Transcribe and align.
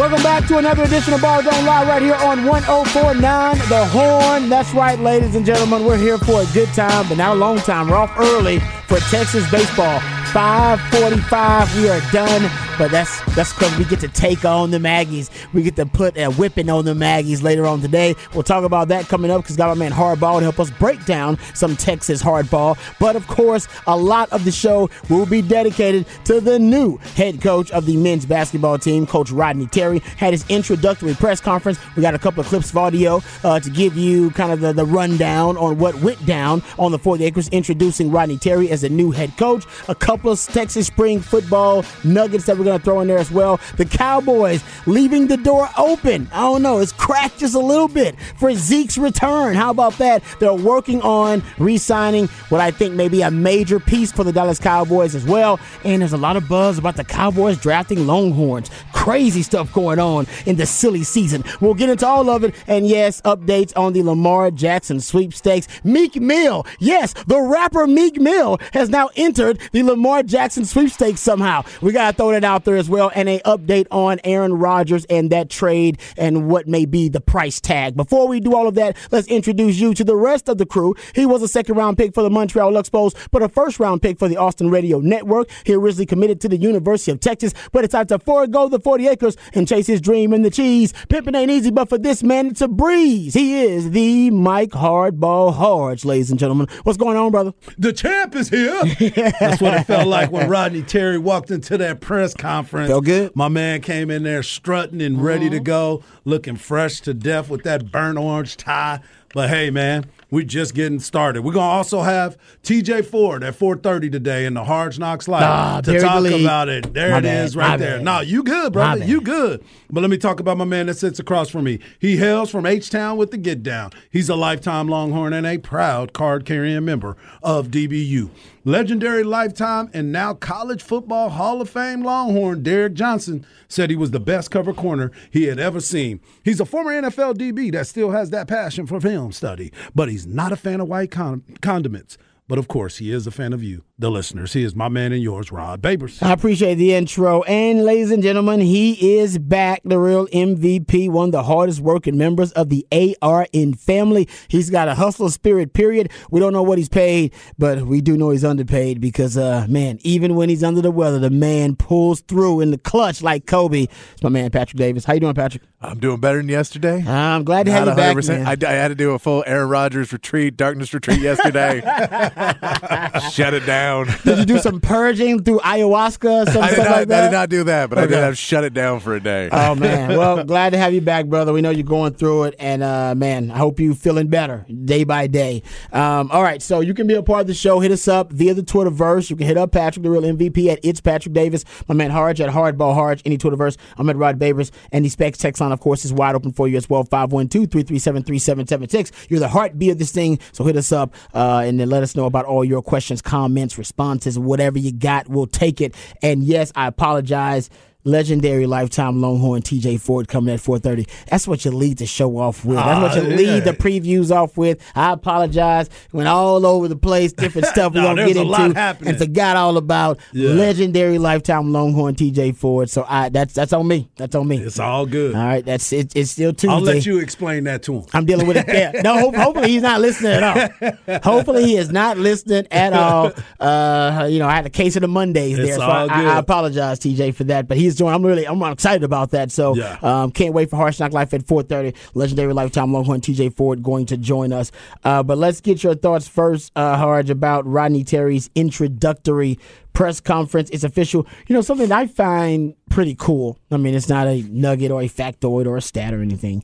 Welcome 0.00 0.22
back 0.22 0.46
to 0.46 0.56
another 0.56 0.84
edition 0.84 1.12
of 1.12 1.20
Ball 1.20 1.42
Don't 1.42 1.66
Lie 1.66 1.84
right 1.84 2.00
here 2.00 2.14
on 2.14 2.46
1049 2.46 3.58
The 3.68 3.84
Horn. 3.84 4.48
That's 4.48 4.72
right, 4.72 4.98
ladies 4.98 5.34
and 5.34 5.44
gentlemen. 5.44 5.84
We're 5.84 5.98
here 5.98 6.16
for 6.16 6.40
a 6.40 6.46
good 6.54 6.68
time, 6.68 7.06
but 7.06 7.18
not 7.18 7.36
a 7.36 7.38
long 7.38 7.58
time. 7.58 7.90
We're 7.90 7.98
off 7.98 8.18
early 8.18 8.60
for 8.88 8.98
Texas 9.10 9.48
baseball. 9.50 10.00
545. 10.32 11.76
We 11.76 11.90
are 11.90 12.00
done 12.12 12.50
but 12.80 12.90
that's 12.90 13.20
that's 13.34 13.52
because 13.52 13.76
we 13.76 13.84
get 13.84 14.00
to 14.00 14.08
take 14.08 14.46
on 14.46 14.70
the 14.70 14.78
Aggies. 14.78 15.28
We 15.52 15.62
get 15.62 15.76
to 15.76 15.86
put 15.86 16.16
a 16.16 16.30
whipping 16.30 16.70
on 16.70 16.84
the 16.84 16.94
Maggies 16.94 17.42
later 17.42 17.66
on 17.66 17.80
today. 17.80 18.14
We'll 18.34 18.42
talk 18.42 18.64
about 18.64 18.88
that 18.88 19.06
coming 19.08 19.30
up 19.30 19.42
because 19.42 19.56
got 19.56 19.68
my 19.68 19.74
man 19.74 19.92
Hardball 19.92 20.38
to 20.38 20.44
help 20.44 20.60
us 20.60 20.70
break 20.70 21.04
down 21.04 21.38
some 21.54 21.76
Texas 21.76 22.22
hardball. 22.22 22.78
But 22.98 23.16
of 23.16 23.26
course, 23.26 23.68
a 23.86 23.96
lot 23.96 24.30
of 24.30 24.44
the 24.44 24.52
show 24.52 24.90
will 25.08 25.26
be 25.26 25.42
dedicated 25.42 26.06
to 26.24 26.40
the 26.40 26.58
new 26.58 26.96
head 27.16 27.40
coach 27.40 27.70
of 27.70 27.86
the 27.86 27.96
men's 27.96 28.26
basketball 28.26 28.78
team, 28.78 29.06
Coach 29.06 29.30
Rodney 29.30 29.66
Terry. 29.66 30.00
Had 30.16 30.32
his 30.32 30.44
introductory 30.48 31.14
press 31.14 31.40
conference. 31.40 31.78
We 31.96 32.02
got 32.02 32.14
a 32.14 32.18
couple 32.18 32.40
of 32.40 32.46
clips 32.46 32.70
of 32.70 32.76
audio 32.76 33.22
uh, 33.44 33.60
to 33.60 33.70
give 33.70 33.96
you 33.96 34.30
kind 34.30 34.52
of 34.52 34.60
the, 34.60 34.72
the 34.72 34.84
rundown 34.84 35.56
on 35.56 35.78
what 35.78 35.94
went 35.96 36.24
down 36.26 36.62
on 36.78 36.92
the 36.92 36.98
40 36.98 37.24
acres, 37.24 37.48
introducing 37.48 38.10
Rodney 38.10 38.38
Terry 38.38 38.70
as 38.70 38.82
the 38.82 38.88
new 38.88 39.10
head 39.10 39.36
coach. 39.36 39.64
A 39.88 39.94
couple 39.94 40.30
of 40.30 40.40
Texas 40.40 40.86
spring 40.86 41.20
football 41.20 41.84
nuggets 42.04 42.46
that 42.46 42.56
we're 42.56 42.64
going 42.64 42.78
to 42.78 42.84
throw 42.84 43.00
in 43.00 43.08
there 43.08 43.18
as 43.18 43.30
well. 43.30 43.60
The 43.76 43.84
Cowboys 43.84 44.62
leaving 44.86 45.26
the 45.26 45.36
door 45.42 45.68
open. 45.76 46.28
I 46.32 46.40
don't 46.42 46.62
know. 46.62 46.78
It's 46.78 46.92
cracked 46.92 47.38
just 47.38 47.54
a 47.54 47.58
little 47.58 47.88
bit 47.88 48.18
for 48.38 48.52
Zeke's 48.54 48.98
return. 48.98 49.54
How 49.54 49.70
about 49.70 49.94
that? 49.98 50.22
They're 50.38 50.54
working 50.54 51.00
on 51.02 51.42
re 51.58 51.78
signing 51.78 52.26
what 52.48 52.60
I 52.60 52.70
think 52.70 52.94
may 52.94 53.08
be 53.08 53.22
a 53.22 53.30
major 53.30 53.80
piece 53.80 54.12
for 54.12 54.24
the 54.24 54.32
Dallas 54.32 54.58
Cowboys 54.58 55.14
as 55.14 55.24
well. 55.24 55.58
And 55.84 56.02
there's 56.02 56.12
a 56.12 56.18
lot 56.18 56.36
of 56.36 56.48
buzz 56.48 56.78
about 56.78 56.96
the 56.96 57.04
Cowboys 57.04 57.58
drafting 57.58 58.06
Longhorns. 58.06 58.70
Crazy 58.92 59.42
stuff 59.42 59.72
going 59.72 59.98
on 59.98 60.26
in 60.46 60.56
the 60.56 60.66
silly 60.66 61.04
season. 61.04 61.44
We'll 61.60 61.74
get 61.74 61.88
into 61.88 62.06
all 62.06 62.28
of 62.30 62.44
it. 62.44 62.54
And 62.66 62.86
yes, 62.86 63.20
updates 63.22 63.72
on 63.76 63.92
the 63.92 64.02
Lamar 64.02 64.50
Jackson 64.50 65.00
sweepstakes. 65.00 65.68
Meek 65.84 66.16
Mill, 66.16 66.66
yes, 66.78 67.14
the 67.26 67.40
rapper 67.40 67.86
Meek 67.86 68.20
Mill 68.20 68.58
has 68.72 68.88
now 68.90 69.10
entered 69.16 69.58
the 69.72 69.82
Lamar 69.82 70.22
Jackson 70.22 70.64
sweepstakes 70.64 71.20
somehow. 71.20 71.64
We 71.80 71.92
got 71.92 72.10
to 72.10 72.16
throw 72.16 72.32
that 72.32 72.44
out 72.44 72.64
there 72.64 72.76
as 72.76 72.88
well, 72.88 73.10
and 73.14 73.28
a 73.28 73.40
update 73.40 73.86
on 73.90 74.20
Aaron 74.24 74.54
Rodgers 74.54 75.04
and 75.06 75.29
that 75.30 75.50
trade 75.50 75.98
and 76.16 76.48
what 76.48 76.68
may 76.68 76.84
be 76.84 77.08
the 77.08 77.20
price 77.20 77.60
tag. 77.60 77.96
Before 77.96 78.28
we 78.28 78.40
do 78.40 78.54
all 78.54 78.68
of 78.68 78.74
that, 78.74 78.96
let's 79.10 79.26
introduce 79.28 79.78
you 79.78 79.94
to 79.94 80.04
the 80.04 80.16
rest 80.16 80.48
of 80.48 80.58
the 80.58 80.66
crew. 80.66 80.94
He 81.14 81.26
was 81.26 81.42
a 81.42 81.48
second 81.48 81.76
round 81.76 81.96
pick 81.96 82.14
for 82.14 82.22
the 82.22 82.30
Montreal 82.30 82.72
Expos, 82.72 83.14
but 83.30 83.42
a 83.42 83.48
first 83.48 83.80
round 83.80 84.02
pick 84.02 84.18
for 84.18 84.28
the 84.28 84.36
Austin 84.36 84.70
Radio 84.70 85.00
Network. 85.00 85.48
He 85.64 85.74
originally 85.74 86.06
committed 86.06 86.40
to 86.42 86.48
the 86.48 86.56
University 86.56 87.10
of 87.10 87.20
Texas, 87.20 87.52
but 87.72 87.84
it's 87.84 87.92
time 87.92 88.06
to 88.08 88.18
forego 88.18 88.68
the 88.68 88.78
40 88.78 89.08
acres 89.08 89.36
and 89.54 89.66
chase 89.66 89.86
his 89.86 90.00
dream 90.00 90.32
in 90.32 90.42
the 90.42 90.50
cheese. 90.50 90.92
Pimping 91.08 91.34
ain't 91.34 91.50
easy, 91.50 91.70
but 91.70 91.88
for 91.88 91.98
this 91.98 92.22
man, 92.22 92.46
it's 92.46 92.60
a 92.60 92.68
breeze. 92.68 93.34
He 93.34 93.62
is 93.62 93.90
the 93.90 94.30
Mike 94.30 94.70
Hardball 94.70 95.54
Harge, 95.54 96.04
ladies 96.04 96.30
and 96.30 96.38
gentlemen. 96.38 96.68
What's 96.84 96.98
going 96.98 97.16
on, 97.16 97.32
brother? 97.32 97.52
The 97.78 97.92
champ 97.92 98.36
is 98.36 98.48
here. 98.48 98.82
That's 99.40 99.60
what 99.60 99.74
it 99.74 99.84
felt 99.84 100.06
like 100.06 100.30
when 100.30 100.48
Rodney 100.48 100.82
Terry 100.82 101.18
walked 101.18 101.50
into 101.50 101.78
that 101.78 102.00
press 102.00 102.34
conference 102.34 102.50
conference. 102.50 102.88
Felt 102.88 103.04
good. 103.04 103.36
My 103.36 103.48
man 103.48 103.80
came 103.80 104.10
in 104.10 104.22
there 104.22 104.42
strutting 104.42 105.00
and 105.00 105.19
ready 105.20 105.50
to 105.50 105.56
mm-hmm. 105.56 105.64
go, 105.64 106.04
looking 106.24 106.56
fresh 106.56 107.00
to 107.02 107.14
death 107.14 107.48
with 107.48 107.62
that 107.64 107.90
burnt 107.90 108.18
orange 108.18 108.56
tie. 108.56 109.00
But 109.32 109.48
hey, 109.48 109.70
man, 109.70 110.06
we're 110.28 110.42
just 110.42 110.74
getting 110.74 110.98
started. 110.98 111.42
We're 111.42 111.52
gonna 111.52 111.72
also 111.72 112.00
have 112.02 112.36
TJ 112.64 113.04
Ford 113.04 113.44
at 113.44 113.54
4:30 113.54 114.10
today 114.10 114.44
in 114.44 114.54
the 114.54 114.64
Hard 114.64 114.98
Knocks 114.98 115.28
Live 115.28 115.42
nah, 115.42 115.80
to 115.82 116.00
talk 116.00 116.16
believe. 116.16 116.44
about 116.44 116.68
it. 116.68 116.92
There 116.92 117.12
my 117.12 117.18
it 117.18 117.22
bad, 117.22 117.44
is, 117.44 117.54
right 117.54 117.78
there. 117.78 117.98
Bad. 117.98 118.04
No, 118.04 118.20
you 118.20 118.42
good, 118.42 118.72
brother. 118.72 119.04
You 119.04 119.20
good. 119.20 119.62
But 119.88 120.00
let 120.00 120.10
me 120.10 120.18
talk 120.18 120.40
about 120.40 120.56
my 120.56 120.64
man 120.64 120.86
that 120.86 120.94
sits 120.94 121.20
across 121.20 121.48
from 121.48 121.62
me. 121.62 121.78
He 122.00 122.16
hails 122.16 122.50
from 122.50 122.66
H 122.66 122.90
Town 122.90 123.18
with 123.18 123.30
the 123.30 123.38
Get 123.38 123.62
Down. 123.62 123.92
He's 124.10 124.28
a 124.28 124.34
lifetime 124.34 124.88
Longhorn 124.88 125.32
and 125.32 125.46
a 125.46 125.58
proud 125.58 126.12
card 126.12 126.44
carrying 126.44 126.84
member 126.84 127.16
of 127.40 127.68
DBU. 127.68 128.30
Legendary 128.64 129.22
lifetime 129.22 129.90
and 129.94 130.12
now 130.12 130.34
college 130.34 130.82
football 130.82 131.30
Hall 131.30 131.60
of 131.60 131.70
Fame 131.70 132.02
Longhorn 132.02 132.62
Derek 132.62 132.94
Johnson 132.94 133.46
said 133.68 133.88
he 133.88 133.96
was 133.96 134.10
the 134.10 134.20
best 134.20 134.50
cover 134.50 134.74
corner 134.74 135.10
he 135.30 135.44
had 135.44 135.58
ever 135.58 135.80
seen. 135.80 136.20
He's 136.44 136.60
a 136.60 136.66
former 136.66 136.90
NFL 136.90 137.36
DB 137.36 137.72
that 137.72 137.86
still 137.86 138.10
has 138.10 138.30
that 138.30 138.48
passion 138.48 138.86
for 138.86 139.00
film 139.00 139.19
study, 139.28 139.72
but 139.94 140.08
he's 140.08 140.26
not 140.26 140.52
a 140.52 140.56
fan 140.56 140.80
of 140.80 140.88
white 140.88 141.10
con- 141.10 141.44
condiments. 141.60 142.16
But 142.48 142.58
of 142.58 142.66
course, 142.66 142.96
he 142.96 143.12
is 143.12 143.26
a 143.26 143.30
fan 143.30 143.52
of 143.52 143.62
you, 143.62 143.84
the 144.00 144.10
listeners. 144.10 144.54
He 144.54 144.64
is 144.64 144.74
my 144.74 144.88
man 144.88 145.12
and 145.12 145.22
yours, 145.22 145.52
Rod 145.52 145.82
Babers. 145.82 146.22
I 146.22 146.32
appreciate 146.32 146.76
the 146.76 146.94
intro. 146.94 147.42
And 147.42 147.84
ladies 147.84 148.10
and 148.10 148.22
gentlemen, 148.22 148.60
he 148.60 149.18
is 149.18 149.38
back, 149.38 149.82
the 149.84 149.98
real 149.98 150.26
MVP, 150.28 151.10
one 151.10 151.28
of 151.28 151.32
the 151.32 151.42
hardest 151.42 151.80
working 151.80 152.16
members 152.16 152.50
of 152.52 152.70
the 152.70 152.86
ARN 152.90 153.74
family. 153.74 154.28
He's 154.48 154.70
got 154.70 154.88
a 154.88 154.94
hustle 154.94 155.28
spirit, 155.28 155.74
period. 155.74 156.10
We 156.30 156.40
don't 156.40 156.52
know 156.52 156.62
what 156.62 156.78
he's 156.78 156.88
paid, 156.88 157.34
but 157.58 157.82
we 157.82 158.00
do 158.00 158.16
know 158.16 158.30
he's 158.30 158.44
underpaid 158.44 159.00
because, 159.00 159.36
uh, 159.36 159.66
man, 159.68 159.98
even 160.02 160.34
when 160.34 160.48
he's 160.48 160.64
under 160.64 160.80
the 160.80 160.90
weather, 160.90 161.18
the 161.18 161.30
man 161.30 161.76
pulls 161.76 162.20
through 162.22 162.60
in 162.60 162.70
the 162.70 162.78
clutch 162.78 163.22
like 163.22 163.46
Kobe. 163.46 163.86
It's 164.12 164.22
my 164.22 164.30
man, 164.30 164.50
Patrick 164.50 164.78
Davis. 164.78 165.04
How 165.04 165.12
you 165.12 165.20
doing, 165.20 165.34
Patrick? 165.34 165.62
I'm 165.82 165.98
doing 165.98 166.20
better 166.20 166.38
than 166.38 166.48
yesterday. 166.48 167.02
I'm 167.06 167.44
glad 167.44 167.66
to 167.66 167.72
have 167.72 167.88
you 167.88 167.94
back, 167.94 168.16
man. 168.26 168.46
I, 168.46 168.52
I, 168.52 168.72
had 168.72 168.88
to 168.88 168.94
do 168.94 169.12
a 169.12 169.18
full 169.18 169.42
Aaron 169.46 169.68
Rodgers 169.70 170.12
retreat, 170.12 170.56
darkness 170.56 170.92
retreat 170.92 171.20
yesterday. 171.20 171.80
Shut 173.32 173.54
it 173.54 173.64
down 173.64 173.89
down. 173.90 174.06
Did 174.24 174.38
you 174.38 174.44
do 174.44 174.58
some 174.58 174.80
purging 174.80 175.42
through 175.42 175.60
ayahuasca 175.60 176.52
some 176.52 176.62
I 176.62 176.68
did, 176.68 176.74
stuff 176.74 176.86
not, 176.86 176.96
like 176.96 177.08
that? 177.08 177.24
I 177.24 177.26
did 177.26 177.32
not 177.32 177.48
do 177.48 177.64
that, 177.64 177.90
but 177.90 177.98
I 177.98 178.06
did 178.06 178.18
have 178.18 178.38
shut 178.38 178.64
it 178.64 178.74
down 178.74 179.00
for 179.00 179.14
a 179.14 179.20
day. 179.20 179.48
Oh 179.50 179.74
man, 179.80 180.16
well, 180.16 180.44
glad 180.44 180.70
to 180.70 180.78
have 180.78 180.94
you 180.94 181.00
back, 181.00 181.26
brother. 181.26 181.52
We 181.52 181.60
know 181.60 181.70
you're 181.70 181.82
going 181.82 182.14
through 182.14 182.44
it, 182.44 182.54
and 182.58 182.82
uh, 182.82 183.14
man, 183.14 183.50
I 183.50 183.58
hope 183.58 183.80
you're 183.80 183.94
feeling 183.94 184.28
better 184.28 184.64
day 184.84 185.04
by 185.04 185.26
day. 185.26 185.62
Um, 185.92 186.30
all 186.30 186.42
right, 186.42 186.62
so 186.62 186.80
you 186.80 186.94
can 186.94 187.06
be 187.06 187.14
a 187.14 187.22
part 187.22 187.42
of 187.42 187.46
the 187.46 187.54
show. 187.54 187.80
Hit 187.80 187.92
us 187.92 188.08
up 188.08 188.32
via 188.32 188.54
the 188.54 188.62
Twitterverse. 188.62 189.30
You 189.30 189.36
can 189.36 189.46
hit 189.46 189.56
up 189.56 189.72
Patrick 189.72 190.02
the 190.02 190.10
Real 190.10 190.22
MVP 190.22 190.68
at 190.68 190.80
It's 190.82 191.00
Patrick 191.00 191.34
Davis. 191.34 191.64
My 191.88 191.94
man 191.94 192.10
Harge 192.10 192.40
at 192.40 192.50
Hardball 192.50 192.94
Harge. 192.94 193.22
Any 193.24 193.38
Twitterverse. 193.38 193.76
I'm 193.96 194.10
at 194.10 194.16
Rod 194.16 194.38
Babers, 194.38 194.70
and 194.92 195.04
the 195.04 195.08
Specs 195.08 195.38
text 195.38 195.60
line, 195.60 195.72
of 195.72 195.80
course, 195.80 196.04
is 196.04 196.12
wide 196.12 196.34
open 196.34 196.52
for 196.52 196.68
you 196.68 196.76
as 196.76 196.88
well. 196.88 197.04
512-337-3776. 197.04 199.10
You're 199.28 199.40
the 199.40 199.48
heartbeat 199.48 199.92
of 199.92 199.98
this 199.98 200.12
thing, 200.12 200.38
so 200.52 200.64
hit 200.64 200.76
us 200.76 200.92
up 200.92 201.14
uh, 201.34 201.62
and 201.64 201.80
then 201.80 201.88
let 201.88 202.02
us 202.02 202.14
know 202.14 202.26
about 202.26 202.44
all 202.44 202.64
your 202.64 202.82
questions, 202.82 203.22
comments, 203.22 203.78
responses, 203.80 204.38
whatever 204.38 204.78
you 204.78 204.92
got. 204.92 205.28
We'll 205.28 205.46
take 205.46 205.80
it. 205.80 205.96
And 206.22 206.44
yes, 206.44 206.70
I 206.76 206.86
apologize 206.86 207.68
legendary 208.04 208.66
lifetime 208.66 209.20
Longhorn 209.20 209.62
TJ 209.62 210.00
Ford 210.00 210.28
coming 210.28 210.54
at 210.54 210.60
4:30. 210.60 211.06
That's 211.28 211.46
what 211.46 211.64
you 211.64 211.70
lead 211.70 211.98
the 211.98 212.06
show 212.06 212.38
off 212.38 212.64
with. 212.64 212.76
That's 212.76 213.16
what 213.16 213.22
you 213.24 213.32
Ah, 213.32 213.36
lead 213.36 213.64
the 213.64 213.72
previews 213.72 214.34
off 214.34 214.56
with. 214.56 214.78
I 214.94 215.12
apologize. 215.12 215.88
Went 216.12 216.28
all 216.28 216.64
over 216.66 216.88
the 216.88 216.96
place, 216.96 217.32
different 217.32 217.66
stuff 217.74 217.92
we 217.94 218.00
No, 218.00 218.08
don't 218.08 218.16
there's 218.16 218.32
get 218.34 218.36
into, 218.46 219.08
and 219.08 219.18
forgot 219.18 219.56
all 219.56 219.76
about 219.76 220.18
Yeah. 220.32 220.50
legendary 220.50 221.18
lifetime 221.18 221.72
Longhorn 221.72 222.14
TJ 222.14 222.52
Ford. 222.56 222.88
So 222.90 223.04
I 223.08 223.28
that's 223.28 223.54
that's 223.54 223.72
on 223.72 223.86
me. 223.86 224.08
That's 224.16 224.34
on 224.34 224.48
me. 224.48 224.58
It's 224.58 224.78
all 224.78 225.06
good. 225.06 225.34
all 225.34 225.44
right, 225.46 225.64
that's 225.64 225.92
it. 225.92 226.12
It's 226.16 226.30
still 226.32 226.52
Tuesday. 226.52 226.68
I'll 226.74 226.80
let 226.80 227.04
you 227.06 227.18
explain 227.18 227.64
that 227.64 227.82
to 227.84 227.94
him. 227.96 228.04
I'm 228.14 228.24
dealing 228.24 228.46
with 228.46 228.56
it. 228.56 228.64
Yeah. 228.68 228.92
No, 229.02 229.18
hope, 229.18 229.34
hopefully 229.34 229.68
he's 229.70 229.82
not 229.82 230.00
listening 230.00 230.32
at 230.32 230.42
all. 230.42 231.18
hopefully 231.22 231.64
he 231.64 231.76
is 231.76 231.90
not 231.90 232.18
listening 232.18 232.66
at 232.70 232.92
all. 232.92 233.32
Uh, 233.58 234.26
you 234.30 234.38
know, 234.38 234.46
I 234.46 234.54
had 234.56 234.66
a 234.66 234.70
case 234.70 234.94
of 234.96 235.02
the 235.02 235.08
Mondays 235.08 235.58
It's 235.58 235.68
there, 235.68 235.76
so 235.76 235.82
all 235.82 236.10
I. 236.10 236.24
I 236.34 236.38
apologize, 236.38 236.98
TJ, 237.00 237.34
for 237.34 237.44
that. 237.44 237.66
But 237.66 237.76
he's 237.78 237.89
doing. 237.96 238.12
I'm 238.14 238.24
really, 238.24 238.46
I'm 238.46 238.62
excited 238.62 239.04
about 239.04 239.30
that. 239.30 239.50
So, 239.52 239.74
Yeah. 239.74 239.98
um, 240.02 240.30
can't 240.30 240.54
wait 240.54 240.70
for 240.70 240.76
Harsh 240.76 241.00
Knock 241.00 241.12
Life 241.12 241.32
at 241.34 241.42
4:30. 241.46 241.94
Legendary 242.14 242.52
lifetime 242.52 242.92
Longhorn 242.92 243.20
TJ 243.20 243.50
Ford 243.50 243.82
going 243.82 244.06
to 244.06 244.16
join 244.16 244.52
us. 244.52 244.70
Uh, 245.04 245.22
but 245.22 245.38
let's 245.38 245.60
get 245.60 245.82
your 245.82 245.94
thoughts 245.94 246.26
first, 246.28 246.72
uh, 246.76 246.96
Harge, 246.96 247.30
about 247.30 247.66
Rodney 247.66 248.04
Terry's 248.04 248.50
introductory 248.54 249.58
press 249.92 250.20
conference. 250.20 250.70
It's 250.70 250.84
official. 250.84 251.26
You 251.48 251.54
know, 251.54 251.60
something 251.62 251.90
I 251.92 252.06
find 252.06 252.74
pretty 252.90 253.14
cool. 253.18 253.58
I 253.70 253.76
mean, 253.76 253.94
it's 253.94 254.08
not 254.08 254.26
a 254.26 254.42
nugget 254.50 254.90
or 254.90 255.02
a 255.02 255.08
factoid 255.08 255.66
or 255.66 255.76
a 255.76 255.82
stat 255.82 256.14
or 256.14 256.20
anything, 256.22 256.62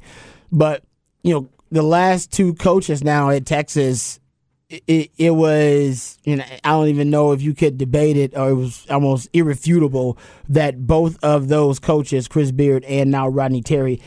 but 0.52 0.82
you 1.22 1.34
know, 1.34 1.48
the 1.72 1.82
last 1.82 2.30
two 2.32 2.54
coaches 2.54 3.02
now 3.02 3.30
at 3.30 3.44
Texas, 3.46 4.20
it, 4.68 5.10
it, 5.16 5.30
was, 5.30 6.18
you 6.24 6.36
know, 6.36 6.44
I 6.64 6.70
don't 6.70 6.88
even 6.88 7.10
know 7.10 7.32
if 7.32 7.40
you 7.42 7.54
could 7.54 7.78
debate 7.78 8.16
it 8.16 8.36
or 8.36 8.50
it 8.50 8.54
was 8.54 8.86
almost 8.90 9.28
irrefutable 9.32 10.18
that 10.48 10.86
both 10.86 11.22
of 11.22 11.48
those 11.48 11.78
coaches, 11.78 12.26
Chris 12.28 12.50
Beard 12.50 12.84
and 12.84 13.10
now 13.10 13.28
Rodney 13.28 13.62
Terry, 13.62 14.00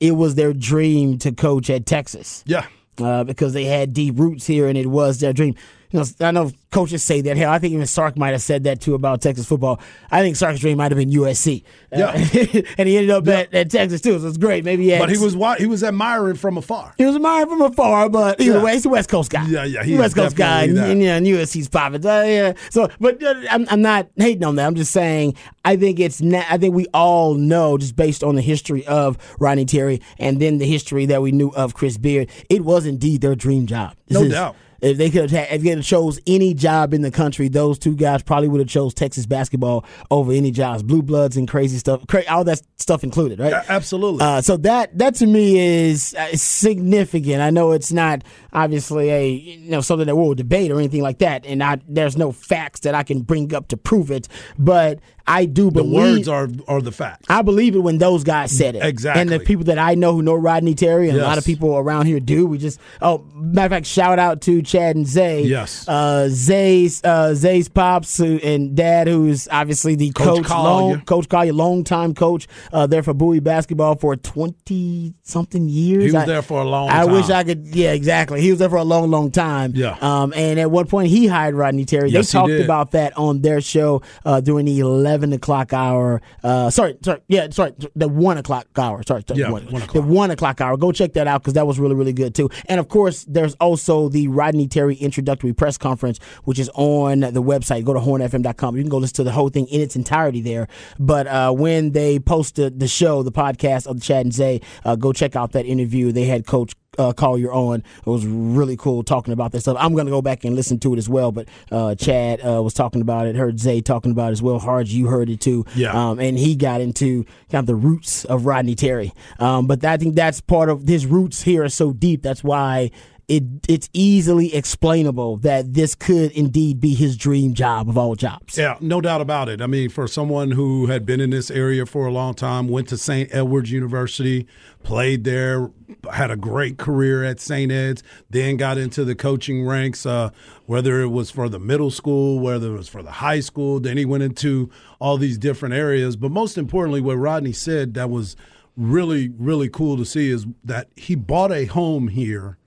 it 0.00 0.12
was 0.12 0.34
their 0.34 0.52
dream 0.52 1.18
to 1.18 1.32
coach 1.32 1.68
at 1.70 1.86
Texas 1.86 2.42
Yeah. 2.46 2.66
uh, 3.00 3.24
because 3.24 3.52
they 3.52 3.64
had 3.64 3.92
deep 3.92 4.18
roots 4.18 4.46
here 4.46 4.66
and 4.66 4.78
it 4.78 4.86
was 4.86 5.20
their 5.20 5.32
dream. 5.32 5.54
You 5.92 6.00
know, 6.00 6.26
I 6.26 6.30
know 6.30 6.50
coaches 6.70 7.02
say 7.04 7.20
that. 7.20 7.36
Hell, 7.36 7.50
I 7.52 7.58
think 7.58 7.74
even 7.74 7.86
Sark 7.86 8.16
might 8.16 8.30
have 8.30 8.42
said 8.42 8.64
that 8.64 8.80
too 8.80 8.94
about 8.94 9.20
Texas 9.20 9.46
football. 9.46 9.78
I 10.10 10.20
think 10.22 10.36
Sark's 10.36 10.60
dream 10.60 10.78
might 10.78 10.90
have 10.90 10.98
been 10.98 11.10
USC. 11.10 11.62
Uh, 11.92 11.98
Yeah. 11.98 12.12
and 12.78 12.88
he 12.88 12.96
ended 12.96 13.10
up 13.10 13.28
at, 13.28 13.52
at 13.52 13.70
Texas 13.70 14.00
too, 14.00 14.18
so 14.18 14.26
it's 14.26 14.38
great. 14.38 14.64
Maybe 14.64 14.90
he 14.90 14.98
But 14.98 15.10
he 15.10 15.18
was 15.18 15.34
he 15.58 15.66
was 15.66 15.84
admiring 15.84 16.36
from 16.36 16.56
afar. 16.56 16.94
he 16.96 17.04
was 17.04 17.14
admiring 17.16 17.48
from 17.48 17.60
afar, 17.62 18.08
but 18.08 18.40
either 18.40 18.58
Yeah. 18.58 18.62
way, 18.64 18.72
he's 18.72 18.86
a 18.86 18.88
West 18.88 19.08
Coast 19.10 19.30
guy. 19.30 19.46
Yeah, 19.46 19.64
yeah, 19.64 19.82
He's 19.84 19.96
a 19.96 20.00
West 20.00 20.14
Coast 20.16 20.34
guy, 20.36 20.64
and, 20.64 20.78
and, 20.78 21.02
yeah, 21.02 21.16
and 21.16 21.26
USC's 21.26 21.68
popping. 21.68 22.04
Uh, 22.06 22.22
yeah. 22.22 22.52
So, 22.70 22.88
but 23.00 23.22
uh, 23.22 23.34
I'm, 23.50 23.66
I'm 23.70 23.82
not 23.82 24.08
hating 24.16 24.44
on 24.44 24.56
that. 24.56 24.66
I'm 24.66 24.74
just 24.74 24.92
saying 24.92 25.34
I 25.64 25.76
think 25.76 26.00
it's 26.00 26.20
na- 26.22 26.44
I 26.48 26.56
think 26.58 26.74
we 26.74 26.86
all 26.94 27.34
know 27.34 27.76
just 27.76 27.96
based 27.96 28.24
on 28.24 28.34
the 28.34 28.42
history 28.42 28.86
of 28.86 29.18
Ronnie 29.38 29.66
Terry 29.66 30.00
and 30.18 30.40
then 30.40 30.58
the 30.58 30.66
history 30.66 31.06
that 31.06 31.20
we 31.22 31.32
knew 31.32 31.50
of 31.50 31.74
Chris 31.74 31.98
Beard, 31.98 32.30
it 32.48 32.62
was 32.64 32.86
indeed 32.86 33.20
their 33.20 33.34
dream 33.34 33.66
job. 33.66 33.94
This 34.08 34.18
No 34.18 34.24
is- 34.24 34.32
doubt. 34.32 34.56
If 34.82 34.98
they 34.98 35.10
could 35.10 35.30
have, 35.30 35.48
if 35.50 35.62
they 35.62 35.68
could 35.68 35.78
have 35.78 35.86
chose 35.86 36.20
any 36.26 36.54
job 36.54 36.92
in 36.92 37.02
the 37.02 37.10
country, 37.12 37.48
those 37.48 37.78
two 37.78 37.94
guys 37.94 38.22
probably 38.22 38.48
would 38.48 38.60
have 38.60 38.68
chose 38.68 38.92
Texas 38.92 39.26
basketball 39.26 39.84
over 40.10 40.32
any 40.32 40.50
jobs, 40.50 40.82
blue 40.82 41.02
bloods 41.02 41.36
and 41.36 41.48
crazy 41.48 41.78
stuff, 41.78 42.04
cra- 42.08 42.24
all 42.28 42.42
that 42.44 42.60
stuff 42.78 43.04
included, 43.04 43.38
right? 43.38 43.52
Absolutely. 43.68 44.20
Uh, 44.20 44.40
so 44.40 44.56
that 44.58 44.98
that 44.98 45.14
to 45.16 45.26
me 45.26 45.58
is 45.58 46.14
uh, 46.14 46.34
significant. 46.34 47.40
I 47.40 47.50
know 47.50 47.70
it's 47.72 47.92
not 47.92 48.24
obviously 48.52 49.10
a 49.10 49.28
you 49.28 49.70
know 49.70 49.80
something 49.80 50.06
that 50.06 50.16
we'll 50.16 50.34
debate 50.34 50.72
or 50.72 50.78
anything 50.78 51.02
like 51.02 51.18
that, 51.18 51.46
and 51.46 51.62
I, 51.62 51.80
there's 51.88 52.16
no 52.16 52.32
facts 52.32 52.80
that 52.80 52.94
I 52.94 53.04
can 53.04 53.20
bring 53.22 53.54
up 53.54 53.68
to 53.68 53.76
prove 53.76 54.10
it. 54.10 54.26
But 54.58 54.98
I 55.26 55.44
do 55.44 55.64
the 55.64 55.82
believe 55.82 55.92
words 55.92 56.28
are 56.28 56.48
are 56.68 56.80
the 56.82 56.92
facts. 56.92 57.26
I 57.28 57.42
believe 57.42 57.74
it 57.76 57.80
when 57.80 57.98
those 57.98 58.24
guys 58.24 58.50
said 58.56 58.74
it. 58.76 58.84
Exactly. 58.84 59.20
And 59.22 59.30
the 59.30 59.38
people 59.40 59.64
that 59.66 59.78
I 59.78 59.94
know 59.94 60.12
who 60.12 60.22
know 60.22 60.34
Rodney 60.34 60.74
Terry 60.74 61.08
and 61.08 61.18
a 61.18 61.22
lot 61.22 61.38
of 61.38 61.44
people 61.44 61.76
around 61.76 62.06
here 62.06 62.20
do. 62.20 62.46
We 62.46 62.58
just 62.58 62.80
oh 63.00 63.24
matter 63.34 63.66
of 63.66 63.70
fact, 63.72 63.86
shout 63.86 64.18
out 64.18 64.40
to 64.42 64.62
Chad 64.62 64.96
and 64.96 65.06
Zay. 65.06 65.42
Yes. 65.44 65.86
Uh 65.88 66.28
Zay's 66.28 67.02
uh 67.04 67.34
Zay's 67.34 67.68
pops 67.68 68.16
who, 68.18 68.36
and 68.42 68.74
dad 68.76 69.06
who's 69.08 69.48
obviously 69.50 69.94
the 69.94 70.10
Coach 70.10 70.38
coach, 70.38 70.46
Collier. 70.46 70.64
long, 70.96 71.00
coach 71.02 71.28
Collier, 71.28 71.52
long 71.52 71.84
time 71.84 72.14
coach 72.14 72.48
uh 72.72 72.86
there 72.86 73.02
for 73.02 73.14
Bowie 73.14 73.40
basketball 73.40 73.96
for 73.96 74.16
twenty 74.16 75.14
something 75.22 75.68
years. 75.68 76.02
He 76.04 76.06
was 76.08 76.14
I- 76.16 76.26
there 76.26 76.42
for 76.42 76.60
a 76.60 76.64
long 76.64 76.88
time. 76.88 77.08
I 77.08 77.12
wish. 77.12 77.30
I 77.30 77.44
could 77.44 77.66
yeah, 77.74 77.92
exactly. 77.92 78.40
He 78.40 78.50
was 78.50 78.58
there 78.58 78.68
for 78.70 78.76
a 78.76 78.84
long, 78.84 79.10
long 79.10 79.30
time. 79.30 79.72
Yeah. 79.74 79.96
Um 80.00 80.32
and 80.34 80.58
at 80.58 80.70
one 80.70 80.86
point 80.86 81.08
he 81.08 81.26
hired 81.26 81.54
Rodney 81.54 81.84
Terry. 81.84 82.10
Yes, 82.10 82.30
they 82.32 82.38
talked 82.38 82.52
about 82.52 82.90
that 82.92 83.16
on 83.16 83.40
their 83.42 83.60
show 83.60 84.02
uh 84.24 84.40
during 84.40 84.66
the 84.66 84.82
eleven 85.12 85.32
o'clock 85.32 85.72
hour. 85.72 86.20
Uh 86.42 86.70
sorry, 86.70 86.96
sorry, 87.04 87.20
yeah, 87.28 87.48
sorry, 87.50 87.72
the 87.94 88.08
one 88.08 88.38
o'clock 88.38 88.66
hour. 88.76 89.02
Sorry, 89.06 89.22
sorry 89.28 89.40
Yeah, 89.40 89.50
one, 89.50 89.64
one 89.66 89.80
the 89.80 89.84
o'clock. 89.86 90.04
one 90.06 90.30
o'clock 90.30 90.60
hour. 90.60 90.76
Go 90.76 90.90
check 90.92 91.12
that 91.14 91.26
out 91.26 91.42
because 91.42 91.54
that 91.54 91.66
was 91.66 91.78
really, 91.78 91.94
really 91.94 92.12
good 92.12 92.34
too. 92.34 92.48
And 92.66 92.80
of 92.80 92.88
course, 92.88 93.24
there's 93.28 93.54
also 93.54 94.08
the 94.08 94.28
Rodney 94.28 94.66
Terry 94.68 94.96
introductory 94.96 95.52
press 95.52 95.76
conference, 95.76 96.18
which 96.44 96.58
is 96.58 96.70
on 96.74 97.20
the 97.20 97.42
website. 97.42 97.84
Go 97.84 97.92
to 97.94 98.00
hornfm.com. 98.00 98.76
You 98.76 98.82
can 98.82 98.90
go 98.90 98.98
listen 98.98 99.16
to 99.16 99.24
the 99.24 99.32
whole 99.32 99.48
thing 99.50 99.66
in 99.66 99.80
its 99.80 99.96
entirety 99.96 100.40
there. 100.40 100.66
But 100.98 101.26
uh, 101.26 101.52
when 101.52 101.92
they 101.92 102.18
posted 102.18 102.80
the 102.80 102.88
show, 102.88 103.22
the 103.22 103.32
podcast 103.32 103.86
of 103.86 103.96
the 103.96 104.02
Chad 104.02 104.26
and 104.26 104.32
Zay, 104.34 104.60
uh, 104.84 104.96
go 104.96 105.12
check 105.12 105.36
out 105.36 105.52
that 105.52 105.66
interview. 105.66 106.12
They 106.12 106.24
had 106.24 106.46
Coach 106.46 106.74
uh, 106.98 107.12
Collier 107.12 107.52
on. 107.52 107.80
It 107.80 108.06
was 108.06 108.26
really 108.26 108.76
cool 108.76 109.02
talking 109.02 109.32
about 109.32 109.52
this 109.52 109.62
stuff. 109.62 109.76
I'm 109.78 109.94
going 109.94 110.06
to 110.06 110.10
go 110.10 110.22
back 110.22 110.44
and 110.44 110.54
listen 110.54 110.78
to 110.80 110.94
it 110.94 110.98
as 110.98 111.08
well. 111.08 111.32
But 111.32 111.48
uh, 111.70 111.94
Chad 111.94 112.40
uh, 112.44 112.62
was 112.62 112.74
talking 112.74 113.00
about 113.00 113.26
it. 113.26 113.36
Heard 113.36 113.58
Zay 113.58 113.80
talking 113.80 114.12
about 114.12 114.28
it 114.28 114.32
as 114.32 114.42
well. 114.42 114.58
Hard, 114.58 114.88
you 114.88 115.06
heard 115.06 115.30
it 115.30 115.40
too. 115.40 115.64
Yeah. 115.74 115.92
Um, 115.92 116.18
and 116.18 116.38
he 116.38 116.54
got 116.54 116.80
into 116.80 117.24
kind 117.50 117.62
of 117.62 117.66
the 117.66 117.74
roots 117.74 118.24
of 118.24 118.46
Rodney 118.46 118.74
Terry. 118.74 119.12
Um, 119.38 119.66
but 119.66 119.84
I 119.84 119.96
think 119.96 120.14
that's 120.14 120.40
part 120.40 120.68
of 120.68 120.86
his 120.86 121.06
roots 121.06 121.42
here 121.42 121.64
are 121.64 121.68
so 121.68 121.92
deep. 121.92 122.22
That's 122.22 122.44
why 122.44 122.90
it 123.28 123.44
it's 123.68 123.88
easily 123.92 124.54
explainable 124.54 125.36
that 125.38 125.74
this 125.74 125.94
could 125.94 126.32
indeed 126.32 126.80
be 126.80 126.94
his 126.94 127.16
dream 127.16 127.54
job 127.54 127.88
of 127.88 127.96
all 127.96 128.14
jobs. 128.14 128.58
Yeah, 128.58 128.76
no 128.80 129.00
doubt 129.00 129.20
about 129.20 129.48
it. 129.48 129.60
I 129.60 129.66
mean, 129.66 129.90
for 129.90 130.08
someone 130.08 130.50
who 130.50 130.86
had 130.86 131.06
been 131.06 131.20
in 131.20 131.30
this 131.30 131.50
area 131.50 131.86
for 131.86 132.06
a 132.06 132.12
long 132.12 132.34
time, 132.34 132.68
went 132.68 132.88
to 132.88 132.96
St. 132.96 133.32
Edward's 133.32 133.70
University, 133.70 134.46
played 134.82 135.24
there, 135.24 135.70
had 136.12 136.30
a 136.30 136.36
great 136.36 136.78
career 136.78 137.24
at 137.24 137.40
St. 137.40 137.70
Ed's, 137.70 138.02
then 138.30 138.56
got 138.56 138.76
into 138.78 139.04
the 139.04 139.14
coaching 139.14 139.64
ranks, 139.64 140.04
uh, 140.04 140.30
whether 140.66 141.00
it 141.00 141.08
was 141.08 141.30
for 141.30 141.48
the 141.48 141.60
middle 141.60 141.90
school, 141.90 142.40
whether 142.40 142.74
it 142.74 142.76
was 142.76 142.88
for 142.88 143.02
the 143.02 143.12
high 143.12 143.40
school, 143.40 143.78
then 143.78 143.96
he 143.96 144.04
went 144.04 144.22
into 144.22 144.70
all 144.98 145.16
these 145.16 145.38
different 145.38 145.74
areas. 145.74 146.16
But 146.16 146.30
most 146.32 146.58
importantly, 146.58 147.00
what 147.00 147.16
Rodney 147.16 147.52
said 147.52 147.94
that 147.94 148.10
was 148.10 148.36
really, 148.76 149.28
really 149.38 149.68
cool 149.68 149.96
to 149.96 150.04
see 150.04 150.30
is 150.30 150.46
that 150.64 150.88
he 150.96 151.14
bought 151.14 151.52
a 151.52 151.66
home 151.66 152.08
here 152.08 152.58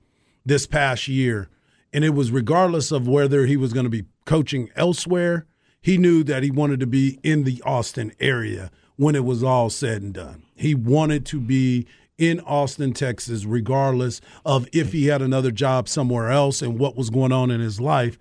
this 0.46 0.68
past 0.68 1.08
year, 1.08 1.50
and 1.92 2.04
it 2.04 2.10
was 2.10 2.32
regardless 2.32 2.92
of 2.92 3.08
whether 3.08 3.46
he 3.46 3.58
was 3.58 3.74
going 3.74 3.86
to 3.86 3.90
be 3.90 4.06
coaching 4.26 4.70
elsewhere, 4.76 5.46
he 5.82 5.98
knew 5.98 6.24
that 6.24 6.44
he 6.44 6.52
wanted 6.52 6.80
to 6.80 6.88
be 6.88 7.20
in 7.24 7.44
the 7.44 7.62
Austin 7.66 8.12
area 8.20 8.72
when 8.96 9.16
it 9.16 9.24
was 9.24 9.44
all 9.44 9.70
said 9.70 10.02
and 10.02 10.14
done. 10.14 10.44
He 10.56 10.74
wanted 10.74 11.26
to 11.28 11.40
be 11.40 11.86
in 12.18 12.40
Austin, 12.42 12.94
Texas, 12.94 13.46
regardless 13.46 14.22
of 14.46 14.68
if 14.72 14.94
he 14.94 15.08
had 15.08 15.22
another 15.22 15.52
job 15.52 15.88
somewhere 15.88 16.32
else 16.32 16.62
and 16.62 16.80
what 16.80 16.96
was 16.96 17.10
going 17.10 17.32
on 17.32 17.52
in 17.52 17.60
his 17.60 17.80
life. 17.80 18.18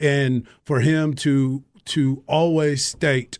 And 0.00 0.46
for 0.64 0.80
him 0.80 1.14
to 1.14 1.64
to 1.86 2.24
always 2.26 2.84
state, 2.84 3.38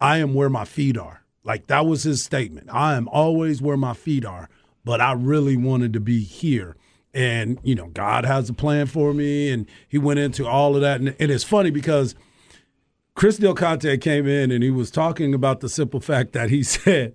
I 0.00 0.18
am 0.18 0.34
where 0.34 0.50
my 0.50 0.66
feet 0.66 0.98
are. 0.98 1.22
Like 1.42 1.68
that 1.68 1.86
was 1.86 2.02
his 2.02 2.22
statement. 2.22 2.68
I 2.70 2.94
am 2.94 3.08
always 3.08 3.62
where 3.62 3.78
my 3.78 3.94
feet 3.94 4.24
are, 4.24 4.50
but 4.84 5.00
I 5.00 5.12
really 5.12 5.56
wanted 5.56 5.94
to 5.94 6.00
be 6.00 6.20
here 6.22 6.76
and 7.16 7.58
you 7.62 7.74
know 7.74 7.86
god 7.88 8.24
has 8.24 8.48
a 8.48 8.52
plan 8.52 8.86
for 8.86 9.14
me 9.14 9.50
and 9.50 9.66
he 9.88 9.96
went 9.96 10.20
into 10.20 10.46
all 10.46 10.76
of 10.76 10.82
that 10.82 11.00
and, 11.00 11.16
and 11.18 11.30
it's 11.30 11.42
funny 11.42 11.70
because 11.70 12.14
chris 13.14 13.38
del 13.38 13.54
conte 13.54 13.96
came 13.98 14.28
in 14.28 14.50
and 14.50 14.62
he 14.62 14.70
was 14.70 14.90
talking 14.90 15.34
about 15.34 15.60
the 15.60 15.68
simple 15.68 15.98
fact 15.98 16.32
that 16.32 16.50
he 16.50 16.62
said 16.62 17.14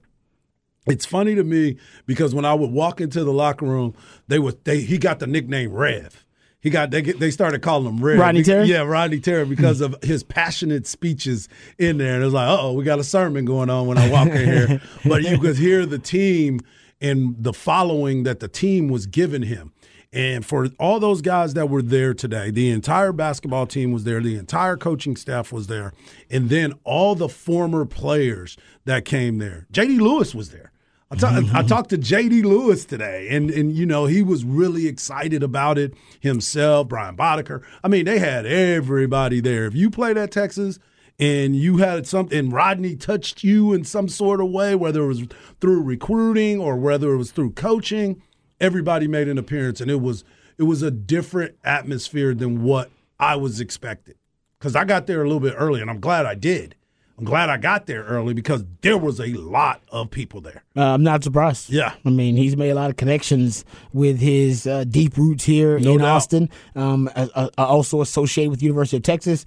it's 0.88 1.06
funny 1.06 1.36
to 1.36 1.44
me 1.44 1.78
because 2.08 2.34
when 2.34 2.44
i 2.44 2.54
would 2.54 2.72
walk 2.72 3.00
into 3.00 3.24
the 3.24 3.32
locker 3.32 3.66
room 3.66 3.94
they 4.28 4.40
would 4.40 4.62
they 4.66 4.82
he 4.82 4.98
got 4.98 5.20
the 5.20 5.28
nickname 5.28 5.72
rev 5.72 6.26
he 6.62 6.70
got 6.70 6.92
they 6.92 7.02
get, 7.02 7.20
they 7.20 7.32
started 7.32 7.64
calling 7.64 7.88
him 7.88 8.04
Red. 8.04 8.20
Rodney 8.20 8.44
Terry? 8.44 8.68
Yeah, 8.68 8.82
Rodney 8.82 9.20
Terry 9.20 9.46
hmm. 9.46 9.50
because 9.50 9.82
of 9.82 9.96
his 10.04 10.22
passionate 10.22 10.86
speeches 10.86 11.50
in 11.80 11.98
there. 11.98 12.14
And 12.14 12.22
it 12.22 12.26
was 12.26 12.36
like, 12.36 12.48
oh, 12.48 12.74
we 12.74 12.84
got 12.84 13.00
a 13.00 13.04
sermon 13.04 13.46
going 13.46 13.72
on 13.72 13.88
when 13.88 13.98
I 13.98 14.10
walk 14.12 14.28
in 14.28 14.46
here. 14.46 14.82
But 15.04 15.24
you 15.24 15.40
could 15.40 15.58
hear 15.58 15.88
the 15.88 15.98
team 15.98 16.60
and 17.02 17.36
the 17.38 17.54
following 17.54 18.24
that 18.24 18.40
the 18.40 18.48
team 18.48 18.88
was 18.88 19.08
giving 19.08 19.42
him. 19.42 19.74
And 20.14 20.46
for 20.46 20.68
all 20.78 21.00
those 21.00 21.22
guys 21.22 21.54
that 21.54 21.70
were 21.70 21.82
there 21.82 22.14
today, 22.14 22.52
the 22.52 22.70
entire 22.70 23.14
basketball 23.14 23.66
team 23.66 23.94
was 23.94 24.04
there, 24.04 24.20
the 24.20 24.38
entire 24.38 24.76
coaching 24.76 25.16
staff 25.16 25.54
was 25.54 25.68
there, 25.68 25.94
and 26.30 26.50
then 26.50 26.74
all 26.84 27.16
the 27.16 27.30
former 27.30 27.86
players 27.86 28.58
that 28.84 29.06
came 29.06 29.38
there. 29.38 29.68
JD 29.72 30.00
Lewis 30.02 30.36
was 30.36 30.50
there. 30.50 30.72
I, 31.12 31.16
ta- 31.16 31.32
mm-hmm. 31.32 31.56
I 31.56 31.64
talked 31.64 31.90
to 31.90 31.98
JD 31.98 32.44
Lewis 32.44 32.86
today, 32.86 33.28
and 33.30 33.52
and 33.52 33.74
you 33.74 33.86
know 33.86 34.06
he 34.06 34.22
was 34.22 34.46
really 34.46 34.88
excited 34.88 35.44
about 35.44 35.78
it 35.78 35.94
himself. 36.22 36.88
Brian 36.88 37.18
Boddicker. 37.18 37.64
I 37.84 37.90
mean, 37.90 38.06
they 38.06 38.20
had 38.20 38.46
everybody 38.46 39.42
there. 39.42 39.66
If 39.66 39.76
you 39.76 39.90
played 39.90 40.18
at 40.18 40.32
Texas 40.32 40.80
and 41.20 41.56
you 41.56 41.78
had 41.78 42.08
something, 42.08 42.50
Rodney 42.50 42.96
touched 42.96 43.44
you 43.44 43.74
in 43.74 43.84
some 43.84 44.08
sort 44.08 44.40
of 44.40 44.50
way, 44.52 44.74
whether 44.74 45.04
it 45.04 45.08
was 45.08 45.24
through 45.60 45.82
recruiting 45.82 46.62
or 46.62 46.78
whether 46.78 47.14
it 47.14 47.18
was 47.18 47.32
through 47.32 47.52
coaching, 47.52 48.22
everybody 48.62 49.08
made 49.08 49.28
an 49.28 49.38
appearance, 49.38 49.82
and 49.82 49.92
it 49.92 50.00
was 50.00 50.24
it 50.58 50.64
was 50.64 50.82
a 50.82 50.92
different 50.92 51.56
atmosphere 51.66 52.34
than 52.34 52.64
what 52.64 52.90
I 53.20 53.36
was 53.36 53.60
expected. 53.60 54.16
Because 54.60 54.76
I 54.76 54.86
got 54.86 55.08
there 55.08 55.22
a 55.22 55.26
little 55.26 55.40
bit 55.40 55.56
early, 55.58 55.82
and 55.82 55.90
I'm 55.90 56.00
glad 56.00 56.26
I 56.26 56.36
did. 56.36 56.76
I'm 57.18 57.26
glad 57.26 57.50
I 57.50 57.58
got 57.58 57.86
there 57.86 58.04
early 58.04 58.34
because 58.34 58.64
there 58.82 58.98
was 58.98 59.20
a 59.20 59.34
lot 59.34 59.82
of 59.92 60.10
people 60.10 60.42
there. 60.42 60.64
Uh, 60.76 60.94
I'm 60.94 61.04
not 61.04 61.24
surprised. 61.24 61.70
Yeah. 61.70 61.94
I 62.04 62.10
mean, 62.10 62.36
he's 62.36 62.58
made 62.58 62.72
a 62.72 62.76
lot 62.76 62.90
of 62.90 62.98
connections 62.98 63.64
with 63.94 64.20
his 64.20 64.66
uh, 64.66 64.86
deep 64.86 65.18
roots 65.18 65.44
here 65.44 65.78
No 65.78 65.94
in 65.94 65.98
doubt. 66.00 66.16
Austin. 66.16 66.50
Um, 66.76 67.10
uh, 67.16 67.50
also 67.58 68.02
associated 68.02 68.50
with 68.50 68.64
University 68.64 68.98
of 68.98 69.04
Texas. 69.04 69.46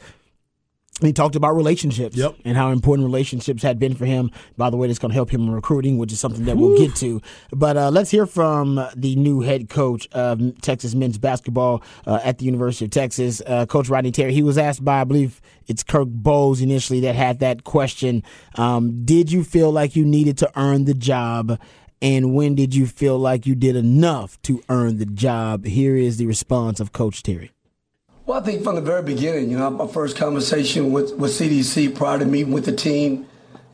He 1.00 1.12
talked 1.12 1.34
about 1.34 1.56
relationships 1.56 2.16
Yep. 2.16 2.36
and 2.44 2.56
how 2.56 2.70
important 2.70 3.04
relationships 3.04 3.64
had 3.64 3.80
been 3.80 3.94
for 3.96 4.06
him. 4.06 4.30
By 4.56 4.70
the 4.70 4.76
way, 4.76 4.86
that's 4.86 5.00
going 5.00 5.10
to 5.10 5.14
help 5.14 5.28
him 5.28 5.42
in 5.42 5.50
recruiting, 5.50 5.98
which 5.98 6.12
is 6.12 6.20
something 6.20 6.44
that 6.44 6.56
we'll 6.56 6.78
get 6.78 6.94
to. 6.96 7.20
But 7.50 7.76
uh, 7.76 7.90
let's 7.90 8.10
hear 8.12 8.26
from 8.26 8.80
the 8.94 9.16
new 9.16 9.40
head 9.40 9.68
coach 9.68 10.08
of 10.12 10.40
Texas 10.60 10.94
men's 10.94 11.18
basketball 11.18 11.82
uh, 12.06 12.20
at 12.22 12.38
the 12.38 12.44
University 12.44 12.84
of 12.84 12.92
Texas, 12.92 13.42
uh, 13.44 13.66
Coach 13.66 13.88
Rodney 13.88 14.12
Terry. 14.12 14.32
He 14.32 14.44
was 14.44 14.56
asked 14.56 14.84
by, 14.84 15.00
I 15.00 15.04
believe 15.04 15.40
it's 15.66 15.82
Kirk 15.82 16.08
Bohls 16.08 16.62
initially 16.62 17.00
that 17.00 17.16
had 17.16 17.40
that 17.40 17.64
question. 17.64 18.22
Um, 18.54 19.04
did 19.04 19.32
you 19.32 19.42
feel 19.42 19.72
like 19.72 19.96
you 19.96 20.04
needed 20.04 20.38
to 20.38 20.50
earn 20.56 20.84
the 20.84 20.94
job? 20.94 21.58
And 22.02 22.34
when 22.34 22.54
did 22.54 22.74
you 22.74 22.86
feel 22.86 23.18
like 23.18 23.46
you 23.46 23.54
did 23.56 23.74
enough 23.76 24.40
to 24.42 24.62
earn 24.68 24.98
the 24.98 25.06
job? 25.06 25.64
Here 25.64 25.96
is 25.96 26.18
the 26.18 26.26
response 26.26 26.78
of 26.78 26.92
Coach 26.92 27.22
Terry. 27.22 27.50
Well, 28.26 28.40
I 28.40 28.42
think 28.42 28.64
from 28.64 28.76
the 28.76 28.80
very 28.80 29.02
beginning, 29.02 29.50
you 29.50 29.58
know, 29.58 29.68
my 29.68 29.86
first 29.86 30.16
conversation 30.16 30.92
with, 30.92 31.14
with 31.16 31.32
CDC 31.32 31.94
prior 31.94 32.18
to 32.18 32.24
meeting 32.24 32.54
with 32.54 32.64
the 32.64 32.72
team, 32.72 33.26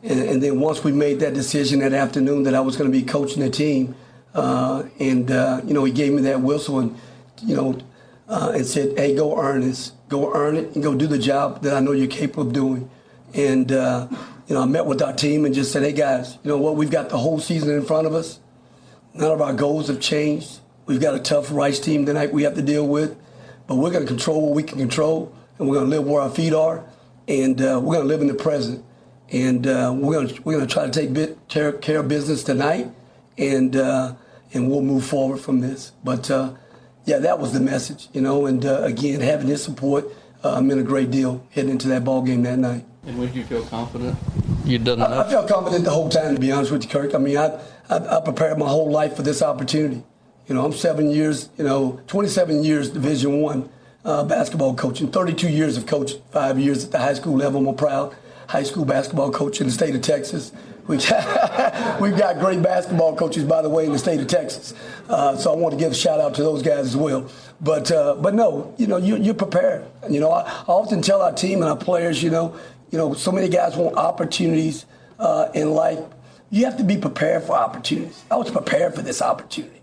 and, 0.02 0.18
and 0.18 0.42
then 0.42 0.58
once 0.58 0.82
we 0.82 0.90
made 0.90 1.20
that 1.20 1.34
decision 1.34 1.78
that 1.80 1.92
afternoon 1.92 2.42
that 2.42 2.56
I 2.56 2.60
was 2.60 2.76
going 2.76 2.90
to 2.90 2.98
be 2.98 3.04
coaching 3.04 3.44
the 3.44 3.50
team, 3.50 3.94
uh, 4.34 4.82
and 4.98 5.30
uh, 5.30 5.60
you 5.64 5.72
know, 5.72 5.84
he 5.84 5.92
gave 5.92 6.12
me 6.12 6.22
that 6.22 6.40
whistle 6.40 6.80
and 6.80 6.98
you 7.44 7.54
know, 7.54 7.78
uh, 8.28 8.50
and 8.56 8.66
said, 8.66 8.98
"Hey, 8.98 9.14
go 9.14 9.38
earn 9.40 9.60
this, 9.60 9.92
go 10.08 10.34
earn 10.34 10.56
it, 10.56 10.74
and 10.74 10.82
go 10.82 10.96
do 10.96 11.06
the 11.06 11.18
job 11.18 11.62
that 11.62 11.76
I 11.76 11.78
know 11.78 11.92
you're 11.92 12.08
capable 12.08 12.48
of 12.48 12.52
doing." 12.52 12.90
And 13.32 13.70
uh, 13.70 14.08
you 14.48 14.56
know, 14.56 14.62
I 14.62 14.66
met 14.66 14.84
with 14.84 15.00
our 15.00 15.12
team 15.12 15.44
and 15.44 15.54
just 15.54 15.70
said, 15.70 15.84
"Hey, 15.84 15.92
guys, 15.92 16.38
you 16.42 16.50
know 16.50 16.58
what? 16.58 16.74
We've 16.74 16.90
got 16.90 17.08
the 17.08 17.18
whole 17.18 17.38
season 17.38 17.70
in 17.70 17.84
front 17.84 18.08
of 18.08 18.14
us. 18.14 18.40
None 19.14 19.30
of 19.30 19.40
our 19.40 19.52
goals 19.52 19.86
have 19.86 20.00
changed. 20.00 20.58
We've 20.86 21.00
got 21.00 21.14
a 21.14 21.20
tough 21.20 21.52
Rice 21.52 21.78
team 21.78 22.04
tonight 22.04 22.32
we 22.32 22.42
have 22.42 22.56
to 22.56 22.62
deal 22.62 22.86
with, 22.88 23.16
but 23.70 23.76
we're 23.76 23.92
going 23.92 24.04
to 24.04 24.08
control 24.08 24.46
what 24.46 24.56
we 24.56 24.64
can 24.64 24.78
control, 24.78 25.32
and 25.56 25.68
we're 25.68 25.76
going 25.76 25.88
to 25.88 25.96
live 25.96 26.04
where 26.04 26.22
our 26.22 26.30
feet 26.30 26.52
are, 26.52 26.84
and 27.28 27.60
uh, 27.60 27.78
we're 27.80 27.94
going 27.94 28.08
to 28.08 28.08
live 28.08 28.20
in 28.20 28.26
the 28.26 28.34
present, 28.34 28.84
and 29.28 29.64
uh, 29.64 29.94
we're 29.96 30.14
going 30.14 30.26
to 30.26 30.42
we're 30.42 30.56
going 30.56 30.66
to 30.66 30.74
try 30.74 30.86
to 30.86 30.90
take 30.90 31.12
bit, 31.12 31.38
care, 31.46 31.70
care 31.74 32.00
of 32.00 32.08
business 32.08 32.42
tonight, 32.42 32.88
and 33.38 33.76
uh, 33.76 34.16
and 34.52 34.68
we'll 34.68 34.82
move 34.82 35.06
forward 35.06 35.38
from 35.38 35.60
this. 35.60 35.92
But 36.02 36.28
uh, 36.32 36.54
yeah, 37.04 37.20
that 37.20 37.38
was 37.38 37.52
the 37.52 37.60
message, 37.60 38.08
you 38.12 38.20
know, 38.20 38.46
and 38.46 38.66
uh, 38.66 38.82
again, 38.82 39.20
having 39.20 39.46
his 39.46 39.62
support 39.62 40.04
uh, 40.42 40.60
meant 40.60 40.80
a 40.80 40.82
great 40.82 41.12
deal 41.12 41.46
heading 41.52 41.70
into 41.70 41.86
that 41.90 42.02
ball 42.02 42.22
game 42.22 42.42
that 42.42 42.58
night. 42.58 42.84
And 43.06 43.20
when 43.20 43.32
you 43.32 43.44
feel 43.44 43.64
confident 43.66 44.18
you've 44.64 44.82
done 44.82 45.00
I, 45.00 45.20
I 45.20 45.30
felt 45.30 45.48
confident 45.48 45.84
the 45.84 45.90
whole 45.90 46.08
time, 46.08 46.34
to 46.34 46.40
be 46.40 46.50
honest 46.50 46.72
with 46.72 46.82
you, 46.82 46.90
Kirk. 46.90 47.14
I 47.14 47.18
mean, 47.18 47.36
I, 47.36 47.60
I, 47.88 48.18
I 48.18 48.20
prepared 48.20 48.58
my 48.58 48.66
whole 48.66 48.90
life 48.90 49.14
for 49.14 49.22
this 49.22 49.42
opportunity. 49.42 50.02
You 50.50 50.56
know, 50.56 50.64
I'm 50.64 50.72
seven 50.72 51.12
years, 51.12 51.48
you 51.56 51.62
know, 51.62 52.00
27 52.08 52.64
years 52.64 52.90
Division 52.90 53.40
One 53.40 53.70
uh, 54.04 54.24
basketball 54.24 54.74
coaching, 54.74 55.06
32 55.06 55.48
years 55.48 55.76
of 55.76 55.86
coaching, 55.86 56.20
five 56.32 56.58
years 56.58 56.84
at 56.86 56.90
the 56.90 56.98
high 56.98 57.14
school 57.14 57.36
level. 57.36 57.60
I'm 57.60 57.68
a 57.68 57.72
proud 57.72 58.16
high 58.48 58.64
school 58.64 58.84
basketball 58.84 59.30
coach 59.30 59.60
in 59.60 59.68
the 59.68 59.72
state 59.72 59.94
of 59.94 60.02
Texas. 60.02 60.50
We, 60.88 60.96
we've 62.00 62.18
got 62.18 62.40
great 62.40 62.60
basketball 62.64 63.14
coaches, 63.14 63.44
by 63.44 63.62
the 63.62 63.68
way, 63.68 63.86
in 63.86 63.92
the 63.92 63.98
state 64.00 64.18
of 64.18 64.26
Texas. 64.26 64.74
Uh, 65.08 65.36
so 65.36 65.52
I 65.52 65.56
want 65.56 65.72
to 65.74 65.78
give 65.78 65.92
a 65.92 65.94
shout 65.94 66.18
out 66.18 66.34
to 66.34 66.42
those 66.42 66.64
guys 66.64 66.80
as 66.80 66.96
well. 66.96 67.30
But 67.60 67.92
uh, 67.92 68.16
but 68.16 68.34
no, 68.34 68.74
you 68.76 68.88
know, 68.88 68.96
you, 68.96 69.18
you're 69.18 69.34
prepared. 69.34 69.86
You 70.10 70.18
know, 70.18 70.32
I, 70.32 70.40
I 70.40 70.64
often 70.66 71.00
tell 71.00 71.22
our 71.22 71.32
team 71.32 71.62
and 71.62 71.70
our 71.70 71.76
players, 71.76 72.24
you 72.24 72.30
know, 72.30 72.56
you 72.90 72.98
know, 72.98 73.14
so 73.14 73.30
many 73.30 73.48
guys 73.48 73.76
want 73.76 73.94
opportunities 73.94 74.84
uh, 75.20 75.50
in 75.54 75.70
life. 75.70 76.00
You 76.50 76.64
have 76.64 76.76
to 76.78 76.84
be 76.84 76.96
prepared 76.96 77.44
for 77.44 77.52
opportunities. 77.52 78.24
I 78.32 78.34
was 78.34 78.50
prepared 78.50 78.96
for 78.96 79.02
this 79.02 79.22
opportunity. 79.22 79.79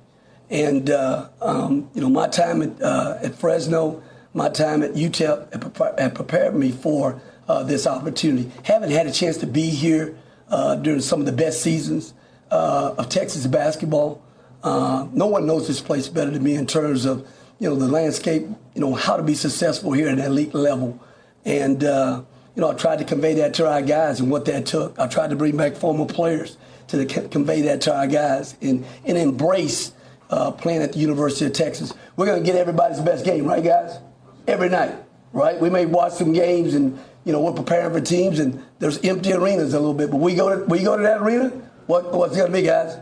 And, 0.50 0.90
uh, 0.90 1.30
um, 1.42 1.90
you 1.94 2.02
know, 2.02 2.10
my 2.10 2.28
time 2.28 2.62
at, 2.62 2.82
uh, 2.82 3.18
at 3.22 3.36
Fresno, 3.36 4.02
my 4.34 4.50
time 4.50 4.82
at 4.82 4.94
UTEP 4.94 5.52
had, 5.52 5.62
prepa- 5.62 6.00
had 6.00 6.16
prepared 6.16 6.56
me 6.56 6.72
for 6.72 7.22
uh, 7.48 7.64
this 7.64 7.86
opportunity. 7.86 8.52
Haven't 8.64 8.92
had 8.92 9.08
a 9.08 9.12
chance 9.12 9.38
to 9.38 9.48
be 9.48 9.70
here 9.70 10.18
uh, 10.50 10.76
during 10.76 11.02
some 11.02 11.20
of 11.20 11.26
the 11.26 11.32
best 11.32 11.62
seasons 11.62 12.14
uh, 12.52 12.96
of 12.98 13.10
Texas 13.10 13.46
basketball. 13.48 14.22
No 14.64 15.28
one 15.28 15.46
knows 15.46 15.68
this 15.68 15.82
place 15.82 16.08
better 16.08 16.32
than 16.32 16.44
me 16.44 16.56
in 16.56 16.66
terms 16.66 17.06
of, 17.06 17.28
you 17.60 17.70
know, 17.70 17.76
the 17.76 17.88
landscape, 17.88 18.44
you 18.74 18.82
know, 18.82 18.94
how 18.94 19.18
to 19.18 19.24
be 19.24 19.34
successful 19.34 19.92
here 19.92 20.08
at 20.08 20.18
an 20.18 20.26
elite 20.26 20.54
level. 20.54 21.00
And, 21.46 21.82
you 21.82 22.62
know, 22.62 22.72
I 22.72 22.74
tried 22.74 23.00
to 23.00 23.06
convey 23.06 23.36
that 23.36 23.54
to 23.56 23.70
our 23.70 23.82
guys 23.82 24.20
and 24.20 24.30
what 24.30 24.46
that 24.46 24.66
took. 24.66 24.98
I 25.00 25.08
tried 25.08 25.30
to 25.30 25.36
bring 25.36 25.56
back 25.56 25.76
former 25.76 26.06
players 26.06 26.58
to 26.88 26.98
the, 26.98 27.06
convey 27.06 27.62
that 27.64 27.82
to 27.82 27.96
our 27.96 28.08
guys 28.08 28.56
and, 28.62 28.86
and 29.06 29.18
embrace 29.18 29.94
uh, 30.30 30.52
playing 30.52 30.82
at 30.82 30.94
the 30.94 31.00
University 31.00 31.46
of 31.46 31.54
Texas. 31.54 31.94
We're 32.16 32.26
going 32.26 32.44
to 32.44 32.46
get 32.46 32.56
everybody's 32.56 33.00
best 33.00 33.26
game, 33.26 33.46
right, 33.46 33.64
guys? 33.64 34.00
Every 34.48 34.70
night, 34.70 34.96
right? 35.34 35.60
We 35.60 35.70
may 35.70 35.86
watch 35.86 36.14
some 36.14 36.34
games 36.34 36.74
and, 36.74 37.00
you 37.26 37.34
know, 37.34 37.42
we're 37.42 37.54
preparing 37.54 37.94
for 37.94 38.02
teams 38.02 38.40
and 38.40 38.64
there's 38.80 38.98
empty 39.04 39.34
arenas 39.34 39.74
a 39.74 39.80
little 39.80 39.94
bit, 39.94 40.12
but 40.12 40.18
we 40.18 40.36
go 40.36 40.58
to, 40.58 40.66
we 40.66 40.84
go 40.84 40.98
to 40.98 41.04
that 41.04 41.22
arena, 41.22 41.50
what, 41.88 42.14
what's 42.14 42.36
going 42.36 42.52
to 42.52 42.58
be, 42.58 42.64
guys? 42.64 42.98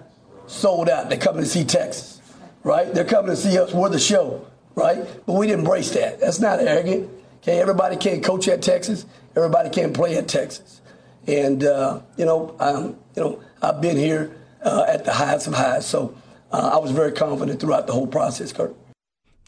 Sold 0.47 0.89
out. 0.89 1.09
They're 1.09 1.17
coming 1.17 1.43
to 1.43 1.49
see 1.49 1.63
Texas, 1.63 2.21
right? 2.63 2.93
They're 2.93 3.05
coming 3.05 3.31
to 3.31 3.37
see 3.37 3.57
us. 3.57 3.73
We're 3.73 3.89
the 3.89 3.99
show, 3.99 4.45
right? 4.75 5.05
But 5.25 5.33
we 5.33 5.47
didn't 5.47 5.61
embrace 5.61 5.91
that. 5.91 6.19
That's 6.19 6.39
not 6.39 6.59
arrogant. 6.59 7.09
Okay, 7.41 7.59
everybody 7.59 7.95
can't 7.95 8.23
coach 8.23 8.47
at 8.47 8.63
Texas. 8.63 9.05
Everybody 9.35 9.69
can't 9.69 9.93
play 9.93 10.17
at 10.17 10.27
Texas. 10.27 10.81
And 11.27 11.63
uh, 11.63 12.01
you 12.17 12.25
know, 12.25 12.55
um, 12.59 12.97
you 13.15 13.23
know, 13.23 13.43
I've 13.61 13.81
been 13.81 13.97
here 13.97 14.35
uh, 14.63 14.85
at 14.87 15.05
the 15.05 15.13
highest 15.13 15.47
of 15.47 15.53
highs, 15.53 15.85
so 15.85 16.15
uh, 16.55 16.69
I 16.73 16.77
was 16.77 16.91
very 16.91 17.11
confident 17.11 17.59
throughout 17.59 17.87
the 17.87 17.93
whole 17.93 18.07
process, 18.07 18.53
Kurt. 18.53 18.75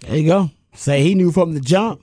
There 0.02 0.18
you 0.18 0.28
go. 0.28 0.52
Say 0.74 1.04
he 1.04 1.16
knew 1.16 1.32
from 1.32 1.54
the 1.54 1.60
jump. 1.62 2.02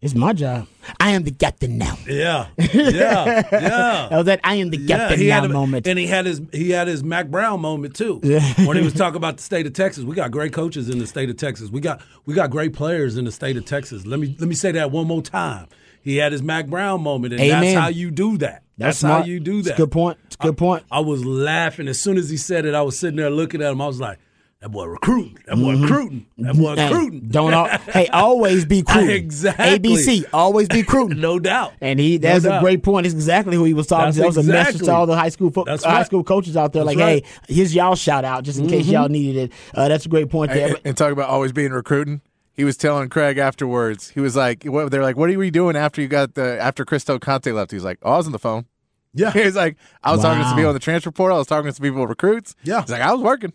It's 0.00 0.16
my 0.16 0.32
job. 0.32 0.66
I 0.98 1.10
am 1.10 1.22
the 1.22 1.30
captain 1.30 1.78
now. 1.78 1.96
Yeah, 2.08 2.48
yeah, 2.58 2.66
yeah. 2.72 3.42
That 3.52 4.10
was 4.10 4.26
that 4.26 4.40
I 4.42 4.56
am 4.56 4.70
the 4.70 4.84
captain 4.84 5.16
he 5.20 5.28
now 5.28 5.42
had 5.42 5.50
a, 5.50 5.54
moment. 5.54 5.86
and 5.86 5.96
he 5.96 6.08
had 6.08 6.26
his 6.26 6.42
he 6.52 6.70
had 6.70 6.88
his 6.88 7.04
Mack 7.04 7.28
Brown 7.28 7.60
moment 7.60 7.94
too. 7.94 8.18
when 8.64 8.76
he 8.76 8.82
was 8.82 8.94
talking 8.94 9.16
about 9.16 9.36
the 9.36 9.44
state 9.44 9.64
of 9.64 9.74
Texas, 9.74 10.02
we 10.02 10.16
got 10.16 10.32
great 10.32 10.52
coaches 10.52 10.88
in 10.88 10.98
the 10.98 11.06
state 11.06 11.30
of 11.30 11.36
Texas. 11.36 11.70
We 11.70 11.80
got 11.80 12.02
we 12.26 12.34
got 12.34 12.50
great 12.50 12.72
players 12.72 13.16
in 13.16 13.26
the 13.26 13.30
state 13.30 13.56
of 13.56 13.64
Texas. 13.64 14.04
Let 14.04 14.18
me 14.18 14.34
let 14.40 14.48
me 14.48 14.56
say 14.56 14.72
that 14.72 14.90
one 14.90 15.06
more 15.06 15.22
time. 15.22 15.68
He 16.02 16.16
had 16.16 16.32
his 16.32 16.42
Mack 16.42 16.66
Brown 16.66 17.00
moment, 17.00 17.34
and 17.34 17.40
Amen. 17.40 17.60
that's 17.60 17.78
how 17.80 17.88
you 17.88 18.10
do 18.10 18.38
that. 18.38 18.64
That's, 18.76 19.00
how 19.02 19.22
you 19.22 19.38
do 19.38 19.58
It's 19.58 19.68
a 19.68 19.70
that. 19.70 19.76
good 19.76 19.92
point. 19.92 20.18
It's 20.26 20.34
a 20.34 20.42
good 20.42 20.56
point. 20.56 20.82
I 20.90 20.98
was 20.98 21.24
laughing 21.24 21.86
as 21.86 22.00
soon 22.00 22.16
as 22.16 22.28
he 22.28 22.36
said 22.36 22.64
it. 22.64 22.74
I 22.74 22.82
was 22.82 22.98
sitting 22.98 23.16
there 23.16 23.30
looking 23.30 23.62
at 23.62 23.70
him. 23.70 23.80
I 23.80 23.86
was 23.86 24.00
like, 24.00 24.18
"That 24.62 24.70
boy 24.70 24.84
recruiting. 24.86 25.38
That 25.46 25.56
boy 25.56 25.76
recruiting. 25.78 26.26
That 26.38 26.54
boy 26.56 26.74
Mm-hmm. 26.74 26.78
Hey, 26.78 26.92
recruiting." 26.94 27.28
don't 27.28 27.52
al- 27.52 27.78
hey 27.80 28.06
always 28.08 28.64
be 28.64 28.78
recruiting. 28.86 29.10
Exactly. 29.16 29.78
ABC 29.78 30.24
always 30.32 30.68
be 30.68 30.78
recruiting. 30.82 31.20
no 31.20 31.38
doubt. 31.38 31.74
And 31.80 31.98
he 32.00 32.16
No 32.18 32.22
that's 32.22 32.44
a 32.44 32.60
great 32.60 32.82
point. 32.82 33.04
It's 33.06 33.14
exactly 33.14 33.56
who 33.56 33.64
he 33.64 33.74
was 33.74 33.86
talking 33.88 34.06
That's 34.06 34.16
to. 34.16 34.22
That 34.22 34.26
was 34.28 34.36
a 34.38 34.42
message 34.44 34.82
to 34.82 34.92
all 34.92 35.06
the 35.06 35.16
high 35.16 35.28
school 35.30 35.50
fo- 35.50 35.64
That's 35.64 35.84
high 35.84 36.04
school 36.04 36.24
coaches 36.24 36.56
out 36.56 36.72
there. 36.72 36.84
That's 36.84 36.96
like, 36.96 37.04
right. 37.04 37.26
hey, 37.48 37.54
here's 37.54 37.74
y'all 37.74 37.96
shout 37.96 38.24
out 38.24 38.44
just 38.44 38.58
in 38.58 38.68
case 38.68 38.86
y'all 38.86 39.08
needed 39.08 39.50
it. 39.50 39.52
Uh, 39.74 39.88
that's 39.88 40.06
a 40.06 40.08
great 40.08 40.30
point 40.30 40.52
there. 40.52 40.68
And, 40.68 40.80
and 40.84 40.96
talk 40.96 41.12
about 41.12 41.28
always 41.28 41.52
being 41.52 41.72
recruiting. 41.72 42.20
He 42.54 42.64
was 42.64 42.76
telling 42.76 43.08
Craig 43.08 43.38
afterwards. 43.38 44.10
He 44.10 44.20
was 44.20 44.36
like, 44.36 44.64
what, 44.64 44.90
"They're 44.90 45.02
like, 45.02 45.16
what 45.16 45.28
are 45.30 45.32
you 45.32 45.50
doing 45.50 45.74
after 45.74 46.00
you 46.02 46.06
got 46.08 46.34
the 46.34 46.60
after 46.60 46.84
Chris 46.84 47.02
Del 47.04 47.18
Conte 47.18 47.50
left?" 47.50 47.70
He's 47.70 47.82
like, 47.82 47.98
"Oh, 48.02 48.12
I 48.12 48.16
was 48.18 48.26
on 48.26 48.32
the 48.32 48.38
phone." 48.38 48.66
Yeah. 49.14 49.30
He's 49.32 49.56
like, 49.56 49.76
"I 50.02 50.12
was 50.12 50.20
talking 50.20 50.42
to 50.42 50.44
some 50.48 50.56
people 50.56 50.68
on 50.68 50.74
the 50.74 50.78
transfer 50.80 51.10
portal. 51.10 51.36
I 51.36 51.40
was 51.40 51.46
talking 51.46 51.70
to 51.70 51.74
some 51.74 51.82
people 51.82 52.06
recruits." 52.06 52.54
Yeah. 52.62 52.82
He's 52.82 52.90
like, 52.90 53.00
"I 53.00 53.12
was 53.12 53.22
working." 53.22 53.54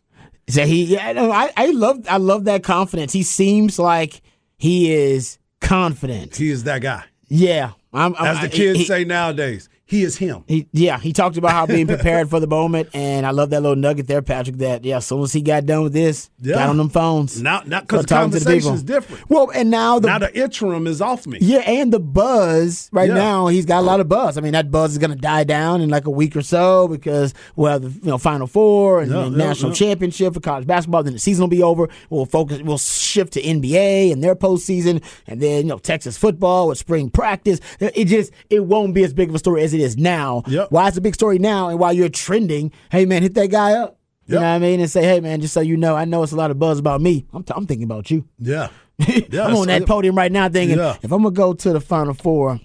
So 0.49 0.65
he, 0.65 0.83
yeah, 0.85 1.11
no, 1.13 1.31
I, 1.31 1.51
I 1.57 1.67
love, 1.71 2.05
I 2.09 2.17
love 2.17 2.45
that 2.45 2.63
confidence. 2.63 3.11
He 3.13 3.23
seems 3.23 3.77
like 3.77 4.21
he 4.57 4.91
is 4.93 5.37
confident. 5.59 6.35
He 6.37 6.49
is 6.49 6.63
that 6.63 6.81
guy. 6.81 7.03
Yeah, 7.27 7.71
I'm, 7.93 8.15
I'm, 8.15 8.25
As 8.25 8.39
the 8.39 8.45
I- 8.47 8.49
kids 8.49 8.79
he- 8.79 8.85
say 8.85 9.03
nowadays, 9.03 9.67
he 9.87 10.03
is 10.03 10.17
him. 10.17 10.43
He, 10.47 10.67
yeah, 10.73 10.99
he 10.99 11.13
talked 11.13 11.37
about 11.37 11.51
how 11.51 11.65
being 11.65 11.87
prepared 11.95 12.29
for 12.29 12.39
the 12.39 12.47
moment, 12.47 12.89
and 12.93 13.25
I 13.25 13.31
love 13.31 13.49
that 13.51 13.61
little 13.61 13.75
nugget 13.75 14.07
there, 14.07 14.21
Patrick. 14.21 14.57
That 14.57 14.83
yeah, 14.85 14.97
as 14.97 15.05
soon 15.07 15.21
as 15.23 15.33
he 15.33 15.41
got 15.41 15.65
done 15.65 15.83
with 15.83 15.93
this, 15.93 16.29
Yeah. 16.41 16.55
got 16.55 16.69
on 16.69 16.77
them 16.77 16.89
phones. 16.89 17.41
Now, 17.41 17.61
now 17.65 17.81
because 17.81 18.01
the 18.03 18.07
Started 18.07 18.31
talking 18.31 18.31
to 18.31 18.39
the 18.39 18.45
conversation 18.45 18.73
is 18.75 18.83
different. 18.83 19.29
Well, 19.29 19.49
and 19.55 19.71
now 19.71 19.99
the 19.99 20.07
now 20.07 20.19
the 20.19 20.37
interim 20.37 20.85
is 20.87 21.01
off 21.01 21.25
me. 21.25 21.39
yeah, 21.41 21.59
and 21.59 21.91
the 21.91 21.99
buzz 21.99 22.89
right 22.91 23.07
Yeah. 23.07 23.15
now, 23.15 23.47
he's 23.47 23.65
got 23.65 23.79
a 23.79 23.85
lot 23.85 23.99
of 23.99 24.09
buzz. 24.09 24.37
I 24.37 24.41
mean, 24.41 24.53
that 24.53 24.69
buzz 24.71 24.91
is 24.91 24.97
going 24.97 25.11
to 25.11 25.15
die 25.17 25.43
down 25.45 25.81
in 25.81 25.89
like 25.89 26.05
a 26.05 26.11
week 26.11 26.35
or 26.35 26.41
so 26.41 26.87
because 26.87 27.33
we'll 27.55 27.71
have 27.71 27.81
the 27.81 27.89
you 27.89 28.11
know 28.11 28.17
Final 28.17 28.47
Four 28.47 29.01
and 29.01 29.11
Yeah, 29.11 29.29
national 29.29 29.71
championship 29.73 30.33
for 30.33 30.39
college 30.39 30.67
basketball. 30.67 31.03
Then 31.03 31.13
the 31.13 31.19
season 31.19 31.43
will 31.43 31.47
be 31.49 31.63
over. 31.63 31.87
We'll 32.09 32.25
focus. 32.25 32.61
We'll 32.61 32.77
shift 32.77 33.33
to 33.33 33.41
NBA 33.41 34.11
and 34.11 34.23
their 34.23 34.35
postseason, 34.35 35.01
and 35.27 35.41
then 35.41 35.63
you 35.63 35.69
know 35.69 35.77
Texas 35.79 36.17
football 36.17 36.67
with 36.67 36.77
spring 36.77 37.09
practice. 37.09 37.59
It 37.79 38.05
just 38.05 38.31
it 38.49 38.65
won't 38.65 38.93
be 38.93 39.03
as 39.03 39.13
big 39.13 39.29
of 39.29 39.35
a 39.35 39.39
story 39.39 39.63
as 39.63 39.73
it 39.73 39.76
is 39.79 39.97
now. 39.97 40.43
Yep. 40.47 40.71
Why 40.71 40.87
it's 40.87 40.97
a 40.97 41.01
big 41.01 41.15
story 41.15 41.39
now, 41.39 41.69
and 41.69 41.79
why 41.79 41.91
you're 41.91 42.09
trending? 42.09 42.71
Hey 42.91 43.05
man, 43.05 43.21
hit 43.21 43.33
that 43.35 43.47
guy 43.51 43.73
up. 43.73 43.97
You 44.25 44.35
know 44.35 44.41
what 44.41 44.47
I 44.47 44.59
mean? 44.59 44.81
And 44.81 44.89
say, 44.91 45.03
hey 45.03 45.21
man, 45.21 45.39
just 45.39 45.53
so 45.53 45.61
you 45.61 45.77
know, 45.77 45.95
I 45.95 46.03
know 46.03 46.21
it's 46.21 46.33
a 46.33 46.35
lot 46.35 46.51
of 46.51 46.59
buzz 46.59 46.79
about 46.79 46.99
me. 46.99 47.25
I'm, 47.33 47.43
t- 47.43 47.53
I'm 47.55 47.65
thinking 47.65 47.85
about 47.85 48.11
you. 48.11 48.25
Yeah. 48.39 48.67
I'm 48.99 49.55
on 49.55 49.67
that 49.67 49.85
podium 49.85 50.17
right 50.17 50.31
now 50.31 50.49
thinking, 50.49 50.77
Yeah. 50.77 50.97
if 51.01 51.11
I'm 51.13 51.23
gonna 51.23 51.31
go 51.31 51.53
to 51.53 51.71
the 51.71 51.79
Final 51.79 52.13
Four, 52.13 52.59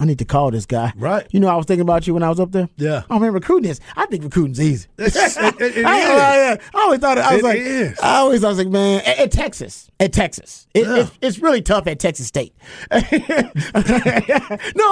I 0.00 0.06
need 0.06 0.18
to 0.20 0.24
call 0.24 0.50
this 0.50 0.64
guy. 0.66 0.92
Right. 0.96 1.26
You 1.30 1.40
know, 1.40 1.48
I 1.48 1.56
was 1.56 1.66
thinking 1.66 1.82
about 1.82 2.06
you 2.06 2.14
when 2.14 2.22
I 2.22 2.28
was 2.30 2.40
up 2.40 2.52
there. 2.52 2.68
Yeah. 2.76 3.02
Oh 3.10 3.18
man, 3.18 3.32
recruiting 3.34 3.70
is. 3.70 3.80
I 3.96 4.06
think 4.06 4.24
recruiting's 4.24 4.60
easy. 4.60 4.88
It- 4.98 5.14
it- 5.14 5.36
it 5.76 5.80
I, 5.84 6.00
is. 6.00 6.08
yeah. 6.08 6.56
I 6.74 6.80
always 6.82 7.00
thought 7.00 7.18
it, 7.18 7.24
I 7.24 7.32
was 7.34 7.40
It 7.40 7.44
like, 7.44 7.58
is. 7.58 8.00
I 8.00 8.16
always 8.16 8.42
I 8.42 8.48
was 8.48 8.58
like, 8.58 8.68
man, 8.68 9.02
at, 9.04 9.18
at 9.18 9.32
Texas, 9.32 9.90
at 10.00 10.12
Texas, 10.12 10.66
it, 10.74 10.86
Yeah. 10.86 10.96
it's, 11.02 11.12
it's 11.20 11.38
really 11.38 11.62
tough 11.62 11.86
at 11.86 11.98
Texas 12.00 12.26
State. 12.26 12.54
no, 12.90 13.00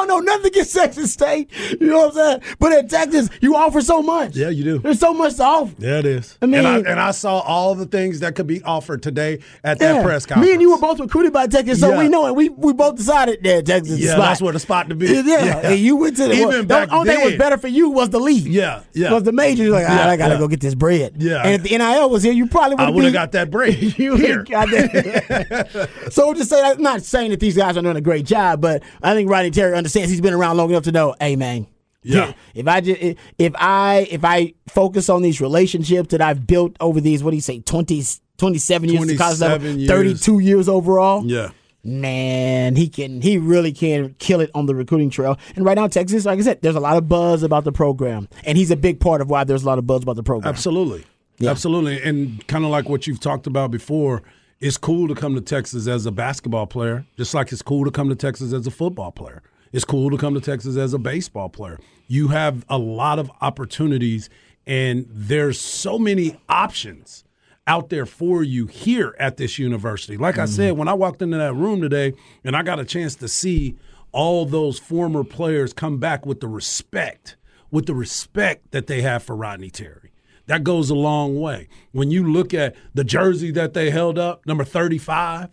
no, 0.05 0.19
nothing 0.21 0.47
against 0.47 0.75
Texas 0.75 1.13
State. 1.13 1.51
You 1.81 1.87
know 1.89 2.09
what 2.09 2.09
I'm 2.09 2.15
saying? 2.43 2.57
But 2.59 2.73
at 2.73 2.91
Texas, 2.91 3.31
you 3.41 3.57
offer 3.57 3.81
so 3.81 4.03
much. 4.03 4.37
Yeah, 4.37 4.49
you 4.51 4.65
do. 4.65 4.79
There's 4.79 4.99
so 5.01 5.15
much 5.15 5.37
to 5.37 5.45
offer. 5.45 5.75
Yeah, 5.79 5.99
it 5.99 6.07
is. 6.07 6.37
I 6.43 6.47
mean- 6.47 6.59
and 6.59 6.67
I, 6.67 6.79
and 6.79 7.01
I 7.01 7.11
saw 7.13 7.39
all 7.41 7.75
the 7.75 7.87
things 7.87 8.21
that 8.21 8.35
could 8.35 8.47
be 8.47 8.63
offered 8.63 9.03
today 9.03 9.41
at 9.65 9.79
that 9.79 10.05
press 10.05 10.27
conference. 10.27 10.47
Me 10.49 10.53
and 10.53 10.61
you 10.63 10.71
were 10.73 10.79
both 10.79 11.01
recruited 11.01 11.33
by 11.33 11.47
Texas, 11.47 11.81
so 11.81 11.91
Yeah. 11.91 11.99
we 11.99 12.09
know 12.09 12.27
it. 12.27 12.35
We 12.35 12.49
we 12.51 12.73
both 12.73 12.97
decided 12.97 13.43
that 13.45 13.67
Texas 13.67 13.93
is 13.95 13.99
the 14.01 14.05
Yeah, 14.07 14.13
spot. 14.13 14.25
that's 14.27 14.43
where 14.43 14.53
the 14.53 14.59
spot 14.61 14.89
to 14.89 14.95
be. 14.99 15.07
Yeah, 15.07 15.23
Yeah. 15.25 15.71
and 15.71 15.79
you 15.81 15.97
went 15.97 16.17
to 16.17 16.25
the 16.29 16.35
Even 16.35 16.49
well, 16.49 16.65
back 16.65 16.89
the 16.89 16.95
only 16.97 17.09
thing 17.11 17.19
that 17.21 17.25
was 17.27 17.37
better 17.37 17.57
for 17.59 17.69
you 17.69 17.89
was 17.91 18.11
the 18.11 18.19
league. 18.21 18.47
Yeah, 18.47 18.83
yeah. 18.93 19.13
Was 19.13 19.23
the 19.23 19.33
major? 19.33 19.63
You're 19.65 19.73
like, 19.73 19.87
ah, 19.89 19.95
Yeah, 20.05 20.11
I 20.11 20.17
gotta 20.17 20.35
yeah. 20.35 20.39
go 20.41 20.49
get 20.49 20.61
this 20.61 20.75
bread. 20.75 21.15
Yeah. 21.19 21.43
And 21.43 21.55
if 21.55 21.63
the 21.63 21.79
NIL 21.79 22.11
was 22.11 22.23
here, 22.23 22.33
you 22.33 22.47
probably 22.49 22.75
would 22.77 22.81
I 22.83 22.85
have 22.87 22.95
would 22.95 23.05
have 23.05 23.13
got 23.13 23.33
that 23.33 23.51
break 23.51 23.99
you 23.99 24.17
here. 24.17 24.43
got 24.45 24.69
that. 24.71 25.89
so 26.11 26.35
just 26.35 26.51
say 26.51 26.61
I'm 26.63 26.83
not 26.83 27.03
saying 27.03 27.31
that 27.31 27.41
these 27.41 27.57
guys 27.57 27.77
are 27.77 27.83
doing 27.83 27.97
a 27.97 28.01
great 28.01 28.27
job, 28.27 28.61
but 28.61 28.83
I 29.03 29.15
think 29.15 29.31
Rodney 29.31 29.51
Terry 29.51 29.75
understands 29.77 30.11
he's 30.11 30.21
been 30.21 30.35
around 30.35 30.57
long 30.57 30.71
enough 30.71 30.85
to 30.85 30.93
know, 30.93 31.15
hey 31.21 31.37
man. 31.37 31.67
Yeah. 32.03 32.33
If 32.55 32.67
I 32.69 32.81
just 32.81 33.17
if 33.39 33.53
I 33.57 34.07
if 34.11 34.25
I 34.25 34.55
focus 34.69 35.09
on 35.09 35.21
these 35.23 35.41
relationships 35.41 36.11
that 36.11 36.21
I've 36.23 36.47
built 36.47 36.77
over 36.81 37.01
these 37.01 37.23
what 37.23 37.31
do 37.31 37.37
you 37.37 37.43
say 37.43 37.61
20, 37.61 38.03
27 38.39 38.89
years 38.89 39.11
at 39.11 39.19
college 39.19 39.41
level, 39.41 39.69
years. 39.69 39.91
32 39.91 40.39
years 40.39 40.69
overall. 40.69 41.25
Yeah. 41.27 41.51
Man, 41.85 42.75
he 42.77 42.89
can 42.89 43.21
he 43.21 43.39
really 43.39 43.73
can 43.73 44.15
kill 44.19 44.41
it 44.41 44.51
on 44.55 44.67
the 44.67 44.75
recruiting 44.75 45.11
trail. 45.11 45.39
And 45.55 45.65
right 45.65 45.77
now, 45.77 45.87
Texas, 45.87 46.25
like 46.25 46.39
I 46.39 46.43
said, 46.43 46.61
there's 46.61 46.75
a 46.75 46.81
lot 46.81 46.97
of 46.97 47.09
buzz 47.09 47.43
about 47.43 47.65
the 47.65 47.73
program, 47.73 48.29
and 48.45 48.59
he's 48.59 48.71
a 48.71 48.77
big 48.77 49.01
part 49.01 49.21
of 49.21 49.31
why 49.31 49.45
there's 49.45 49.63
a 49.63 49.67
lot 49.67 49.79
of 49.79 49.87
buzz 49.87 50.03
about 50.03 50.17
the 50.17 50.23
program. 50.23 50.49
Absolutely. 50.49 51.05
Absolutely. 51.47 52.03
And 52.03 52.45
kind 52.49 52.65
of 52.65 52.71
like 52.71 52.89
what 52.89 53.07
you've 53.07 53.21
talked 53.21 53.47
about 53.47 53.71
before, 53.71 54.23
it's 54.61 54.77
cool 54.77 55.07
to 55.09 55.15
come 55.15 55.37
to 55.37 55.41
Texas 55.41 55.87
as 55.87 56.05
a 56.05 56.11
basketball 56.11 56.67
player, 56.67 57.07
just 57.17 57.33
like 57.33 57.53
it's 57.53 57.63
cool 57.63 57.85
to 57.85 57.91
come 57.91 58.09
to 58.09 58.17
Texas 58.17 58.53
as 58.53 58.67
a 58.67 58.73
football 58.73 59.13
player. 59.13 59.43
It's 59.73 59.85
cool 59.85 60.11
to 60.11 60.17
come 60.17 60.35
to 60.35 60.41
Texas 60.41 60.77
as 60.77 60.95
a 60.95 60.99
baseball 60.99 61.49
player. 61.49 61.79
You 62.07 62.29
have 62.29 62.65
a 62.69 62.79
lot 62.79 63.19
of 63.19 63.31
opportunities, 63.41 64.29
and 64.67 65.07
there's 65.11 65.61
so 65.61 65.99
many 65.99 66.41
options 66.49 67.25
out 67.69 67.91
there 67.91 68.07
for 68.07 68.43
you 68.43 68.67
here 68.67 69.15
at 69.21 69.37
this 69.37 69.59
university. 69.59 70.17
Like 70.17 70.39
I 70.39 70.47
said, 70.47 70.77
when 70.77 70.89
I 70.89 70.95
walked 70.95 71.21
into 71.23 71.37
that 71.37 71.55
room 71.55 71.83
today 71.83 72.15
and 72.43 72.57
I 72.57 72.63
got 72.63 72.81
a 72.81 72.85
chance 72.85 73.15
to 73.17 73.29
see 73.29 73.77
all 74.11 74.47
those 74.47 74.79
former 74.79 75.23
players 75.23 75.75
come 75.75 75.99
back 75.99 76.25
with 76.25 76.41
the 76.41 76.49
respect, 76.49 77.37
with 77.71 77.85
the 77.85 77.95
respect 77.95 78.71
that 78.73 78.87
they 78.87 79.03
have 79.03 79.23
for 79.23 79.37
Rodney 79.37 79.71
Terry. 79.71 80.13
That 80.47 80.65
goes 80.65 80.89
a 80.89 80.95
long 80.95 81.39
way. 81.39 81.69
When 81.93 82.11
you 82.11 82.27
look 82.27 82.55
at 82.55 82.75
the 82.95 83.05
jersey 83.05 83.51
that 83.51 83.75
they 83.75 83.91
held 83.91 84.19
up, 84.19 84.47
number 84.47 84.65
35, 84.65 85.51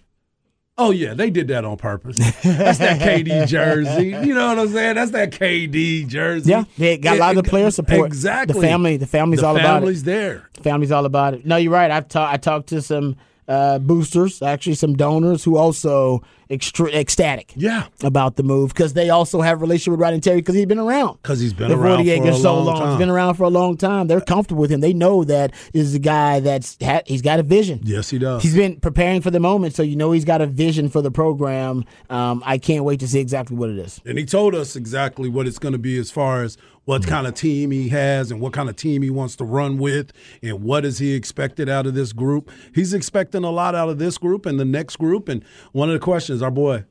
Oh 0.78 0.92
yeah, 0.92 1.14
they 1.14 1.30
did 1.30 1.48
that 1.48 1.64
on 1.64 1.78
purpose. 1.78 2.18
That's 2.44 2.80
that 2.80 3.00
KD 3.00 3.48
jersey. 3.48 4.08
You 4.08 4.34
know 4.34 4.50
what 4.50 4.60
I'm 4.60 4.68
saying? 4.70 4.96
That's 4.96 5.12
that 5.12 5.32
KD 5.32 6.06
jersey. 6.08 6.52
Yeah, 6.52 6.66
they 6.78 6.98
got 6.98 7.16
a 7.16 7.20
lot 7.20 7.38
of 7.38 7.44
the 7.44 7.50
player 7.50 7.72
support. 7.72 8.08
Exactly. 8.08 8.60
The 8.60 8.68
family- 8.68 8.98
the 8.98 9.08
family's 9.08 9.40
The 9.40 9.48
all 9.48 9.56
about 9.56 9.62
it. 9.62 9.70
The 9.70 9.76
family's 9.78 10.04
there. 10.04 10.50
The 10.56 10.62
family's 10.64 10.92
all 10.92 11.06
about 11.06 11.34
it. 11.34 11.46
No, 11.46 11.56
you're 11.56 11.72
right. 11.72 11.90
I've 11.90 12.10
ta- 12.10 12.30
I 12.30 12.36
talked 12.38 12.68
to 12.70 12.82
some 12.82 13.16
uh, 13.48 13.80
boosters, 13.80 14.42
actually 14.42 14.76
some 14.76 14.96
donors 14.98 15.46
who 15.46 15.56
also 15.56 16.22
extra- 16.50 16.92
ecstatic. 16.92 17.54
Yeah. 17.56 17.86
About 18.04 18.36
the 18.36 18.44
move 18.44 18.70
because 18.74 18.94
they 18.94 19.10
also 19.10 19.42
have 19.42 19.58
a 19.58 19.62
relationship 19.62 19.92
with 19.92 20.00
Rodney 20.02 20.20
Terry 20.20 20.38
because 20.38 20.56
he's 20.56 20.66
been 20.66 20.80
around. 20.80 21.22
'Cause 21.24 21.40
he's 21.40 21.54
been 21.54 21.70
The 21.70 21.76
around 21.78 21.98
48 22.06 22.22
for 22.24 22.34
so 22.34 22.62
long 22.62 22.78
time. 22.80 22.90
He's 22.90 22.98
been 23.00 23.10
around 23.10 23.36
for 23.36 23.44
a 23.44 23.50
long 23.50 23.78
time. 23.78 24.08
They're 24.08 24.22
comfortable 24.22 24.62
with 24.62 24.72
him. 24.72 24.82
They 24.82 24.94
know 24.94 25.24
that 25.24 25.52
is 25.74 25.96
a 25.96 26.00
guy 26.00 26.40
that's 26.40 26.78
had, 26.82 27.04
he's 27.08 27.22
got 27.22 27.40
a 27.40 27.44
vision. 27.44 27.80
Yes, 27.84 28.10
he 28.10 28.18
does. 28.20 28.44
He's 28.44 28.56
been 28.56 28.78
preparing 28.80 29.22
for 29.22 29.32
the 29.32 29.40
moment, 29.40 29.76
so 29.76 29.84
you 29.84 29.96
know 29.96 30.12
he's 30.12 30.26
got 30.26 30.42
a 30.42 30.48
vision 30.48 30.90
for 30.90 31.02
the 31.02 31.12
program. 31.12 31.84
Um, 32.10 32.44
I 32.46 32.58
can't 32.58 32.84
wait 32.84 33.00
to 33.02 33.08
see 33.08 33.20
exactly 33.20 33.56
what 33.58 33.70
it 33.70 33.78
is. 33.78 34.00
And 34.06 34.18
he 34.18 34.26
told 34.26 34.56
us 34.56 34.76
exactly 34.76 35.30
what 35.30 35.48
it's 35.48 35.60
going 35.60 35.74
to 35.74 35.78
be 35.80 35.98
as 35.98 36.12
far 36.12 36.44
as 36.44 36.58
what 36.86 37.06
kind 37.06 37.28
of 37.28 37.34
team 37.34 37.72
he 37.72 37.90
has 37.90 38.32
and 38.32 38.40
what 38.40 38.54
kind 38.54 38.70
of 38.70 38.76
team 38.76 39.02
he 39.02 39.10
wants 39.10 39.36
to 39.36 39.44
run 39.44 39.78
with 39.78 40.12
and 40.42 40.64
what 40.64 40.86
is 40.86 41.00
he 41.00 41.14
expected 41.14 41.68
out 41.68 41.86
of 41.88 41.94
this 41.96 42.14
group. 42.14 42.50
He's 42.74 42.94
expecting 42.94 43.44
a 43.44 43.50
lot 43.52 43.76
out 43.76 43.90
of 43.90 43.98
this 43.98 44.18
group 44.18 44.46
and 44.46 44.60
the 44.60 44.66
next 44.66 44.96
group. 44.98 45.28
And 45.28 45.44
one 45.72 45.90
of 45.90 45.94
the 45.94 46.00
questions, 46.00 46.42
our 46.42 46.52
boy, 46.52 46.86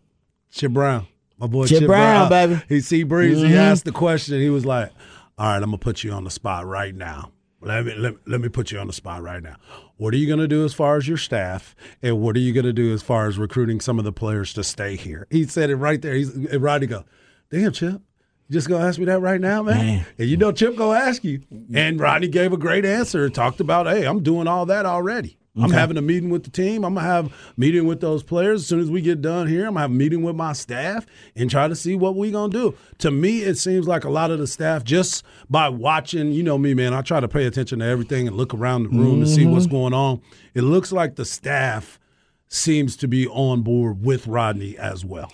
Chip 0.51 0.73
Brown, 0.73 1.07
my 1.39 1.47
boy 1.47 1.67
Chip 1.67 1.79
Chip, 1.81 1.87
Brown, 1.87 2.29
baby. 2.29 2.61
He 2.69 2.81
see 2.81 3.03
Breeze. 3.05 3.39
He 3.39 3.45
Mhm. 3.45 3.57
asked 3.57 3.85
the 3.85 3.93
question. 3.93 4.41
He 4.41 4.51
was 4.51 4.65
like, 4.67 4.91
"All 5.39 5.47
right, 5.47 5.57
I'm 5.57 5.65
gonna 5.71 5.79
put 5.79 6.05
you 6.05 6.13
on 6.13 6.25
the 6.25 6.31
spot 6.31 6.67
right 6.67 6.95
now. 6.95 7.31
Let 7.61 7.87
me 7.87 7.95
let, 7.97 8.15
let 8.27 8.41
me 8.41 8.49
put 8.49 8.71
you 8.73 8.79
on 8.79 8.87
the 8.89 8.93
spot 8.93 9.23
right 9.23 9.43
now. 9.43 9.57
What 9.97 10.13
are 10.13 10.17
you 10.17 10.29
gonna 10.29 10.47
do 10.49 10.65
as 10.65 10.75
far 10.75 10.97
as 10.97 11.09
your 11.09 11.17
staff, 11.17 11.75
and 12.03 12.21
what 12.21 12.37
are 12.37 12.41
you 12.41 12.53
gonna 12.53 12.73
do 12.75 12.93
as 12.93 13.03
far 13.03 13.27
as 13.27 13.39
recruiting 13.39 13.81
some 13.81 13.99
of 13.99 14.05
the 14.05 14.13
players 14.13 14.53
to 14.55 14.63
stay 14.65 14.97
here?" 14.97 15.27
He 15.31 15.45
said 15.45 15.71
it 15.71 15.77
right 15.77 16.03
there. 16.03 16.15
He's 16.15 16.35
and 16.35 16.63
Rodney 16.63 16.87
go, 16.89 17.05
"Damn, 17.51 17.73
Chip." 17.73 18.03
You 18.49 18.53
just 18.53 18.69
gonna 18.69 18.87
ask 18.87 18.99
me 18.99 19.07
that 19.07 19.21
right 19.21 19.41
now, 19.41 19.63
man? 19.63 19.79
Man. 19.79 20.07
And 20.19 20.29
you 20.29 20.37
know 20.37 20.53
Chip 20.53 20.77
gonna 20.77 20.99
ask 20.99 21.25
you. 21.25 21.41
And 21.73 21.99
Rodney 21.99 22.29
gave 22.29 22.53
a 22.53 22.59
great 22.59 22.85
answer. 22.85 23.29
Talked 23.31 23.61
about, 23.61 23.87
hey, 23.87 24.07
I'm 24.07 24.23
doing 24.23 24.47
all 24.47 24.67
that 24.67 24.85
already. 24.85 25.39
I'm 25.57 25.71
having 25.71 25.97
a 25.97 26.03
meeting 26.03 26.31
with 26.31 26.43
the 26.43 26.51
team. 26.51 26.85
I'm 26.85 26.95
gonna 26.95 27.07
have 27.07 27.27
a 27.27 27.31
meeting 27.57 27.87
with 27.87 28.01
those 28.01 28.25
players 28.25 28.63
as 28.63 28.67
soon 28.67 28.81
as 28.81 28.91
we 28.91 29.01
get 29.01 29.23
done 29.23 29.47
here. 29.47 29.67
I'm 29.67 29.75
gonna 29.75 29.83
have 29.83 29.91
a 29.91 29.95
meeting 29.95 30.23
with 30.23 30.35
my 30.35 30.53
staff 30.53 31.07
and 31.37 31.49
try 31.49 31.69
to 31.69 31.77
see 31.77 31.95
what 31.95 32.17
we 32.17 32.33
gonna 32.33 32.53
do. 32.53 32.75
To 32.99 33.11
me, 33.13 33.43
it 33.43 33.57
seems 33.57 33.87
like 33.87 34.05
a 34.05 34.11
lot 34.11 34.33
of 34.33 34.41
the 34.41 34.49
staff 34.49 34.83
just 34.83 35.25
by 35.49 35.69
watching, 35.69 36.33
you 36.33 36.43
know 36.43 36.59
me, 36.59 36.75
man. 36.75 36.93
I 36.93 37.03
try 37.03 37.21
to 37.21 37.29
pay 37.29 37.47
attention 37.47 37.79
to 37.79 37.85
everything 37.85 38.27
and 38.27 38.37
look 38.37 38.53
around 38.53 38.85
the 38.85 38.89
room 38.89 39.21
to 39.21 39.29
see 39.29 39.47
what's 39.47 39.67
mm-hmm. 39.67 39.77
going 39.77 39.95
on. 39.95 40.21
It 40.55 40.63
looks 40.63 40.91
like 40.91 41.15
the 41.15 41.25
staff 41.25 42.01
seems 42.49 42.97
to 42.97 43.09
be 43.09 43.29
on 43.29 43.63
board 43.63 44.05
with 44.05 44.27
Rodney 44.27 44.77
as 44.77 45.05
well. 45.05 45.31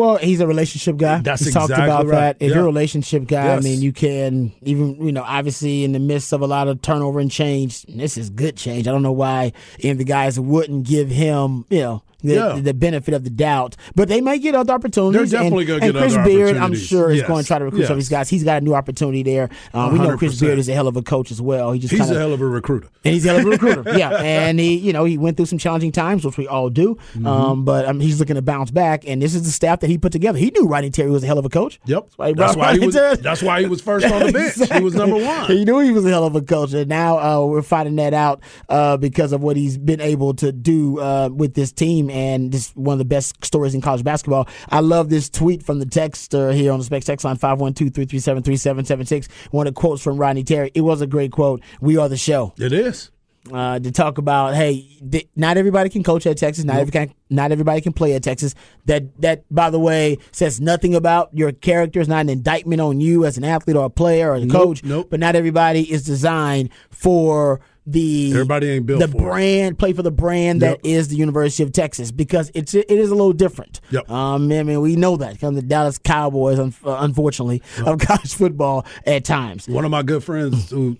Well, 0.00 0.16
he's 0.16 0.40
a 0.40 0.46
relationship 0.46 0.96
guy. 0.96 1.18
That's 1.18 1.44
He's 1.44 1.52
talked 1.52 1.70
about 1.72 2.06
right. 2.06 2.16
that. 2.18 2.36
If 2.40 2.48
Yeah. 2.48 2.54
you're 2.56 2.64
a 2.64 2.66
relationship 2.66 3.26
guy, 3.26 3.54
I 3.54 3.60
mean, 3.60 3.82
you 3.82 3.92
can 3.92 4.52
even, 4.62 4.96
you 5.04 5.12
know, 5.12 5.22
obviously 5.22 5.84
in 5.84 5.92
the 5.92 5.98
midst 5.98 6.32
of 6.32 6.40
a 6.40 6.46
lot 6.46 6.68
of 6.68 6.80
turnover 6.80 7.20
and 7.20 7.30
change, 7.30 7.84
and 7.86 8.00
this 8.00 8.16
is 8.16 8.30
good 8.30 8.56
change. 8.56 8.88
I 8.88 8.92
don't 8.92 9.02
know 9.02 9.12
why 9.12 9.52
any 9.80 9.90
of 9.90 9.98
the 9.98 10.04
guys 10.04 10.40
wouldn't 10.40 10.84
give 10.86 11.10
him, 11.10 11.66
you 11.68 11.80
know, 11.80 12.02
the, 12.22 12.34
Yeah. 12.34 12.60
the 12.60 12.74
benefit 12.74 13.14
of 13.14 13.24
the 13.24 13.30
doubt. 13.30 13.76
But 13.94 14.08
they 14.08 14.20
may 14.20 14.38
get 14.38 14.54
other 14.54 14.72
opportunities. 14.72 15.30
They're 15.30 15.40
definitely 15.40 15.64
gonna 15.64 15.84
and 15.84 15.92
get 15.92 16.00
Chris 16.00 16.14
other 16.14 16.24
Beard, 16.24 16.56
I'm 16.56 16.74
sure, 16.74 17.10
is 17.10 17.22
going 17.22 17.42
to 17.42 17.46
try 17.46 17.58
to 17.58 17.64
recruit 17.64 17.84
some 17.86 17.92
of 17.92 17.98
these 17.98 18.08
guys. 18.08 18.28
He's 18.28 18.44
got 18.44 18.62
a 18.62 18.64
new 18.64 18.74
opportunity 18.74 19.22
there. 19.22 19.48
Um, 19.74 19.92
we 19.92 19.98
know 19.98 20.16
Chris 20.16 20.38
Beard 20.40 20.58
is 20.58 20.68
a 20.68 20.72
hell 20.74 20.88
of 20.88 20.96
a 20.96 21.02
coach 21.02 21.30
as 21.30 21.40
well. 21.40 21.72
He 21.72 21.80
just 21.80 21.92
He's 21.92 22.00
kinda, 22.00 22.16
a 22.16 22.18
hell 22.18 22.32
of 22.32 22.40
a 22.40 22.46
recruiter. 22.46 22.88
and 23.04 23.14
he's 23.14 23.24
a 23.26 23.28
hell 23.30 23.38
of 23.38 23.46
a 23.46 23.50
recruiter. 23.50 23.82
yeah, 23.98 24.10
and 24.22 24.58
he, 24.60 24.76
you 24.76 24.92
know, 24.92 25.04
he 25.04 25.18
went 25.18 25.36
through 25.36 25.46
some 25.46 25.58
challenging 25.58 25.92
times, 25.92 26.24
which 26.24 26.36
we 26.36 26.46
all 26.46 26.70
do. 26.70 26.94
Mm-hmm. 27.14 27.26
Um, 27.26 27.64
but 27.64 27.86
I 27.88 27.92
mean, 27.92 28.02
he's 28.02 28.20
looking 28.20 28.36
to 28.36 28.42
bounce 28.42 28.70
back, 28.70 29.06
and 29.06 29.20
this 29.22 29.34
is 29.34 29.42
the 29.44 29.50
staff 29.50 29.80
that 29.80 29.88
he 29.90 29.98
put 29.98 30.12
together. 30.12 30.38
He 30.38 30.50
knew 30.50 30.66
Rodney 30.66 30.90
Terry 30.90 31.10
was 31.10 31.22
a 31.22 31.26
hell 31.26 31.38
of 31.38 31.44
a 31.44 31.48
coach. 31.48 31.80
Yep. 31.86 32.10
That's 32.10 32.16
why 32.16 32.28
he, 32.28 32.34
That's 32.34 32.56
why 32.56 32.72
he 32.78 32.86
was. 32.86 32.94
That's 33.20 33.42
why 33.42 33.60
he 33.60 33.66
was 33.66 33.80
first 33.80 34.06
on 34.06 34.26
the 34.26 34.32
bench. 34.58 34.72
He 34.72 34.80
was 34.82 34.94
number 34.94 35.16
one. 35.16 35.46
He 35.46 35.64
knew 35.64 35.78
he 35.80 35.90
was 35.92 36.04
a 36.04 36.08
hell 36.10 36.24
of 36.24 36.34
a 36.36 36.42
coach, 36.42 36.72
and 36.72 36.88
now 36.88 37.18
uh, 37.18 37.46
we're 37.46 37.62
finding 37.62 37.96
that 37.96 38.14
out 38.14 38.40
uh, 38.68 38.96
because 38.96 39.32
of 39.32 39.42
what 39.42 39.56
he's 39.56 39.78
been 39.78 40.00
able 40.00 40.34
to 40.34 40.52
do 40.52 40.98
uh, 41.00 41.28
with 41.32 41.54
this 41.54 41.72
team, 41.72 42.09
and 42.10 42.52
this 42.52 42.70
one 42.72 42.92
of 42.94 42.98
the 42.98 43.04
best 43.04 43.44
stories 43.44 43.74
in 43.74 43.80
college 43.80 44.04
basketball. 44.04 44.48
I 44.68 44.80
love 44.80 45.08
this 45.10 45.28
tweet 45.30 45.62
from 45.62 45.78
the 45.78 45.86
texter 45.86 46.52
here 46.54 46.72
on 46.72 46.78
the 46.78 46.84
Specs 46.84 47.06
text 47.06 47.24
line 47.24 47.36
512-337-3776. 47.36 49.28
One 49.50 49.66
of 49.66 49.74
the 49.74 49.80
quotes 49.80 50.02
from 50.02 50.18
Rodney 50.18 50.44
Terry. 50.44 50.70
It 50.74 50.82
was 50.82 51.00
a 51.00 51.06
great 51.06 51.32
quote. 51.32 51.62
We 51.80 51.96
are 51.96 52.08
the 52.08 52.16
show. 52.16 52.52
It 52.58 52.72
is. 52.72 53.10
uh, 53.50 53.78
to 53.78 53.90
talk 53.90 54.18
about 54.18 54.54
hey, 54.54 54.86
th- 55.10 55.26
not 55.34 55.56
everybody 55.56 55.88
can 55.88 56.02
coach 56.02 56.26
at 56.26 56.36
Texas, 56.36 56.62
not 56.64 56.76
every 56.76 56.92
can, 56.92 57.14
not 57.30 57.50
everybody 57.52 57.80
can 57.80 57.92
play 57.94 58.12
at 58.14 58.22
Texas. 58.22 58.54
That 58.84 59.18
that 59.22 59.44
by 59.50 59.70
the 59.70 59.78
way 59.78 60.18
says 60.30 60.60
nothing 60.60 60.94
about 60.94 61.30
your 61.32 61.50
character. 61.52 62.00
It's 62.00 62.08
not 62.08 62.20
an 62.20 62.28
indictment 62.28 62.80
on 62.82 63.00
you 63.00 63.24
as 63.24 63.38
an 63.38 63.44
athlete 63.44 63.76
or 63.76 63.86
a 63.86 63.90
player 63.90 64.32
or 64.32 64.36
a 64.36 64.46
coach. 64.46 64.84
nope. 64.84 65.08
But 65.10 65.20
not 65.20 65.36
everybody 65.36 65.90
is 65.90 66.04
designed 66.04 66.68
for 66.90 67.60
the 67.92 68.30
Everybody 68.32 68.70
ain't 68.70 68.86
built 68.86 69.00
the 69.00 69.08
for 69.08 69.18
it. 69.18 69.20
brand 69.20 69.78
play 69.78 69.92
for 69.92 70.02
the 70.02 70.10
brand 70.10 70.62
that 70.62 70.80
is 70.84 71.08
the 71.08 71.16
University 71.16 71.62
of 71.62 71.72
Texas 71.72 72.10
because 72.10 72.50
it's 72.54 72.74
it 72.74 72.90
is 72.90 73.10
a 73.10 73.14
little 73.14 73.32
different. 73.32 73.80
Yep. 73.90 74.10
Um, 74.10 74.50
I 74.52 74.62
mean 74.62 74.80
we 74.80 74.96
know 74.96 75.16
that 75.16 75.38
come 75.40 75.54
the 75.54 75.62
Dallas 75.62 75.98
Cowboys, 75.98 76.58
uh, 76.58 76.70
unfortunately, 76.84 77.62
of 77.84 77.98
college 78.00 78.34
football 78.34 78.86
at 79.06 79.24
times. 79.24 79.68
One 79.68 79.84
of 79.84 79.90
my 79.90 80.02
good 80.02 80.24
friends, 80.24 80.70
who 80.70 80.96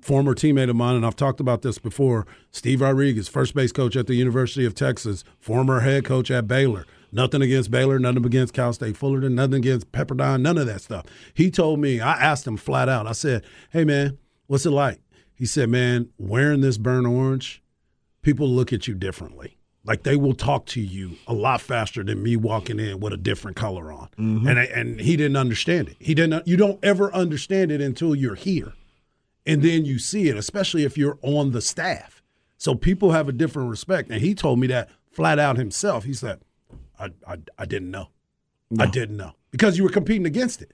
former 0.00 0.34
teammate 0.34 0.68
of 0.68 0.76
mine, 0.76 0.96
and 0.96 1.06
I've 1.06 1.16
talked 1.16 1.40
about 1.40 1.62
this 1.62 1.78
before, 1.78 2.26
Steve 2.50 2.82
Rodriguez, 2.82 3.26
first 3.26 3.54
base 3.54 3.72
coach 3.72 3.96
at 3.96 4.06
the 4.06 4.14
University 4.14 4.66
of 4.66 4.74
Texas, 4.74 5.24
former 5.38 5.80
head 5.80 6.04
coach 6.04 6.30
at 6.30 6.46
Baylor. 6.46 6.84
Nothing 7.10 7.42
against 7.42 7.70
Baylor, 7.70 7.98
nothing 7.98 8.26
against 8.26 8.52
Cal 8.54 8.72
State 8.72 8.96
Fullerton, 8.96 9.34
nothing 9.36 9.54
against 9.54 9.92
Pepperdine, 9.92 10.42
none 10.42 10.58
of 10.58 10.66
that 10.66 10.82
stuff. 10.82 11.06
He 11.32 11.50
told 11.50 11.78
me, 11.78 12.00
I 12.00 12.12
asked 12.20 12.46
him 12.46 12.56
flat 12.56 12.88
out, 12.88 13.06
I 13.06 13.12
said, 13.12 13.44
Hey 13.70 13.84
man, 13.84 14.18
what's 14.48 14.66
it 14.66 14.70
like? 14.72 14.98
He 15.44 15.48
said, 15.48 15.68
Man, 15.68 16.08
wearing 16.16 16.62
this 16.62 16.78
burnt 16.78 17.06
orange, 17.06 17.62
people 18.22 18.48
look 18.48 18.72
at 18.72 18.88
you 18.88 18.94
differently. 18.94 19.58
Like 19.84 20.02
they 20.02 20.16
will 20.16 20.32
talk 20.32 20.64
to 20.68 20.80
you 20.80 21.18
a 21.26 21.34
lot 21.34 21.60
faster 21.60 22.02
than 22.02 22.22
me 22.22 22.34
walking 22.34 22.80
in 22.80 22.98
with 22.98 23.12
a 23.12 23.18
different 23.18 23.54
color 23.54 23.92
on. 23.92 24.08
Mm-hmm. 24.18 24.48
And 24.48 24.58
and 24.58 25.00
he 25.02 25.18
didn't 25.18 25.36
understand 25.36 25.90
it. 25.90 25.96
He 26.00 26.14
didn't 26.14 26.48
you 26.48 26.56
don't 26.56 26.82
ever 26.82 27.12
understand 27.12 27.72
it 27.72 27.82
until 27.82 28.14
you're 28.14 28.36
here. 28.36 28.72
And 29.44 29.60
then 29.60 29.84
you 29.84 29.98
see 29.98 30.30
it, 30.30 30.38
especially 30.38 30.84
if 30.84 30.96
you're 30.96 31.18
on 31.20 31.50
the 31.50 31.60
staff. 31.60 32.22
So 32.56 32.74
people 32.74 33.10
have 33.10 33.28
a 33.28 33.32
different 33.32 33.68
respect. 33.68 34.08
And 34.08 34.22
he 34.22 34.34
told 34.34 34.58
me 34.58 34.66
that 34.68 34.88
flat 35.12 35.38
out 35.38 35.58
himself. 35.58 36.04
He 36.04 36.14
said, 36.14 36.40
I 36.98 37.10
I, 37.28 37.36
I 37.58 37.66
didn't 37.66 37.90
know. 37.90 38.08
I 38.78 38.86
didn't 38.86 39.18
know. 39.18 39.32
Because 39.50 39.76
you 39.76 39.84
were 39.84 39.90
competing 39.90 40.24
against 40.24 40.62
it. 40.62 40.72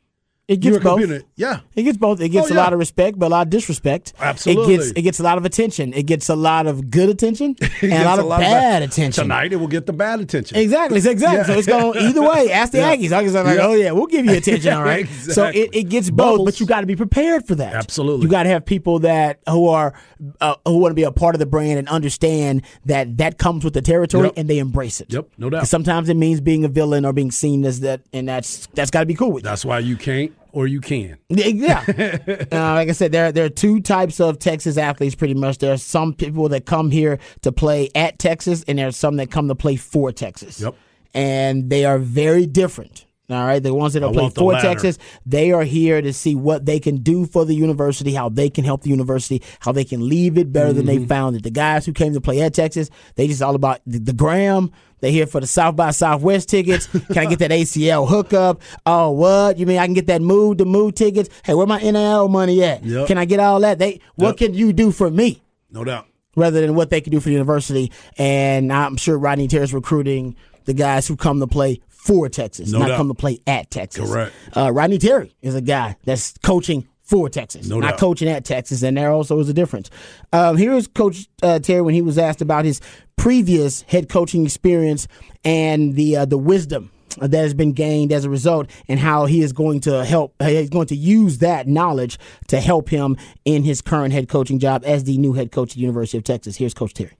It 0.50 0.60
gets 0.60 0.78
both. 0.78 1.00
competing. 1.00 1.26
Yeah. 1.36 1.60
It 1.76 1.84
gets 1.84 1.96
both. 1.96 2.20
It 2.20 2.30
gets 2.30 2.48
Oh, 2.48 2.52
a 2.52 2.54
yeah. 2.56 2.62
lot 2.64 2.72
of 2.72 2.78
respect, 2.80 3.18
but 3.18 3.26
a 3.26 3.28
lot 3.28 3.46
of 3.46 3.50
disrespect. 3.50 4.12
Absolutely. 4.18 4.74
It 4.74 4.76
gets 4.78 4.90
it 4.90 5.02
gets 5.02 5.20
a 5.20 5.22
lot 5.22 5.38
of 5.38 5.44
attention. 5.44 5.92
It 5.94 6.06
gets 6.06 6.28
a 6.28 6.34
lot 6.34 6.66
of 6.66 6.90
good 6.90 7.08
attention 7.08 7.54
and 7.82 7.92
a 7.92 8.04
lot 8.04 8.18
of 8.18 8.28
bad 8.28 8.82
attention. 8.82 9.22
Tonight 9.22 9.52
it 9.52 9.56
will 9.56 9.68
get 9.68 9.86
the 9.86 9.92
bad 9.92 10.20
attention. 10.20 10.56
Exactly. 10.58 10.98
Exactly. 11.10 11.44
So 11.54 11.58
it's 11.58 11.68
going 11.68 11.98
either 11.98 12.20
way. 12.22 12.50
Ask 12.60 12.72
the 12.72 12.78
Yeah. 12.78 12.96
Aggies. 12.96 13.10
Aggies 13.10 13.34
are 13.34 13.44
like, 13.44 13.58
Yeah. 13.58 13.66
oh 13.66 13.74
yeah, 13.74 13.92
we'll 13.92 14.06
give 14.06 14.26
you 14.26 14.32
attention. 14.34 14.72
All 14.74 14.82
right. 14.82 15.08
So 15.08 15.46
it, 15.46 15.70
it 15.72 15.84
gets 15.84 16.10
both, 16.10 16.32
Bubbles. 16.32 16.44
but 16.46 16.60
you 16.60 16.66
got 16.66 16.80
to 16.80 16.86
be 16.86 16.96
prepared 16.96 17.46
for 17.46 17.54
that. 17.54 17.74
Absolutely. 17.74 18.24
You 18.24 18.28
got 18.28 18.42
to 18.42 18.48
have 18.48 18.64
people 18.66 18.98
that 19.00 19.38
who 19.48 19.68
are 19.68 19.94
uh, 20.40 20.56
who 20.66 20.78
want 20.78 20.90
to 20.90 20.94
be 20.96 21.04
a 21.04 21.12
part 21.12 21.34
of 21.34 21.38
the 21.38 21.46
brand 21.46 21.78
and 21.78 21.88
understand 21.88 22.62
that 22.86 23.16
that 23.18 23.38
comes 23.38 23.62
with 23.64 23.72
the 23.74 23.82
territory 23.82 24.24
Yep. 24.26 24.34
and 24.36 24.48
they 24.50 24.58
embrace 24.58 25.00
it. 25.00 25.12
Yep, 25.12 25.28
no 25.38 25.48
doubt. 25.50 25.68
Sometimes 25.68 26.08
it 26.08 26.16
means 26.16 26.40
being 26.40 26.64
a 26.64 26.68
villain 26.68 27.04
or 27.04 27.12
being 27.12 27.30
seen 27.30 27.64
as 27.64 27.80
that, 27.80 28.00
and 28.12 28.28
that's 28.28 28.66
that's 28.74 28.90
got 28.90 29.00
to 29.00 29.06
be 29.06 29.14
cool 29.14 29.30
with 29.32 29.44
you. 29.44 29.48
That's 29.50 29.64
why 29.64 29.78
you 29.78 29.96
can't 29.96 30.32
or 30.52 30.66
you 30.66 30.80
can. 30.80 31.18
Yeah. 31.28 31.84
uh, 31.88 32.74
like 32.74 32.88
I 32.88 32.92
said, 32.92 33.12
there 33.12 33.32
there 33.32 33.44
are 33.44 33.50
two 33.50 33.80
types 33.80 34.20
of 34.20 34.38
Texas 34.38 34.76
athletes. 34.76 35.14
Pretty 35.14 35.34
much, 35.34 35.58
there 35.58 35.72
are 35.72 35.78
some 35.78 36.12
people 36.12 36.48
that 36.50 36.66
come 36.66 36.90
here 36.90 37.18
to 37.42 37.52
play 37.52 37.90
at 37.94 38.18
Texas, 38.18 38.64
and 38.68 38.78
there 38.78 38.88
are 38.88 38.92
some 38.92 39.16
that 39.16 39.30
come 39.30 39.48
to 39.48 39.54
play 39.54 39.76
for 39.76 40.12
Texas. 40.12 40.60
Yep. 40.60 40.74
And 41.12 41.70
they 41.70 41.84
are 41.84 41.98
very 41.98 42.46
different. 42.46 43.04
All 43.30 43.46
right, 43.46 43.62
the 43.62 43.72
ones 43.72 43.92
that 43.92 44.02
are 44.02 44.12
playing 44.12 44.30
the 44.30 44.34
for. 44.40 44.54
Texas, 44.54 44.98
they 45.24 45.52
are 45.52 45.62
here 45.62 46.02
to 46.02 46.12
see 46.12 46.34
what 46.34 46.66
they 46.66 46.80
can 46.80 46.96
do 46.96 47.26
for 47.26 47.44
the 47.44 47.54
university, 47.54 48.12
how 48.12 48.28
they 48.28 48.50
can 48.50 48.64
help 48.64 48.82
the 48.82 48.90
university, 48.90 49.40
how 49.60 49.70
they 49.70 49.84
can 49.84 50.08
leave 50.08 50.36
it 50.36 50.52
better 50.52 50.72
than 50.72 50.86
Mm-hmm. 50.86 51.00
they 51.02 51.06
found 51.06 51.36
it. 51.36 51.42
The 51.44 51.50
guys 51.50 51.86
who 51.86 51.92
came 51.92 52.12
to 52.14 52.20
play 52.20 52.40
at 52.40 52.54
Texas, 52.54 52.90
they 53.14 53.28
just 53.28 53.40
all 53.42 53.54
about 53.54 53.80
the, 53.86 53.98
the 54.00 54.12
gram. 54.12 54.72
They 55.00 55.12
here 55.12 55.26
for 55.26 55.40
the 55.40 55.46
South 55.46 55.76
by 55.76 55.92
Southwest 55.92 56.48
tickets. 56.48 56.86
Can 57.12 57.18
I 57.18 57.26
get 57.26 57.38
that 57.38 57.50
ACL 57.52 58.08
hookup? 58.08 58.60
Oh, 58.84 59.10
what 59.12 59.58
you 59.58 59.64
mean? 59.64 59.78
I 59.78 59.86
can 59.86 59.94
get 59.94 60.08
that 60.08 60.20
mood 60.20 60.58
to 60.58 60.64
mood 60.66 60.94
tickets. 60.96 61.30
Hey, 61.44 61.54
where 61.54 61.66
my 61.66 61.78
NIL 61.78 62.28
money 62.28 62.62
at? 62.64 62.84
Yep. 62.84 63.06
Can 63.06 63.16
I 63.16 63.24
get 63.24 63.40
all 63.40 63.60
that? 63.60 63.78
They 63.78 64.00
what 64.16 64.30
Yep. 64.30 64.36
can 64.50 64.54
you 64.54 64.72
do 64.74 64.90
for 64.92 65.08
me? 65.10 65.40
No 65.70 65.84
doubt. 65.84 66.06
rather 66.36 66.60
than 66.60 66.74
what 66.74 66.90
they 66.90 67.00
can 67.00 67.12
do 67.12 67.20
for 67.20 67.28
the 67.28 67.32
university. 67.32 67.90
And 68.18 68.72
I'm 68.72 68.96
sure 68.96 69.16
Rodney 69.18 69.48
Terry's 69.48 69.72
recruiting 69.72 70.36
the 70.66 70.74
guys 70.74 71.08
who 71.08 71.16
come 71.16 71.40
to 71.40 71.46
play 71.46 71.80
for 72.04 72.28
Texas, 72.28 72.70
No 72.72 72.78
not 72.80 72.88
doubt. 72.88 72.96
come 72.96 73.08
to 73.08 73.14
play 73.14 73.40
at 73.46 73.70
Texas. 73.70 74.08
Correct. 74.10 74.32
Uh, 74.56 74.72
Rodney 74.72 74.98
Terry 74.98 75.34
is 75.42 75.54
a 75.54 75.60
guy 75.60 75.96
that's 76.04 76.34
coaching 76.42 76.88
for 77.02 77.28
Texas, 77.28 77.66
No 77.68 77.80
not 77.80 77.90
doubt. 77.90 77.98
coaching 78.00 78.28
at 78.28 78.44
Texas, 78.44 78.82
and 78.82 78.96
there 78.96 79.10
also 79.10 79.38
is 79.40 79.48
a 79.48 79.54
difference. 79.54 79.90
Um, 80.32 80.56
here 80.56 80.72
is 80.72 80.86
Coach 80.86 81.28
uh, 81.42 81.58
Terry 81.58 81.82
when 81.82 81.94
he 81.94 82.02
was 82.02 82.18
asked 82.18 82.40
about 82.40 82.64
his 82.64 82.80
previous 83.16 83.82
head 83.82 84.08
coaching 84.08 84.44
experience 84.44 85.06
and 85.44 85.94
the 85.94 86.16
uh, 86.18 86.24
the 86.24 86.38
wisdom 86.38 86.90
that 87.20 87.34
has 87.34 87.52
been 87.54 87.72
gained 87.72 88.12
as 88.12 88.24
a 88.24 88.30
result, 88.30 88.70
and 88.86 89.00
how 89.00 89.26
he 89.26 89.42
is 89.42 89.52
going 89.52 89.80
to 89.80 90.04
help. 90.04 90.32
He's 90.40 90.70
going 90.70 90.86
to 90.86 90.96
use 90.96 91.38
that 91.38 91.66
knowledge 91.66 92.18
to 92.48 92.60
help 92.60 92.88
him 92.88 93.16
in 93.44 93.64
his 93.64 93.82
current 93.82 94.12
head 94.14 94.28
coaching 94.28 94.60
job 94.60 94.84
as 94.86 95.02
the 95.04 95.18
new 95.18 95.32
head 95.32 95.50
coach 95.50 95.70
at 95.72 95.74
the 95.74 95.80
University 95.80 96.16
of 96.18 96.24
Texas. 96.24 96.56
Here's 96.56 96.72
Coach 96.72 96.94
Terry. 96.94 97.16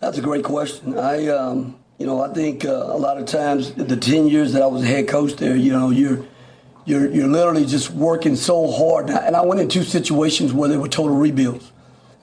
That's 0.00 0.16
a 0.16 0.22
great 0.22 0.44
question. 0.44 0.98
I, 0.98 1.28
um, 1.28 1.78
you 1.98 2.06
know, 2.06 2.22
I 2.22 2.32
think 2.32 2.64
uh, 2.64 2.70
a 2.70 2.96
lot 2.96 3.18
of 3.18 3.26
times 3.26 3.72
the 3.72 3.96
ten 3.96 4.28
years 4.28 4.52
that 4.52 4.62
I 4.62 4.66
was 4.66 4.84
head 4.84 5.08
coach 5.08 5.34
there, 5.34 5.56
you 5.56 5.72
know, 5.72 5.90
you're 5.90 6.24
you're 6.84 7.10
you're 7.10 7.26
literally 7.26 7.66
just 7.66 7.90
working 7.90 8.36
so 8.36 8.70
hard. 8.70 9.10
And 9.10 9.34
I 9.34 9.44
went 9.44 9.60
in 9.60 9.68
two 9.68 9.82
situations 9.82 10.52
where 10.52 10.68
they 10.68 10.76
were 10.76 10.88
total 10.88 11.16
rebuilds, 11.16 11.72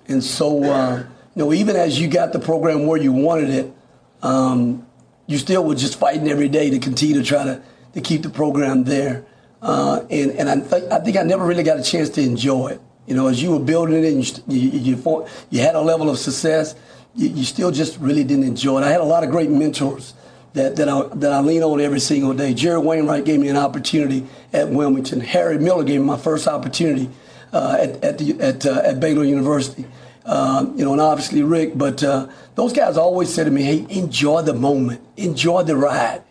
and 0.08 0.24
so 0.24 0.64
uh, 0.64 1.04
you 1.36 1.44
know, 1.44 1.52
even 1.52 1.76
as 1.76 2.00
you 2.00 2.08
got 2.08 2.32
the 2.32 2.40
program 2.40 2.88
where 2.88 3.00
you 3.00 3.12
wanted 3.12 3.50
it, 3.50 3.74
um, 4.22 4.88
you 5.28 5.38
still 5.38 5.66
were 5.66 5.76
just 5.76 6.00
fighting 6.00 6.30
every 6.30 6.48
day 6.48 6.70
to 6.70 6.80
continue 6.80 7.16
to 7.16 7.24
try 7.24 7.44
to 7.44 7.62
to 7.94 8.02
keep 8.02 8.24
the 8.24 8.30
program 8.30 8.86
there. 8.86 9.26
Uh, 9.62 10.06
and 10.10 10.32
and 10.32 10.50
I, 10.50 10.56
th- 10.62 10.90
I 10.90 11.00
think 11.00 11.18
I 11.18 11.24
never 11.24 11.46
really 11.46 11.64
got 11.64 11.80
a 11.80 11.84
chance 11.84 12.10
to 12.12 12.22
enjoy 12.22 12.70
it. 12.70 12.82
You 13.08 13.16
know, 13.16 13.28
as 13.28 13.44
you 13.44 13.52
were 13.52 13.60
building 13.60 14.04
it 14.04 14.14
and 14.14 14.26
you 14.48 14.70
you, 14.70 14.96
you, 14.96 15.28
you 15.50 15.60
had 15.60 15.76
a 15.76 15.82
level 15.82 16.10
of 16.10 16.18
success, 16.18 16.76
you, 17.15 17.30
you 17.30 17.43
still 17.43 17.71
just 17.71 17.97
really 17.99 18.23
didn't 18.23 18.45
enjoy 18.45 18.82
it. 18.82 18.84
I 18.84 18.91
had 18.91 19.01
a 19.01 19.06
lot 19.06 19.23
of 19.23 19.32
great 19.32 19.49
mentors 19.49 20.13
that, 20.54 20.75
that, 20.78 20.89
I, 20.89 21.04
that 21.15 21.32
I 21.32 21.39
lean 21.41 21.63
on 21.63 21.82
every 21.82 21.99
single 21.99 22.34
day. 22.34 22.54
Jerry 22.54 22.80
Wainwright 22.80 23.25
gave 23.25 23.39
me 23.39 23.49
an 23.49 23.58
opportunity 23.58 24.25
at 24.54 24.69
Wilmington. 24.69 25.19
Harry 25.19 25.58
Miller 25.58 25.84
gave 25.84 25.99
me 25.99 26.08
my 26.08 26.17
first 26.17 26.47
opportunity 26.47 27.10
uh, 27.54 27.78
at, 27.80 28.04
at, 28.04 28.17
the, 28.17 28.39
at, 28.41 28.65
uh, 28.65 28.82
at 28.84 28.99
Baylor 28.99 29.23
University. 29.23 29.86
Uh, 30.25 30.65
you 30.75 30.84
know, 30.84 30.93
and 30.93 31.01
obviously 31.01 31.43
Rick, 31.43 31.78
but 31.78 32.04
uh, 32.04 32.28
those 32.56 32.73
guys 32.73 32.97
always 32.97 33.32
said 33.32 33.43
to 33.43 33.51
me, 33.51 33.62
hey, 33.62 33.86
enjoy 33.89 34.41
the 34.41 34.56
moment, 34.56 35.01
enjoy 35.17 35.62
the 35.62 35.75
ride. 35.75 36.23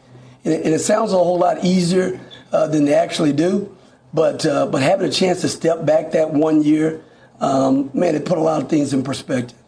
And 0.44 0.52
it, 0.52 0.64
and 0.64 0.74
it 0.74 0.80
sounds 0.80 1.12
a 1.12 1.16
whole 1.16 1.38
lot 1.38 1.64
easier 1.64 2.20
uh, 2.52 2.66
than 2.66 2.86
they 2.86 2.94
actually 2.94 3.32
do. 3.32 3.74
But 4.12 4.46
uh, 4.46 4.66
but 4.66 4.80
having 4.82 5.08
a 5.08 5.12
chance 5.12 5.40
to 5.40 5.48
step 5.48 5.84
back 5.84 6.12
that 6.12 6.32
one 6.32 6.62
year, 6.62 7.02
um, 7.40 7.90
man, 7.94 8.14
it 8.14 8.24
put 8.24 8.38
a 8.38 8.40
lot 8.40 8.62
of 8.62 8.68
things 8.68 8.92
in 8.94 9.02
perspective. 9.02 9.58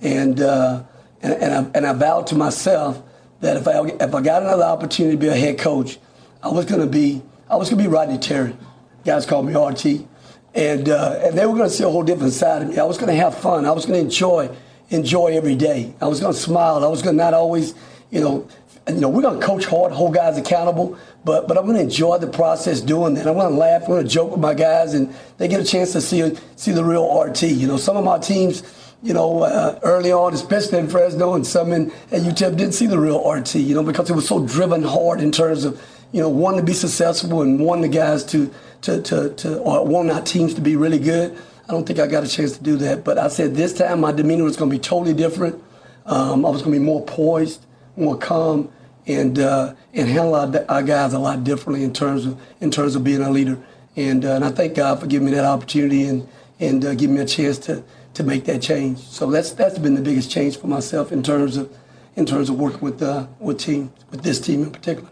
And 0.00 0.40
uh, 0.40 0.82
and 1.22 1.32
and 1.34 1.54
I, 1.54 1.70
and 1.74 1.86
I 1.86 1.92
vowed 1.92 2.26
to 2.28 2.34
myself 2.34 3.02
that 3.40 3.56
if 3.56 3.68
I 3.68 3.86
if 3.86 4.14
I 4.14 4.20
got 4.20 4.42
another 4.42 4.64
opportunity 4.64 5.16
to 5.16 5.20
be 5.20 5.28
a 5.28 5.36
head 5.36 5.58
coach, 5.58 5.98
I 6.42 6.48
was 6.48 6.64
going 6.64 6.80
to 6.80 6.86
be 6.86 7.22
I 7.48 7.56
was 7.56 7.68
going 7.68 7.82
to 7.82 7.88
be 7.88 7.92
Rodney 7.92 8.18
Terry. 8.18 8.56
Guys 9.04 9.26
called 9.26 9.46
me 9.46 9.54
RT, 9.54 10.06
and 10.54 10.88
uh, 10.88 11.20
and 11.22 11.36
they 11.36 11.46
were 11.46 11.54
going 11.54 11.68
to 11.68 11.74
see 11.74 11.84
a 11.84 11.88
whole 11.88 12.02
different 12.02 12.32
side 12.32 12.62
of 12.62 12.68
me. 12.68 12.78
I 12.78 12.84
was 12.84 12.98
going 12.98 13.08
to 13.08 13.20
have 13.20 13.36
fun. 13.36 13.64
I 13.64 13.72
was 13.72 13.86
going 13.86 13.98
to 13.98 14.04
enjoy 14.04 14.54
enjoy 14.90 15.36
every 15.36 15.54
day. 15.54 15.94
I 16.00 16.08
was 16.08 16.20
going 16.20 16.34
to 16.34 16.38
smile. 16.38 16.84
I 16.84 16.88
was 16.88 17.02
going 17.02 17.16
to 17.16 17.22
not 17.22 17.34
always, 17.34 17.74
you 18.10 18.20
know, 18.20 18.48
you 18.88 18.96
know, 18.96 19.08
we're 19.08 19.22
going 19.22 19.38
to 19.38 19.46
coach 19.46 19.64
hard, 19.66 19.92
hold 19.92 20.14
guys 20.14 20.36
accountable, 20.36 20.98
but 21.24 21.46
but 21.46 21.56
I'm 21.56 21.64
going 21.64 21.76
to 21.76 21.82
enjoy 21.82 22.18
the 22.18 22.26
process 22.26 22.80
doing 22.80 23.14
that. 23.14 23.26
I'm 23.26 23.34
going 23.34 23.50
to 23.50 23.56
laugh, 23.56 23.82
I'm 23.82 23.88
going 23.88 24.02
to 24.02 24.08
joke 24.08 24.32
with 24.32 24.40
my 24.40 24.54
guys, 24.54 24.94
and 24.94 25.14
they 25.38 25.48
get 25.48 25.60
a 25.60 25.64
chance 25.64 25.92
to 25.92 26.00
see 26.00 26.36
see 26.56 26.72
the 26.72 26.84
real 26.84 27.20
RT. 27.20 27.42
You 27.42 27.68
know, 27.68 27.76
some 27.76 27.96
of 27.96 28.04
my 28.04 28.18
teams, 28.18 28.62
you 29.02 29.14
know, 29.14 29.42
uh, 29.42 29.78
early 29.82 30.12
on, 30.12 30.34
especially 30.34 30.78
in 30.78 30.88
Fresno 30.88 31.34
and 31.34 31.46
some 31.46 31.72
in 31.72 31.90
at 32.12 32.22
UTEP, 32.22 32.56
didn't 32.56 32.72
see 32.72 32.86
the 32.86 32.98
real 32.98 33.26
RT. 33.26 33.54
You 33.54 33.74
know, 33.74 33.82
because 33.82 34.10
it 34.10 34.14
was 34.14 34.28
so 34.28 34.46
driven 34.46 34.82
hard 34.82 35.20
in 35.20 35.32
terms 35.32 35.64
of 35.64 35.80
you 36.12 36.20
know 36.20 36.28
wanting 36.28 36.60
to 36.60 36.66
be 36.66 36.74
successful 36.74 37.42
and 37.42 37.60
wanting 37.60 37.90
the 37.90 37.96
guys 37.96 38.24
to 38.26 38.52
to 38.82 39.00
to, 39.02 39.30
to 39.34 39.58
or 39.60 39.86
wanting 39.86 40.12
our 40.12 40.22
teams 40.22 40.54
to 40.54 40.60
be 40.60 40.76
really 40.76 40.98
good. 40.98 41.36
I 41.68 41.72
don't 41.72 41.86
think 41.86 41.98
I 41.98 42.06
got 42.08 42.24
a 42.24 42.28
chance 42.28 42.58
to 42.58 42.62
do 42.64 42.76
that, 42.78 43.04
but 43.04 43.16
I 43.16 43.28
said 43.28 43.54
this 43.54 43.72
time 43.72 44.00
my 44.00 44.12
demeanor 44.12 44.44
was 44.44 44.56
going 44.56 44.70
to 44.70 44.76
be 44.76 44.80
totally 44.80 45.14
different. 45.14 45.62
Um, 46.04 46.44
I 46.44 46.50
was 46.50 46.62
going 46.62 46.74
to 46.74 46.80
be 46.80 46.84
more 46.84 47.04
poised, 47.04 47.64
more 47.96 48.18
calm, 48.18 48.70
and 49.06 49.38
uh, 49.38 49.74
and 49.94 50.08
handle 50.08 50.34
our, 50.34 50.64
our 50.68 50.82
guys 50.82 51.12
a 51.12 51.18
lot 51.18 51.44
differently 51.44 51.84
in 51.84 51.92
terms 51.92 52.26
of 52.26 52.40
in 52.60 52.70
terms 52.70 52.96
of 52.96 53.04
being 53.04 53.22
a 53.22 53.30
leader. 53.30 53.58
And, 53.96 54.24
uh, 54.24 54.34
and 54.34 54.44
I 54.44 54.50
thank 54.50 54.76
God 54.76 55.00
for 55.00 55.06
giving 55.06 55.26
me 55.26 55.34
that 55.34 55.44
opportunity 55.44 56.04
and 56.04 56.28
and 56.58 56.84
uh, 56.84 56.94
giving 56.94 57.16
me 57.16 57.22
a 57.22 57.26
chance 57.26 57.58
to 57.60 57.82
to 58.14 58.22
make 58.22 58.44
that 58.44 58.62
change. 58.62 58.98
So 58.98 59.30
that's 59.30 59.52
that's 59.52 59.78
been 59.78 59.94
the 59.94 60.02
biggest 60.02 60.30
change 60.30 60.58
for 60.58 60.66
myself 60.66 61.12
in 61.12 61.22
terms 61.22 61.56
of 61.56 61.76
in 62.16 62.26
terms 62.26 62.50
of 62.50 62.58
working 62.58 62.80
with 62.80 63.02
uh, 63.02 63.26
with 63.38 63.58
team 63.58 63.92
with 64.10 64.22
this 64.22 64.40
team 64.40 64.62
in 64.62 64.70
particular. 64.70 65.08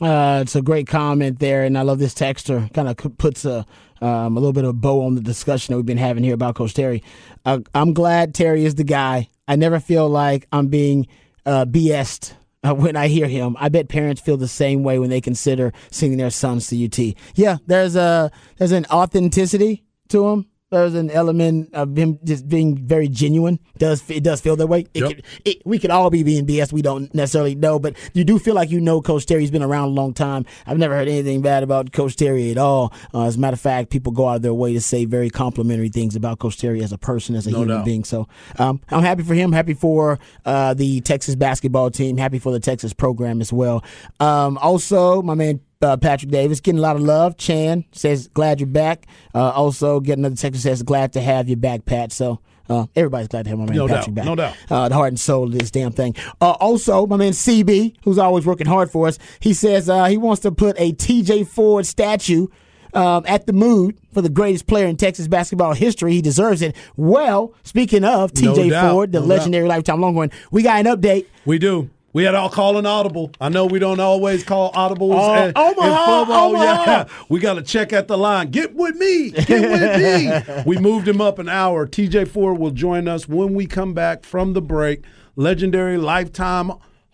Uh, 0.00 0.40
it's 0.42 0.56
a 0.56 0.62
great 0.62 0.88
comment 0.88 1.38
there, 1.38 1.62
and 1.62 1.78
I 1.78 1.82
love 1.82 1.98
this 1.98 2.14
texture. 2.14 2.68
Kind 2.74 2.88
of 2.88 3.18
puts 3.18 3.44
a 3.44 3.64
um, 4.00 4.36
a 4.36 4.40
little 4.40 4.52
bit 4.52 4.64
of 4.64 4.70
a 4.70 4.74
bow 4.74 5.02
on 5.06 5.14
the 5.14 5.20
discussion 5.20 5.72
that 5.72 5.76
we've 5.76 5.86
been 5.86 5.98
having 5.98 6.24
here 6.24 6.34
about 6.34 6.56
Coach 6.56 6.74
Terry. 6.74 7.02
Uh, 7.44 7.60
I'm 7.74 7.94
glad 7.94 8.34
Terry 8.34 8.64
is 8.64 8.74
the 8.74 8.84
guy. 8.84 9.28
I 9.46 9.56
never 9.56 9.78
feel 9.78 10.08
like 10.08 10.46
I'm 10.52 10.68
being 10.68 11.06
uh, 11.46 11.64
BS'd 11.64 12.32
uh, 12.64 12.74
when 12.74 12.96
I 12.96 13.08
hear 13.08 13.28
him. 13.28 13.56
I 13.58 13.68
bet 13.68 13.88
parents 13.88 14.20
feel 14.20 14.36
the 14.36 14.48
same 14.48 14.82
way 14.82 14.98
when 14.98 15.10
they 15.10 15.20
consider 15.20 15.72
sending 15.90 16.18
their 16.18 16.30
sons 16.30 16.68
to 16.68 16.84
UT. 16.84 17.14
Yeah, 17.34 17.58
there's 17.66 17.94
a 17.94 18.32
there's 18.56 18.72
an 18.72 18.86
authenticity 18.86 19.84
to 20.08 20.26
him 20.28 20.46
there's 20.74 20.94
an 20.94 21.10
element 21.10 21.72
of 21.74 21.96
him 21.96 22.18
just 22.24 22.48
being 22.48 22.76
very 22.76 23.08
genuine. 23.08 23.58
Does 23.78 24.08
it 24.10 24.22
does 24.22 24.40
feel 24.40 24.56
that 24.56 24.66
way? 24.66 24.86
It 24.94 25.00
Yep. 25.02 25.08
could, 25.08 25.24
it, 25.44 25.62
we 25.64 25.78
could 25.78 25.90
all 25.90 26.10
be 26.10 26.22
being 26.22 26.46
BS. 26.46 26.72
We 26.72 26.82
don't 26.82 27.12
necessarily 27.14 27.54
know, 27.54 27.78
but 27.78 27.96
you 28.12 28.24
do 28.24 28.38
feel 28.38 28.54
like 28.54 28.70
you 28.70 28.80
know 28.80 29.00
Coach 29.00 29.26
Terry's 29.26 29.50
been 29.50 29.62
around 29.62 29.84
a 29.88 29.92
long 29.92 30.12
time. 30.14 30.44
I've 30.66 30.78
never 30.78 30.94
heard 30.94 31.08
anything 31.08 31.42
bad 31.42 31.62
about 31.62 31.92
Coach 31.92 32.16
Terry 32.16 32.50
at 32.50 32.58
all. 32.58 32.92
Uh, 33.12 33.24
as 33.24 33.36
a 33.36 33.38
matter 33.40 33.54
of 33.54 33.60
fact, 33.60 33.90
people 33.90 34.12
go 34.12 34.28
out 34.28 34.36
of 34.36 34.42
their 34.42 34.54
way 34.54 34.72
to 34.74 34.80
say 34.80 35.04
very 35.04 35.30
complimentary 35.30 35.88
things 35.88 36.14
about 36.16 36.38
Coach 36.38 36.58
Terry 36.58 36.82
as 36.82 36.92
a 36.92 36.98
person, 36.98 37.34
as 37.34 37.46
a 37.46 37.50
human 37.50 37.68
doubt. 37.68 37.84
being. 37.84 38.04
So 38.04 38.28
um, 38.58 38.80
I'm 38.90 39.02
happy 39.02 39.22
for 39.22 39.34
him. 39.34 39.52
Happy 39.52 39.74
for 39.74 40.18
uh, 40.44 40.74
the 40.74 41.00
Texas 41.00 41.34
basketball 41.34 41.90
team. 41.90 42.16
Happy 42.16 42.38
for 42.38 42.52
the 42.52 42.60
Texas 42.60 42.92
program 42.92 43.40
as 43.40 43.52
well. 43.52 43.82
Um, 44.20 44.58
also, 44.58 45.22
my 45.22 45.34
man 45.34 45.60
uh, 45.84 45.96
Patrick 45.96 46.30
Davis 46.32 46.60
getting 46.60 46.78
a 46.78 46.82
lot 46.82 46.96
of 46.96 47.02
love. 47.02 47.36
Chan 47.36 47.84
says 47.92 48.28
glad 48.28 48.58
you're 48.60 48.66
back. 48.66 49.06
Uh, 49.34 49.50
also, 49.50 50.00
get 50.00 50.18
another 50.18 50.34
text 50.36 50.62
that 50.62 50.68
says 50.68 50.82
glad 50.82 51.12
to 51.12 51.20
have 51.20 51.48
you 51.48 51.56
back, 51.56 51.84
Pat. 51.84 52.10
So. 52.12 52.40
Uh, 52.66 52.86
everybody's 52.96 53.28
glad 53.28 53.42
to 53.44 53.50
have 53.50 53.58
my 53.58 53.66
man 53.66 53.76
No 53.76 53.86
Patrick 53.86 54.06
doubt, 54.06 54.14
back. 54.14 54.24
no 54.24 54.34
doubt. 54.34 54.56
Uh, 54.70 54.88
the 54.88 54.94
heart 54.94 55.08
and 55.08 55.20
soul 55.20 55.44
of 55.44 55.52
this 55.52 55.70
damn 55.70 55.92
thing. 55.92 56.16
Uh, 56.40 56.52
also, 56.52 57.06
my 57.06 57.18
man 57.18 57.32
CB, 57.32 57.94
who's 58.04 58.16
always 58.16 58.46
working 58.46 58.66
hard 58.66 58.90
for 58.90 59.06
us, 59.06 59.18
he 59.38 59.52
says 59.52 59.90
uh, 59.90 60.06
he 60.06 60.16
wants 60.16 60.40
to 60.40 60.50
put 60.50 60.74
a 60.80 60.94
TJ 60.94 61.46
Ford 61.46 61.84
statue 61.84 62.46
um, 62.94 63.22
at 63.28 63.44
the 63.46 63.52
mood 63.52 63.98
for 64.14 64.22
the 64.22 64.30
greatest 64.30 64.66
player 64.66 64.86
in 64.86 64.96
Texas 64.96 65.28
basketball 65.28 65.74
history. 65.74 66.14
He 66.14 66.22
deserves 66.22 66.62
it. 66.62 66.74
Well, 66.96 67.52
speaking 67.64 68.02
of 68.02 68.32
TJ 68.32 68.70
doubt, 68.70 68.90
Ford, 68.92 69.12
the 69.12 69.20
no 69.20 69.26
doubt. 69.26 69.28
legendary 69.28 69.68
lifetime 69.68 70.00
Longhorn, 70.00 70.30
we 70.50 70.62
got 70.62 70.86
an 70.86 70.86
update. 70.86 71.26
We 71.44 71.58
do. 71.58 71.90
We 72.14 72.22
had 72.22 72.34
all 72.36 72.48
call 72.48 72.78
an 72.78 72.86
audible. 72.86 73.32
I 73.40 73.48
know 73.50 73.66
we 73.66 73.80
don't 73.80 73.98
always 74.00 74.44
call 74.44 74.72
audibles 74.72 75.18
Oh, 75.18 75.34
in, 75.34 75.48
in 75.48 75.52
Omaha, 75.56 76.18
football. 76.20 76.50
Omaha. 76.56 76.84
Yeah, 76.86 77.08
we 77.28 77.40
got 77.40 77.54
to 77.54 77.62
check 77.62 77.92
at 77.92 78.06
the 78.08 78.16
line. 78.16 78.50
Get 78.52 78.74
with 78.74 78.94
me. 78.94 79.32
Get 79.32 79.70
with 79.70 80.46
me. 80.48 80.62
we 80.66 80.78
moved 80.78 81.08
him 81.08 81.20
up 81.20 81.40
an 81.40 81.48
hour. 81.48 81.86
TJ 81.88 82.28
Ford 82.28 82.58
will 82.58 82.70
join 82.70 83.08
us 83.08 83.28
when 83.28 83.52
we 83.52 83.66
come 83.66 83.92
back 83.94 84.24
from 84.24 84.52
the 84.52 84.62
break. 84.62 85.02
Legendary 85.34 85.98
lifetime 85.98 86.70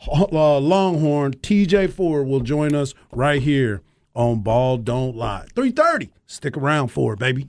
uh, 0.06 0.58
Longhorn 0.58 1.32
TJ 1.32 1.90
Ford 1.90 2.26
will 2.26 2.40
join 2.40 2.74
us 2.74 2.92
right 3.10 3.40
here 3.40 3.80
on 4.14 4.40
Ball 4.40 4.76
Don't 4.76 5.16
Lie. 5.16 5.46
3:30. 5.54 6.10
Stick 6.26 6.58
around 6.58 6.88
for 6.88 7.14
it, 7.14 7.18
baby. 7.18 7.48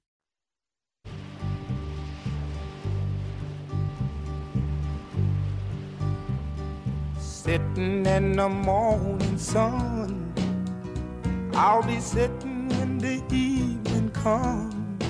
Sitting 7.43 8.05
in 8.05 8.33
the 8.33 8.47
morning 8.47 9.35
sun. 9.35 10.31
I'll 11.55 11.81
be 11.81 11.99
sitting 11.99 12.69
when 12.69 12.99
the 12.99 13.15
evening 13.33 14.11
comes. 14.11 15.03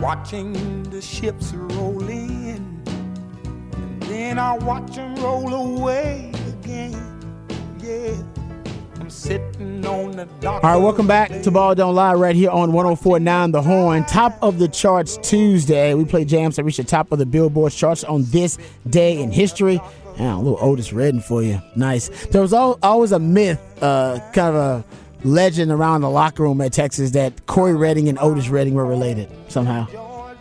Watching 0.00 0.84
the 0.84 1.02
ships 1.02 1.52
roll 1.52 2.08
in. 2.08 2.80
And 3.74 4.02
then 4.04 4.38
I'll 4.38 4.60
watch 4.60 4.94
them 4.94 5.16
roll 5.16 5.52
away 5.52 6.30
again. 6.46 6.94
Yeah. 7.80 8.14
I'm 9.00 9.10
sitting 9.10 9.84
on 9.84 10.12
the 10.12 10.26
dock. 10.38 10.62
All 10.62 10.74
right, 10.74 10.76
welcome 10.76 11.08
back 11.08 11.42
to 11.42 11.50
Ball 11.50 11.74
Don't 11.74 11.96
Lie 11.96 12.14
right 12.14 12.36
here 12.36 12.50
on 12.50 12.72
1049 12.72 13.50
The 13.50 13.62
Horn. 13.62 14.04
Top 14.04 14.38
of 14.40 14.60
the 14.60 14.68
charts 14.68 15.16
Tuesday. 15.28 15.92
We 15.94 16.04
play 16.04 16.24
jams 16.24 16.54
that 16.54 16.62
reach 16.62 16.76
the 16.76 16.84
top 16.84 17.10
of 17.10 17.18
the 17.18 17.26
Billboard 17.26 17.72
charts 17.72 18.04
on 18.04 18.22
this 18.26 18.58
day 18.88 19.20
in 19.20 19.32
history. 19.32 19.80
Yeah, 20.18 20.36
a 20.36 20.38
little 20.38 20.58
Otis 20.60 20.92
Redding 20.92 21.20
for 21.20 21.42
you. 21.42 21.60
Nice. 21.76 22.08
There 22.26 22.42
was 22.42 22.52
al- 22.52 22.78
always 22.82 23.12
a 23.12 23.18
myth, 23.18 23.60
uh, 23.82 24.18
kind 24.32 24.54
of 24.54 24.54
a 24.54 24.84
legend 25.24 25.70
around 25.72 26.00
the 26.02 26.10
locker 26.10 26.42
room 26.42 26.60
at 26.60 26.72
Texas 26.72 27.12
that 27.12 27.46
Cory 27.46 27.74
Redding 27.74 28.08
and 28.08 28.18
Otis 28.18 28.48
Redding 28.48 28.74
were 28.74 28.84
related 28.86 29.28
somehow. 29.48 29.86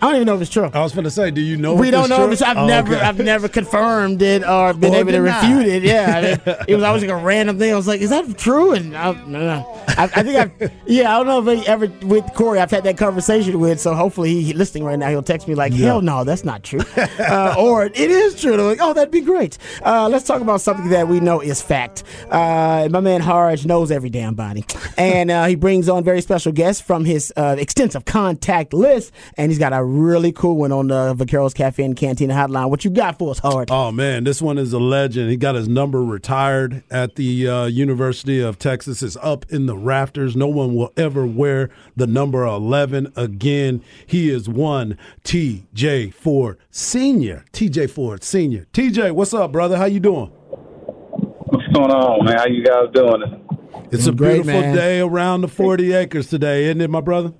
I 0.02 0.08
don't 0.08 0.16
even 0.16 0.26
know 0.26 0.36
if 0.36 0.42
it's 0.42 0.50
true. 0.52 0.70
I 0.74 0.80
was 0.82 0.94
going 0.94 1.04
to 1.04 1.12
say, 1.12 1.30
do 1.32 1.42
you 1.42 1.58
know? 1.58 1.76
We 1.76 1.90
if 1.90 1.92
don't 1.92 2.02
it's 2.02 2.10
know 2.10 2.16
true? 2.18 2.26
if 2.28 2.32
it's, 2.34 2.42
I've 2.42 2.58
Oh, 2.58 2.66
never 2.68 2.96
okay. 2.96 3.06
I've 3.06 3.20
never 3.20 3.48
confirmed 3.48 4.22
it 4.22 4.44
or 4.48 4.74
been 4.74 4.94
Or 4.96 4.98
able 4.98 5.12
to 5.12 5.18
denied. 5.20 5.44
refute 5.44 5.68
it. 5.68 5.84
Yeah, 5.84 6.14
I 6.18 6.22
mean, 6.56 6.56
it 6.68 6.76
was 6.76 6.84
always 6.84 7.04
like 7.04 7.12
a 7.12 7.16
random 7.16 7.60
thing. 7.60 7.72
I 7.72 7.76
was 7.76 7.88
like, 7.88 8.02
is 8.02 8.10
that 8.10 8.38
true? 8.38 8.74
And 8.74 8.98
I, 8.98 9.12
no, 9.12 9.40
no. 9.40 9.84
I, 9.90 10.04
I 10.04 10.24
think 10.24 10.36
I've 10.62 10.72
yeah, 10.88 11.14
I 11.14 11.24
don't 11.24 11.28
know 11.28 11.52
if 11.52 11.60
he 11.60 11.68
ever 11.68 11.88
with 12.06 12.26
Cory 12.34 12.60
I've 12.60 12.72
had 12.72 12.84
that 12.86 12.98
conversation 12.98 13.60
with. 13.60 13.80
So 13.80 13.94
hopefully 13.94 14.30
he, 14.32 14.42
he 14.44 14.54
listening 14.54 14.84
right 14.86 14.98
now. 14.98 15.10
He'll 15.10 15.22
text 15.24 15.48
me 15.48 15.54
like, 15.56 15.72
hell 15.74 16.02
no, 16.02 16.24
that's 16.24 16.44
not 16.44 16.64
true, 16.64 16.82
uh, 17.20 17.56
or 17.60 17.86
it 17.86 17.96
is 17.98 18.40
true. 18.42 18.54
And 18.54 18.62
I'm 18.62 18.68
like, 18.68 18.80
oh, 18.82 18.94
that'd 18.94 19.12
be 19.12 19.22
great. 19.22 19.58
Uh, 19.86 20.10
let's 20.10 20.26
talk 20.26 20.42
about 20.42 20.62
something 20.62 20.90
that 20.90 21.08
we 21.08 21.20
know 21.20 21.42
is 21.42 21.62
fact. 21.62 22.04
Uh, 22.30 22.88
my 22.92 23.00
man 23.02 23.22
Harge 23.22 23.66
knows 23.66 23.92
every 23.92 24.10
damn 24.10 24.34
body, 24.34 24.66
and 24.98 25.30
uh, 25.30 25.46
he 25.46 25.56
brings 25.56 25.88
on 25.90 26.04
very 26.04 26.22
special 26.22 26.52
guests 26.52 26.82
from 26.82 27.06
his 27.06 27.32
uh, 27.38 27.56
extensive 27.60 28.06
contact 28.06 28.74
list, 28.74 29.12
and 29.38 29.52
he's 29.52 29.60
got 29.60 29.74
a 29.74 29.91
really 29.92 30.32
cool 30.32 30.58
one 30.58 30.72
on 30.72 30.88
the 30.88 31.14
Vaqueros 31.14 31.54
Cafe 31.54 31.84
and 31.84 31.96
Cantina 31.96 32.34
hotline. 32.34 32.70
What 32.70 32.86
you 32.86 32.92
got 32.92 33.18
for 33.20 33.32
us, 33.32 33.40
Hard? 33.40 33.70
Oh 33.72 33.92
man, 33.92 34.24
this 34.24 34.42
one 34.42 34.58
is 34.58 34.74
a 34.74 34.80
legend. 34.80 35.30
He 35.30 35.38
got 35.38 35.56
his 35.56 35.68
number 35.68 36.04
retired 36.04 36.84
at 36.90 37.16
the 37.16 37.48
uh, 37.48 37.66
University 37.66 38.40
of 38.40 38.58
Texas. 38.58 39.04
It's 39.04 39.18
up 39.22 39.46
in 39.50 39.66
the 39.66 39.76
rafters. 39.78 40.36
No 40.36 40.48
one 40.48 40.76
will 40.76 40.92
ever 40.98 41.26
wear 41.26 41.70
the 41.96 42.08
number 42.08 42.44
eleven 42.46 43.12
again. 43.16 43.84
He 44.06 44.30
is 44.30 44.48
one 44.48 44.98
T.J. 45.24 46.12
Ford 46.12 46.58
Senior. 46.72 47.46
T.J. 47.52 47.88
Ford 47.88 48.24
Senior. 48.24 48.68
T.J., 48.74 49.12
what's 49.12 49.34
up, 49.34 49.52
brother? 49.52 49.78
How 49.78 49.86
you 49.86 50.00
doing? 50.00 50.28
What's 50.28 51.68
going 51.74 51.92
on, 51.92 52.26
man? 52.26 52.38
How 52.38 52.48
you 52.48 52.64
guys 52.64 52.88
doing? 52.94 53.46
It's 53.92 54.08
a 54.08 54.14
Great, 54.14 54.44
beautiful 54.44 54.62
man. 54.62 54.76
day 54.76 55.00
around 55.02 55.42
the 55.42 55.48
forty 55.50 55.92
acres 55.94 56.28
today, 56.28 56.66
isn't 56.66 56.80
it, 56.80 56.90
my 56.90 57.02
brother? 57.02 57.34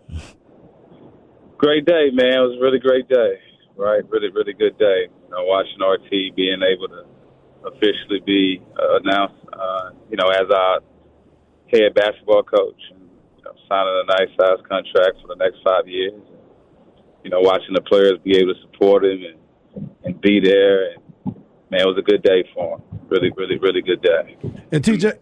Great 1.62 1.86
day, 1.86 2.10
man. 2.10 2.42
It 2.42 2.42
was 2.42 2.58
a 2.58 2.64
really 2.64 2.80
great 2.80 3.08
day, 3.08 3.38
right? 3.78 4.02
Really, 4.10 4.34
really 4.34 4.54
good 4.54 4.80
day. 4.80 5.06
You 5.06 5.30
know, 5.30 5.46
watching 5.46 5.78
RT 5.78 6.36
being 6.36 6.58
able 6.66 6.90
to 6.90 7.06
officially 7.70 8.18
be 8.26 8.60
uh, 8.74 8.98
announced, 8.98 9.38
uh, 9.54 9.94
you 10.10 10.18
know, 10.18 10.26
as 10.34 10.50
our 10.50 10.80
head 11.72 11.94
basketball 11.94 12.42
coach, 12.42 12.82
and, 12.90 13.06
you 13.38 13.44
know, 13.46 13.54
signing 13.70 13.94
a 13.94 14.08
nice 14.10 14.34
size 14.42 14.58
contract 14.66 15.22
for 15.22 15.28
the 15.30 15.38
next 15.38 15.62
five 15.64 15.88
years. 15.88 16.18
You 17.24 17.30
know, 17.30 17.42
watching 17.42 17.76
the 17.76 17.86
players 17.86 18.18
be 18.24 18.38
able 18.38 18.56
to 18.56 18.62
support 18.62 19.06
him 19.06 19.22
and 19.22 19.38
and 20.04 20.20
be 20.20 20.40
there, 20.40 20.94
and 20.94 21.36
man, 21.70 21.82
it 21.82 21.86
was 21.86 21.98
a 22.00 22.02
good 22.02 22.24
day 22.24 22.44
for 22.56 22.78
him. 22.78 22.82
Really, 23.08 23.30
really, 23.38 23.60
really 23.60 23.84
good 23.84 24.02
day. 24.02 24.36
And 24.72 24.84
TJ, 24.84 25.14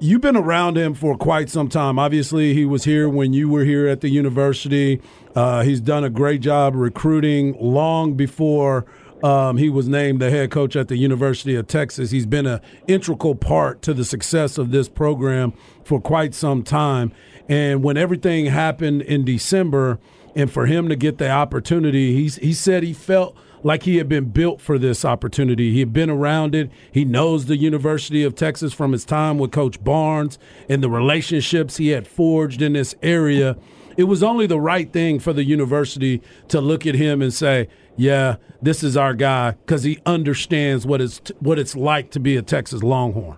you've 0.00 0.20
been 0.20 0.36
around 0.36 0.76
him 0.76 0.94
for 0.94 1.16
quite 1.16 1.50
some 1.50 1.68
time. 1.68 1.98
Obviously, 1.98 2.54
he 2.54 2.64
was 2.64 2.84
here 2.84 3.08
when 3.08 3.32
you 3.32 3.48
were 3.48 3.64
here 3.64 3.86
at 3.86 4.00
the 4.00 4.08
university. 4.08 5.00
Uh, 5.34 5.62
he's 5.62 5.80
done 5.80 6.02
a 6.04 6.10
great 6.10 6.40
job 6.40 6.74
recruiting 6.74 7.56
long 7.60 8.14
before 8.14 8.86
um, 9.22 9.58
he 9.58 9.68
was 9.68 9.86
named 9.88 10.20
the 10.20 10.30
head 10.30 10.50
coach 10.50 10.74
at 10.76 10.88
the 10.88 10.96
University 10.96 11.54
of 11.54 11.66
Texas. 11.66 12.10
He's 12.10 12.26
been 12.26 12.46
an 12.46 12.60
integral 12.88 13.34
part 13.34 13.82
to 13.82 13.92
the 13.92 14.04
success 14.04 14.56
of 14.56 14.70
this 14.70 14.88
program 14.88 15.52
for 15.84 16.00
quite 16.00 16.34
some 16.34 16.62
time. 16.62 17.12
And 17.48 17.82
when 17.82 17.96
everything 17.96 18.46
happened 18.46 19.02
in 19.02 19.24
December, 19.24 19.98
and 20.34 20.50
for 20.50 20.66
him 20.66 20.88
to 20.88 20.96
get 20.96 21.18
the 21.18 21.28
opportunity, 21.28 22.14
he's, 22.14 22.36
he 22.36 22.52
said 22.52 22.82
he 22.82 22.92
felt 22.92 23.36
like 23.62 23.82
he 23.82 23.96
had 23.96 24.08
been 24.08 24.26
built 24.26 24.60
for 24.60 24.78
this 24.78 25.04
opportunity. 25.04 25.72
He 25.72 25.80
had 25.80 25.92
been 25.92 26.10
around 26.10 26.54
it. 26.54 26.70
He 26.92 27.04
knows 27.04 27.46
the 27.46 27.56
University 27.56 28.24
of 28.24 28.34
Texas 28.34 28.72
from 28.72 28.92
his 28.92 29.04
time 29.04 29.38
with 29.38 29.50
Coach 29.52 29.82
Barnes 29.82 30.38
and 30.68 30.82
the 30.82 30.90
relationships 30.90 31.76
he 31.76 31.88
had 31.88 32.06
forged 32.06 32.62
in 32.62 32.72
this 32.72 32.94
area. 33.02 33.56
It 33.96 34.04
was 34.04 34.22
only 34.22 34.46
the 34.46 34.60
right 34.60 34.90
thing 34.90 35.18
for 35.18 35.32
the 35.32 35.44
university 35.44 36.22
to 36.48 36.60
look 36.60 36.86
at 36.86 36.94
him 36.94 37.20
and 37.20 37.34
say, 37.34 37.68
"Yeah, 37.96 38.36
this 38.62 38.82
is 38.82 38.96
our 38.96 39.14
guy," 39.14 39.52
because 39.66 39.82
he 39.82 39.98
understands 40.06 40.86
what 40.86 41.00
it's 41.00 41.20
what 41.40 41.58
it's 41.58 41.76
like 41.76 42.10
to 42.12 42.20
be 42.20 42.36
a 42.36 42.42
Texas 42.42 42.82
Longhorn. 42.82 43.36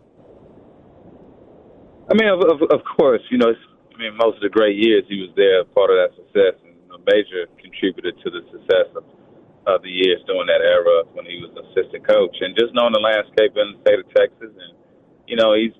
I 2.11 2.15
mean, 2.15 2.29
of, 2.29 2.41
of, 2.41 2.63
of 2.71 2.81
course, 2.97 3.23
you 3.31 3.39
know, 3.39 3.49
I 3.49 3.99
mean, 3.99 4.15
most 4.17 4.37
of 4.37 4.43
the 4.43 4.51
great 4.51 4.77
years 4.77 5.05
he 5.09 5.21
was 5.21 5.31
there, 5.35 5.65
part 5.65 5.91
of 5.91 5.97
that 5.97 6.11
success, 6.15 6.61
and 6.63 6.77
a 6.93 6.99
major 7.11 7.47
contributor 7.59 8.13
to 8.13 8.31
the 8.31 8.43
success 8.53 8.87
of, 8.95 9.05
of 9.67 9.83
the 9.83 9.91
years 9.91 10.19
during 10.27 10.51
that 10.51 10.63
era 10.63 11.07
when 11.15 11.27
he 11.27 11.39
was 11.39 11.55
assistant 11.55 12.03
coach. 12.07 12.35
And 12.41 12.55
just 12.59 12.75
knowing 12.75 12.93
the 12.93 13.03
landscape 13.03 13.55
in 13.55 13.75
the 13.75 13.79
state 13.87 14.01
of 14.03 14.09
Texas, 14.15 14.51
and 14.51 14.75
you 15.27 15.37
know, 15.37 15.55
he's 15.55 15.75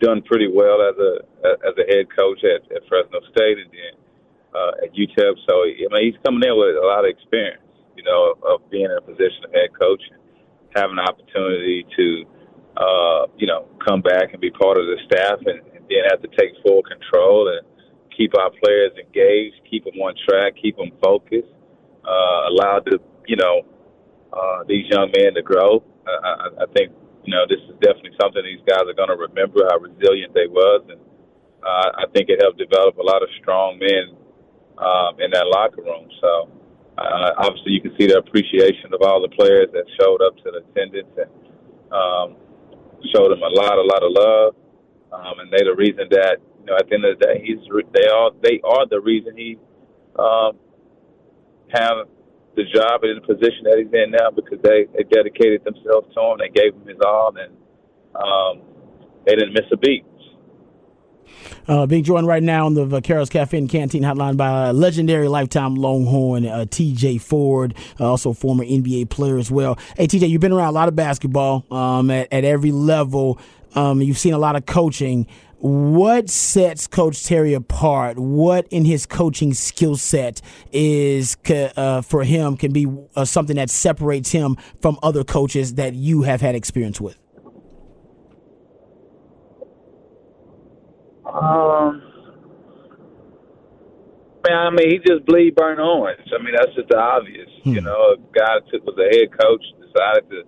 done 0.00 0.22
pretty 0.22 0.50
well 0.50 0.82
as 0.82 0.96
a 0.98 1.12
as 1.66 1.74
a 1.78 1.86
head 1.90 2.06
coach 2.10 2.42
at, 2.42 2.66
at 2.74 2.82
Fresno 2.88 3.18
State 3.34 3.58
and 3.58 3.70
then 3.70 3.94
uh, 4.54 4.86
at 4.86 4.90
UTEP. 4.94 5.34
So 5.48 5.54
I 5.66 5.86
mean, 5.90 6.12
he's 6.12 6.20
coming 6.22 6.42
in 6.42 6.54
with 6.54 6.78
a 6.78 6.86
lot 6.86 7.04
of 7.04 7.10
experience, 7.10 7.62
you 7.96 8.02
know, 8.02 8.34
of, 8.34 8.36
of 8.42 8.70
being 8.70 8.86
in 8.86 8.98
a 8.98 9.02
position 9.02 9.46
of 9.46 9.52
head 9.54 9.70
coach 9.74 10.02
and 10.10 10.20
having 10.74 10.98
an 10.98 11.04
opportunity 11.06 11.86
to, 11.96 12.06
uh, 12.76 13.26
you 13.38 13.46
know, 13.46 13.66
come 13.86 14.02
back 14.02 14.32
and 14.32 14.40
be 14.40 14.50
part 14.50 14.78
of 14.78 14.86
the 14.86 14.98
staff 15.06 15.38
and, 15.46 15.60
and 15.74 15.82
then 15.90 16.02
have 16.10 16.22
to 16.22 16.30
take 16.38 16.54
full 16.66 16.82
control 16.82 17.48
and 17.48 17.66
keep 18.16 18.36
our 18.38 18.50
players 18.62 18.92
engaged, 18.98 19.56
keep 19.68 19.84
them 19.84 19.98
on 20.00 20.14
track, 20.28 20.54
keep 20.60 20.76
them 20.76 20.90
focused, 21.02 21.52
uh, 22.04 22.48
allow 22.50 22.80
the, 22.84 22.98
you 23.26 23.36
know, 23.36 23.62
uh, 24.32 24.64
these 24.66 24.86
young 24.90 25.12
men 25.16 25.34
to 25.34 25.42
grow. 25.42 25.82
Uh, 26.06 26.20
I, 26.24 26.64
I 26.64 26.66
think 26.74 26.92
you 27.24 27.32
know 27.32 27.44
this 27.48 27.60
is 27.68 27.76
definitely 27.80 28.16
something 28.20 28.42
these 28.42 28.64
guys 28.66 28.88
are 28.88 28.96
going 28.96 29.12
to 29.12 29.20
remember 29.20 29.62
how 29.68 29.78
resilient 29.78 30.34
they 30.34 30.48
was, 30.48 30.82
and 30.88 31.00
uh, 31.62 31.88
I 32.02 32.04
think 32.14 32.28
it 32.28 32.40
helped 32.40 32.58
develop 32.58 32.98
a 32.98 33.04
lot 33.04 33.22
of 33.22 33.28
strong 33.40 33.78
men 33.78 34.16
um, 34.78 35.20
in 35.20 35.30
that 35.32 35.46
locker 35.46 35.82
room. 35.82 36.08
So 36.20 36.50
uh, 36.98 37.30
obviously, 37.38 37.72
you 37.72 37.82
can 37.82 37.94
see 37.98 38.06
the 38.08 38.18
appreciation 38.18 38.92
of 38.92 39.02
all 39.02 39.20
the 39.20 39.30
players 39.36 39.68
that 39.72 39.84
showed 40.00 40.22
up 40.24 40.36
to 40.42 40.48
the 40.50 40.64
attendance 40.64 41.12
and 41.16 41.30
um, 41.92 42.28
showed 43.14 43.30
them 43.30 43.42
a 43.44 43.52
lot, 43.52 43.78
a 43.78 43.86
lot 43.86 44.02
of 44.02 44.10
love, 44.10 44.50
um, 45.12 45.44
and 45.44 45.52
they 45.52 45.62
the 45.62 45.76
reason 45.76 46.08
that 46.10 46.38
you 46.60 46.66
know, 46.66 46.76
at 46.78 46.88
the 46.88 46.94
end 46.94 47.04
of 47.04 47.18
the 47.18 47.26
day, 47.26 47.36
he's 47.44 47.60
they 47.92 48.08
are 48.08 48.30
they 48.42 48.60
are 48.64 48.86
the 48.88 49.00
reason 49.00 49.36
he 49.36 49.58
um, 50.18 50.58
have 51.72 52.08
the 52.56 52.64
job 52.64 53.02
and 53.02 53.22
the 53.22 53.26
position 53.26 53.64
that 53.64 53.78
he's 53.78 53.92
in 53.92 54.10
now 54.12 54.30
because 54.30 54.58
they 54.62 54.86
they 54.92 55.04
dedicated 55.04 55.64
themselves 55.64 56.12
to 56.14 56.20
him. 56.20 56.38
They 56.38 56.50
gave 56.50 56.74
him 56.74 56.86
his 56.86 56.98
all, 57.04 57.32
and 57.36 57.56
um, 58.14 58.62
they 59.26 59.34
didn't 59.34 59.54
miss 59.54 59.66
a 59.72 59.76
beat. 59.76 60.04
Uh, 61.68 61.86
being 61.86 62.02
joined 62.02 62.26
right 62.26 62.42
now 62.42 62.66
on 62.66 62.74
the 62.74 62.84
Vaqueros 62.84 63.30
Cafe 63.30 63.56
and 63.56 63.68
Canteen 63.68 64.02
Hotline 64.02 64.36
by 64.36 64.70
legendary 64.70 65.28
lifetime 65.28 65.76
Longhorn, 65.76 66.46
uh, 66.46 66.64
TJ 66.68 67.20
Ford, 67.20 67.74
uh, 68.00 68.08
also 68.08 68.32
former 68.32 68.64
NBA 68.64 69.08
player 69.10 69.38
as 69.38 69.50
well. 69.50 69.78
Hey, 69.96 70.06
TJ, 70.06 70.28
you've 70.28 70.40
been 70.40 70.52
around 70.52 70.68
a 70.68 70.72
lot 70.72 70.88
of 70.88 70.96
basketball 70.96 71.64
um, 71.70 72.10
at, 72.10 72.32
at 72.32 72.44
every 72.44 72.72
level. 72.72 73.38
Um, 73.74 74.02
you've 74.02 74.18
seen 74.18 74.34
a 74.34 74.38
lot 74.38 74.56
of 74.56 74.66
coaching 74.66 75.26
what 75.62 76.28
sets 76.28 76.88
Coach 76.88 77.24
Terry 77.24 77.54
apart? 77.54 78.18
What 78.18 78.66
in 78.72 78.84
his 78.84 79.06
coaching 79.06 79.54
skill 79.54 79.96
set 79.96 80.42
is 80.72 81.36
uh, 81.76 82.00
for 82.00 82.24
him 82.24 82.56
can 82.56 82.72
be 82.72 82.88
uh, 83.14 83.24
something 83.24 83.54
that 83.54 83.70
separates 83.70 84.32
him 84.32 84.56
from 84.80 84.98
other 85.04 85.22
coaches 85.22 85.74
that 85.74 85.94
you 85.94 86.22
have 86.22 86.40
had 86.40 86.56
experience 86.56 87.00
with? 87.00 87.16
Um, 91.24 92.02
man, 94.48 94.58
I 94.58 94.70
mean, 94.70 94.90
he 94.90 94.98
just 94.98 95.24
bleed 95.26 95.54
burnt 95.54 95.78
orange. 95.78 96.26
I 96.36 96.42
mean, 96.42 96.54
that's 96.56 96.74
just 96.74 96.88
the 96.88 96.98
obvious. 96.98 97.48
Hmm. 97.62 97.74
You 97.74 97.80
know, 97.82 98.14
a 98.14 98.16
guy 98.36 98.58
that 98.72 98.84
was 98.84 98.98
a 98.98 99.16
head 99.16 99.30
coach 99.38 99.62
decided 99.78 100.28
to 100.28 100.42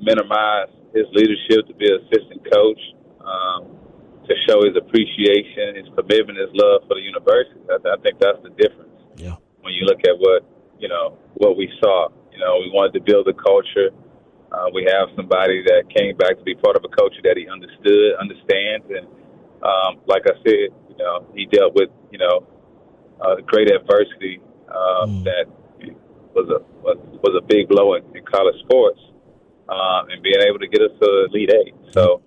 minimize 0.00 0.68
his 0.94 1.04
leadership 1.12 1.66
to 1.68 1.74
be 1.74 1.84
an 1.84 2.00
assistant 2.06 2.50
coach. 2.50 2.80
Um, 3.20 3.81
to 4.28 4.34
show 4.46 4.62
his 4.62 4.76
appreciation, 4.76 5.76
his 5.76 5.88
commitment, 5.94 6.38
his 6.38 6.52
love 6.54 6.86
for 6.86 6.94
the 6.94 7.04
university. 7.04 7.58
I, 7.70 7.78
I 7.82 7.98
think 8.02 8.18
that's 8.20 8.38
the 8.42 8.54
difference. 8.54 8.94
Yeah. 9.16 9.36
When 9.60 9.74
you 9.74 9.84
look 9.86 10.00
at 10.06 10.16
what 10.18 10.46
you 10.78 10.88
know 10.88 11.18
what 11.34 11.56
we 11.56 11.70
saw, 11.82 12.08
you 12.32 12.38
know, 12.38 12.58
we 12.60 12.70
wanted 12.70 12.94
to 12.98 13.02
build 13.02 13.28
a 13.28 13.34
culture. 13.34 13.90
Uh, 14.52 14.68
we 14.74 14.84
have 14.84 15.08
somebody 15.16 15.64
that 15.64 15.88
came 15.88 16.14
back 16.16 16.36
to 16.36 16.44
be 16.44 16.54
part 16.54 16.76
of 16.76 16.84
a 16.84 16.92
culture 16.92 17.24
that 17.24 17.40
he 17.40 17.48
understood, 17.48 18.20
understands, 18.20 18.84
and 18.90 19.06
um, 19.64 20.02
like 20.06 20.22
I 20.28 20.36
said, 20.44 20.68
you 20.90 20.98
know, 20.98 21.26
he 21.34 21.46
dealt 21.46 21.74
with 21.74 21.88
you 22.10 22.18
know 22.18 22.46
uh, 23.20 23.36
great 23.46 23.70
adversity 23.70 24.40
uh, 24.68 25.06
mm. 25.06 25.24
that 25.24 25.46
was 26.34 26.48
a 26.48 26.60
was, 26.82 26.98
was 27.22 27.34
a 27.36 27.44
big 27.46 27.68
blow 27.68 27.94
in, 27.94 28.04
in 28.16 28.24
college 28.24 28.56
sports, 28.64 29.00
uh, 29.68 30.04
and 30.10 30.22
being 30.22 30.40
able 30.40 30.58
to 30.58 30.68
get 30.68 30.80
us 30.82 30.92
to 31.00 31.28
Elite 31.30 31.52
Eight. 31.52 31.74
So 31.92 32.22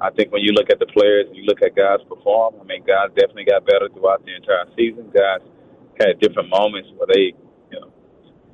I 0.00 0.10
think 0.10 0.30
when 0.30 0.42
you 0.42 0.52
look 0.52 0.70
at 0.70 0.78
the 0.78 0.86
players 0.86 1.26
and 1.26 1.36
you 1.36 1.42
look 1.42 1.58
at 1.62 1.74
guys 1.74 1.98
perform, 2.08 2.54
I 2.60 2.64
mean, 2.64 2.86
guys 2.86 3.10
definitely 3.18 3.50
got 3.50 3.66
better 3.66 3.90
throughout 3.90 4.24
the 4.24 4.34
entire 4.34 4.70
season. 4.78 5.10
Guys 5.10 5.42
had 5.98 6.20
different 6.20 6.48
moments 6.48 6.88
where 6.94 7.10
they, 7.10 7.34
you 7.70 7.78
know, 7.82 7.90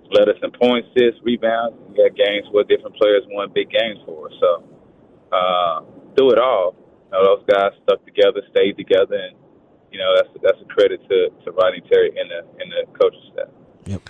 led 0.09 0.29
us 0.33 0.41
in 0.41 0.51
points, 0.57 0.89
assists, 0.97 1.21
rebounds. 1.23 1.77
We 1.93 2.01
had 2.01 2.17
games 2.17 2.49
where 2.51 2.65
different 2.65 2.97
players 2.97 3.29
won 3.29 3.53
big 3.53 3.69
games 3.69 4.01
for 4.09 4.33
us. 4.33 4.35
So 4.41 4.51
uh, 5.37 5.77
through 6.17 6.33
it 6.33 6.41
all, 6.41 6.77
you 6.81 7.13
know, 7.13 7.37
those 7.37 7.45
guys 7.45 7.77
stuck 7.85 8.01
together, 8.09 8.41
stayed 8.49 8.81
together, 8.81 9.21
and 9.21 9.37
you 9.93 9.99
know 10.01 10.11
that's 10.17 10.33
that's 10.43 10.61
a 10.65 10.69
credit 10.73 11.01
to 11.09 11.29
to 11.45 11.53
Rodney 11.53 11.83
Terry 11.93 12.09
and 12.17 12.31
the 12.33 12.41
and 12.57 12.73
the 12.73 12.83
coaching 12.99 13.29
staff. 13.33 13.53
Yep. 13.87 14.03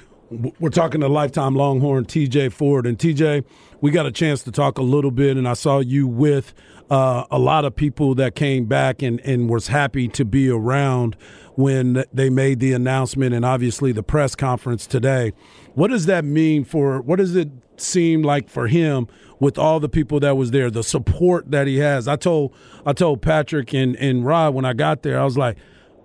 We're 0.58 0.70
talking 0.70 1.00
to 1.02 1.08
lifetime 1.08 1.54
Longhorn 1.54 2.06
TJ 2.06 2.52
Ford. 2.52 2.86
And 2.86 2.98
TJ, 2.98 3.44
we 3.84 3.90
got 3.90 4.06
a 4.06 4.10
chance 4.10 4.42
to 4.42 4.50
talk 4.50 4.78
a 4.78 4.82
little 4.82 5.10
bit, 5.10 5.36
and 5.36 5.46
I 5.46 5.52
saw 5.52 5.80
you 5.80 6.06
with 6.06 6.54
uh, 6.88 7.24
a 7.30 7.38
lot 7.38 7.66
of 7.66 7.76
people 7.76 8.14
that 8.14 8.34
came 8.34 8.64
back 8.64 9.02
and, 9.02 9.20
and 9.20 9.50
was 9.50 9.66
happy 9.66 10.08
to 10.08 10.24
be 10.24 10.48
around 10.48 11.18
when 11.56 12.02
they 12.10 12.30
made 12.30 12.60
the 12.60 12.72
announcement 12.72 13.34
and 13.34 13.44
obviously 13.44 13.92
the 13.92 14.02
press 14.02 14.34
conference 14.34 14.86
today. 14.86 15.34
What 15.74 15.88
does 15.88 16.06
that 16.06 16.24
mean 16.24 16.64
for 16.64 17.02
what 17.02 17.16
does 17.16 17.36
it 17.36 17.50
seem 17.76 18.22
like 18.22 18.48
for 18.48 18.68
him 18.68 19.06
with 19.38 19.58
all 19.58 19.80
the 19.80 19.90
people 19.90 20.18
that 20.20 20.38
was 20.38 20.50
there, 20.50 20.70
the 20.70 20.82
support 20.82 21.50
that 21.50 21.66
he 21.66 21.76
has? 21.76 22.08
I 22.08 22.16
told 22.16 22.54
I 22.86 22.94
told 22.94 23.20
Patrick 23.20 23.74
and, 23.74 23.96
and 23.96 24.24
Rod 24.24 24.54
when 24.54 24.64
I 24.64 24.72
got 24.72 25.02
there, 25.02 25.20
I 25.20 25.24
was 25.24 25.36
like, 25.36 25.58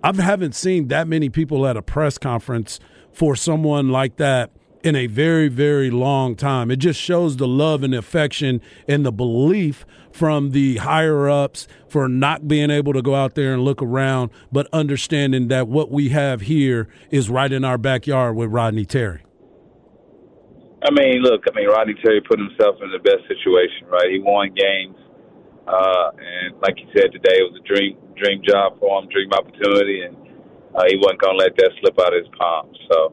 I 0.04 0.14
haven't 0.14 0.54
seen 0.54 0.88
that 0.88 1.08
many 1.08 1.30
people 1.30 1.66
at 1.66 1.78
a 1.78 1.82
press 1.82 2.18
conference 2.18 2.78
for 3.10 3.34
someone 3.34 3.88
like 3.88 4.18
that 4.18 4.50
in 4.82 4.96
a 4.96 5.06
very, 5.06 5.48
very 5.48 5.90
long 5.90 6.34
time. 6.34 6.70
It 6.70 6.76
just 6.76 7.00
shows 7.00 7.36
the 7.36 7.48
love 7.48 7.82
and 7.82 7.94
affection 7.94 8.60
and 8.88 9.04
the 9.04 9.12
belief 9.12 9.84
from 10.12 10.50
the 10.50 10.76
higher 10.78 11.28
ups 11.28 11.68
for 11.88 12.08
not 12.08 12.48
being 12.48 12.70
able 12.70 12.92
to 12.92 13.02
go 13.02 13.14
out 13.14 13.34
there 13.34 13.52
and 13.52 13.62
look 13.62 13.82
around, 13.82 14.30
but 14.50 14.66
understanding 14.72 15.48
that 15.48 15.68
what 15.68 15.90
we 15.90 16.08
have 16.08 16.42
here 16.42 16.88
is 17.10 17.30
right 17.30 17.52
in 17.52 17.64
our 17.64 17.78
backyard 17.78 18.36
with 18.36 18.50
Rodney 18.50 18.84
Terry. 18.84 19.22
I 20.82 20.90
mean, 20.90 21.20
look, 21.20 21.44
I 21.50 21.54
mean, 21.54 21.68
Rodney 21.68 21.94
Terry 22.02 22.22
put 22.22 22.38
himself 22.38 22.76
in 22.82 22.90
the 22.90 22.98
best 22.98 23.28
situation, 23.28 23.86
right? 23.88 24.10
He 24.10 24.18
won 24.18 24.48
games, 24.54 24.96
uh, 25.68 26.10
and 26.16 26.56
like 26.62 26.74
he 26.76 26.86
said 26.96 27.12
today, 27.12 27.36
it 27.36 27.52
was 27.52 27.60
a 27.60 27.68
dream, 27.68 27.98
dream 28.16 28.40
job 28.48 28.80
for 28.80 29.02
him, 29.02 29.08
dream 29.10 29.30
opportunity, 29.30 30.02
and 30.08 30.16
uh, 30.74 30.82
he 30.88 30.96
wasn't 30.96 31.20
going 31.20 31.36
to 31.36 31.44
let 31.44 31.54
that 31.56 31.70
slip 31.80 31.98
out 32.00 32.16
of 32.16 32.24
his 32.24 32.32
palm. 32.38 32.72
So, 32.90 33.12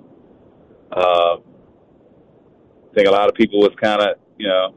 uh, 0.96 1.36
think 2.98 3.08
a 3.08 3.14
lot 3.14 3.30
of 3.30 3.38
people 3.38 3.62
was 3.62 3.78
kind 3.78 4.02
of, 4.02 4.18
you 4.42 4.50
know, 4.50 4.74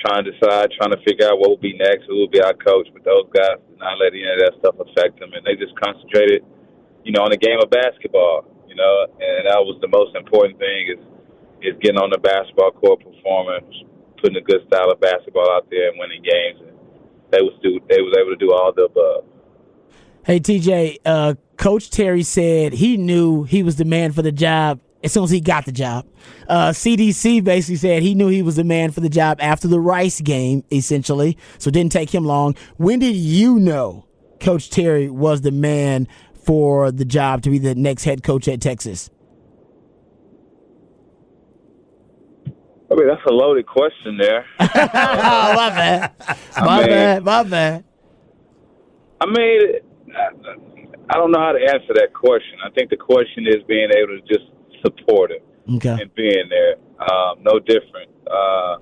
trying 0.00 0.24
to 0.24 0.32
decide, 0.32 0.72
trying 0.80 0.96
to 0.96 1.00
figure 1.04 1.28
out 1.28 1.36
what 1.36 1.52
will 1.52 1.60
be 1.60 1.76
next, 1.76 2.08
who 2.08 2.16
will 2.16 2.32
be 2.32 2.40
our 2.40 2.56
coach. 2.56 2.88
But 2.96 3.04
those 3.04 3.28
guys 3.28 3.60
did 3.68 3.76
not 3.76 4.00
let 4.00 4.16
any 4.16 4.24
of 4.24 4.40
that 4.40 4.56
stuff 4.64 4.80
affect 4.80 5.20
them, 5.20 5.36
and 5.36 5.44
they 5.44 5.52
just 5.60 5.76
concentrated, 5.76 6.40
you 7.04 7.12
know, 7.12 7.28
on 7.28 7.30
the 7.30 7.36
game 7.36 7.60
of 7.60 7.68
basketball. 7.68 8.48
You 8.64 8.80
know, 8.80 9.06
and 9.20 9.44
that 9.44 9.60
was 9.60 9.76
the 9.84 9.92
most 9.92 10.16
important 10.16 10.56
thing 10.58 10.96
is 10.96 11.00
is 11.60 11.76
getting 11.84 12.00
on 12.00 12.08
the 12.08 12.18
basketball 12.18 12.72
court, 12.72 13.04
performing, 13.04 13.64
putting 14.20 14.36
a 14.36 14.44
good 14.44 14.64
style 14.66 14.90
of 14.90 15.00
basketball 15.00 15.48
out 15.52 15.68
there, 15.70 15.92
and 15.92 16.00
winning 16.00 16.24
games. 16.24 16.64
And 16.64 16.76
they 17.28 17.44
was 17.44 17.52
do 17.60 17.78
they 17.92 18.00
was 18.00 18.16
able 18.16 18.32
to 18.32 18.40
do 18.40 18.48
all 18.56 18.72
the 18.72 18.88
above. 18.88 19.28
Hey 20.24 20.40
TJ, 20.40 21.04
uh, 21.04 21.34
Coach 21.58 21.90
Terry 21.90 22.22
said 22.22 22.72
he 22.72 22.96
knew 22.96 23.44
he 23.44 23.62
was 23.62 23.76
the 23.76 23.84
man 23.84 24.12
for 24.12 24.22
the 24.22 24.32
job 24.32 24.80
as 25.04 25.12
soon 25.12 25.24
as 25.24 25.30
he 25.30 25.40
got 25.40 25.66
the 25.66 25.72
job. 25.72 26.06
Uh, 26.48 26.70
CDC 26.70 27.44
basically 27.44 27.76
said 27.76 28.02
he 28.02 28.14
knew 28.14 28.28
he 28.28 28.42
was 28.42 28.56
the 28.56 28.64
man 28.64 28.90
for 28.90 29.00
the 29.00 29.08
job 29.08 29.38
after 29.40 29.68
the 29.68 29.78
Rice 29.78 30.20
game, 30.20 30.64
essentially. 30.72 31.36
So 31.58 31.68
it 31.68 31.72
didn't 31.72 31.92
take 31.92 32.12
him 32.12 32.24
long. 32.24 32.56
When 32.78 32.98
did 32.98 33.14
you 33.14 33.58
know 33.60 34.06
Coach 34.40 34.70
Terry 34.70 35.10
was 35.10 35.42
the 35.42 35.50
man 35.52 36.08
for 36.44 36.90
the 36.90 37.04
job 37.04 37.42
to 37.42 37.50
be 37.50 37.58
the 37.58 37.74
next 37.74 38.04
head 38.04 38.22
coach 38.22 38.48
at 38.48 38.60
Texas? 38.60 39.10
I 42.90 42.96
mean, 42.96 43.08
that's 43.08 43.22
a 43.28 43.32
loaded 43.32 43.66
question 43.66 44.18
there. 44.18 44.46
oh, 44.60 44.66
my 44.68 45.70
bad. 45.70 46.12
My 46.56 46.78
mean, 46.78 46.86
bad. 46.86 47.24
My 47.24 47.42
bad. 47.42 47.84
I 49.20 49.26
mean, 49.26 49.60
I 51.10 51.14
don't 51.14 51.32
know 51.32 51.40
how 51.40 51.52
to 51.52 51.60
answer 51.60 51.92
that 51.94 52.12
question. 52.14 52.58
I 52.64 52.70
think 52.70 52.90
the 52.90 52.96
question 52.96 53.46
is 53.48 53.62
being 53.66 53.88
able 53.96 54.20
to 54.20 54.22
just 54.28 54.44
supportive 54.84 55.42
okay. 55.76 55.96
and 56.00 56.14
being 56.14 56.48
there. 56.48 56.76
Um, 57.00 57.42
no 57.42 57.58
different. 57.58 58.10
Uh, 58.30 58.78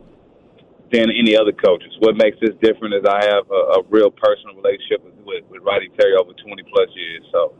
than 0.93 1.09
any 1.09 1.35
other 1.35 1.57
coaches. 1.57 1.89
What 2.05 2.21
makes 2.21 2.37
this 2.45 2.53
different 2.61 2.93
is 2.93 3.03
I 3.09 3.25
have 3.25 3.49
a, 3.49 3.81
a 3.81 3.83
real 3.89 4.13
personal 4.13 4.55
relationship 4.61 5.01
with, 5.01 5.17
with, 5.25 5.43
with 5.49 5.65
Roddy 5.65 5.89
Terry 5.97 6.13
over 6.21 6.37
20 6.37 6.63
plus 6.69 6.93
years. 6.93 7.25
So 7.33 7.57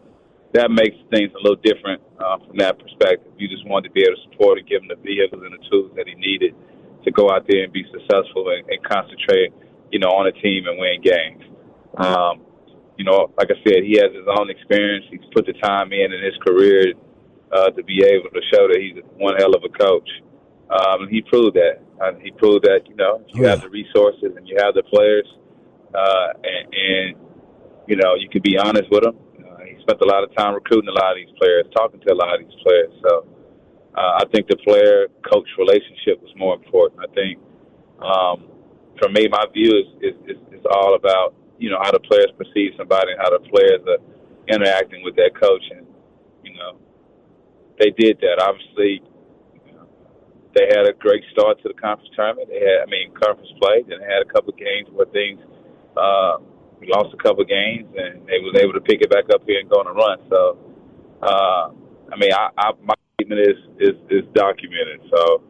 that 0.53 0.69
makes 0.69 0.95
things 1.09 1.33
a 1.33 1.41
little 1.41 1.61
different 1.65 2.05
uh, 2.21 2.37
from 2.45 2.61
that 2.61 2.77
perspective. 2.77 3.33
You 3.41 3.49
just 3.49 3.65
wanted 3.65 3.89
to 3.89 3.95
be 3.97 4.05
able 4.05 4.21
to 4.21 4.25
support 4.29 4.61
and 4.61 4.69
give 4.69 4.85
him 4.85 4.93
the 4.93 5.01
vehicles 5.01 5.41
and 5.41 5.57
the 5.57 5.65
tools 5.73 5.97
that 5.97 6.05
he 6.05 6.15
needed 6.21 6.53
to 7.05 7.11
go 7.11 7.33
out 7.33 7.49
there 7.49 7.65
and 7.65 7.73
be 7.73 7.89
successful 7.89 8.53
and, 8.53 8.69
and 8.69 8.79
concentrate, 8.85 9.57
you 9.91 9.99
know, 9.99 10.13
on 10.13 10.29
a 10.29 10.35
team 10.45 10.69
and 10.69 10.77
win 10.77 11.01
games. 11.01 11.43
Um, 11.97 12.45
you 13.01 13.05
know, 13.09 13.33
like 13.41 13.49
I 13.49 13.57
said, 13.65 13.81
he 13.83 13.97
has 13.97 14.13
his 14.13 14.29
own 14.29 14.53
experience. 14.53 15.09
He's 15.09 15.25
put 15.33 15.49
the 15.49 15.57
time 15.65 15.91
in 15.93 16.13
in 16.13 16.21
his 16.21 16.37
career 16.45 16.93
uh, 17.53 17.71
to 17.71 17.83
be 17.85 18.03
able 18.05 18.31
to 18.31 18.41
show 18.53 18.67
that 18.69 18.79
he's 18.81 19.03
one 19.17 19.37
hell 19.37 19.55
of 19.55 19.63
a 19.65 19.69
coach. 19.69 20.09
Um, 20.73 21.09
he 21.09 21.21
proved 21.21 21.57
that. 21.57 21.85
Uh, 22.01 22.19
he 22.21 22.31
proved 22.33 22.65
that 22.65 22.89
you 22.89 22.97
know 22.97 23.23
you 23.29 23.45
have 23.45 23.61
the 23.61 23.69
resources 23.69 24.33
and 24.37 24.49
you 24.49 24.57
have 24.59 24.75
the 24.75 24.83
players, 24.83 25.29
uh, 25.95 26.29
and, 26.43 26.65
and 26.73 27.17
you 27.87 27.97
know 27.97 28.15
you 28.17 28.29
can 28.29 28.41
be 28.43 28.57
honest 28.57 28.89
with 28.91 29.05
them. 29.05 29.17
Uh, 29.39 29.65
he 29.69 29.77
spent 29.83 30.01
a 30.01 30.09
lot 30.09 30.25
of 30.25 30.35
time 30.35 30.55
recruiting 30.55 30.89
a 30.89 30.97
lot 30.97 31.13
of 31.13 31.19
these 31.21 31.35
players, 31.37 31.67
talking 31.77 32.01
to 32.01 32.13
a 32.13 32.17
lot 32.17 32.35
of 32.35 32.41
these 32.41 32.57
players. 32.65 32.91
So 33.05 33.27
uh, 33.95 34.25
I 34.25 34.25
think 34.33 34.49
the 34.49 34.57
player 34.65 35.09
coach 35.29 35.47
relationship 35.59 36.23
was 36.23 36.33
more 36.37 36.57
important. 36.57 37.05
I 37.05 37.13
think 37.13 37.39
um, 38.01 38.49
for 38.97 39.09
me, 39.11 39.29
my 39.29 39.45
view 39.53 39.71
is, 39.77 39.89
is, 40.01 40.37
is, 40.37 40.41
is 40.57 40.65
all 40.73 40.97
about 40.97 41.35
you 41.59 41.69
know 41.69 41.79
how 41.83 41.93
the 41.93 42.01
players 42.01 42.33
perceive 42.41 42.73
somebody 42.79 43.13
and 43.13 43.21
how 43.21 43.31
the 43.31 43.45
players 43.45 43.85
are 43.87 44.01
interacting 44.49 45.05
with 45.05 45.15
that 45.17 45.37
coach, 45.37 45.63
and 45.77 45.87
you 46.43 46.57
know 46.57 46.81
they 47.79 47.91
did 47.91 48.19
that. 48.21 48.43
Obviously, 48.43 49.03
they 50.55 50.67
had 50.69 50.87
a 50.87 50.93
great 50.93 51.25
start 51.33 51.63
to 51.63 51.69
the 51.69 51.79
conference 51.81 52.11
tournament. 52.15 52.49
They 52.49 52.61
had, 52.61 52.85
I 52.85 52.87
mean, 52.87 53.13
conference 53.15 53.53
play. 53.61 53.85
Then 53.89 54.01
they 54.01 54.11
had 54.11 54.23
a 54.23 54.31
couple 54.33 54.53
of 54.53 54.59
games 54.59 54.89
where 54.93 55.07
things, 55.07 55.41
uh, 55.97 56.39
lost 56.89 57.15
a 57.15 57.23
couple 57.23 57.43
of 57.43 57.49
games, 57.49 57.87
and 57.95 58.27
they 58.27 58.43
was 58.43 58.59
able 58.59 58.73
to 58.73 58.81
pick 58.81 59.01
it 59.01 59.11
back 59.11 59.25
up 59.33 59.43
here 59.47 59.61
and 59.61 59.71
go 59.71 59.77
on 59.77 59.87
a 59.87 59.95
run. 59.95 60.19
So, 60.29 60.59
uh, 61.23 61.71
I 62.11 62.17
mean, 62.19 62.33
I, 62.33 62.51
I, 62.59 62.73
my 62.83 62.95
statement 63.15 63.41
is, 63.41 63.59
is 63.79 63.97
is 64.11 64.25
documented. 64.35 65.01
So, 65.15 65.43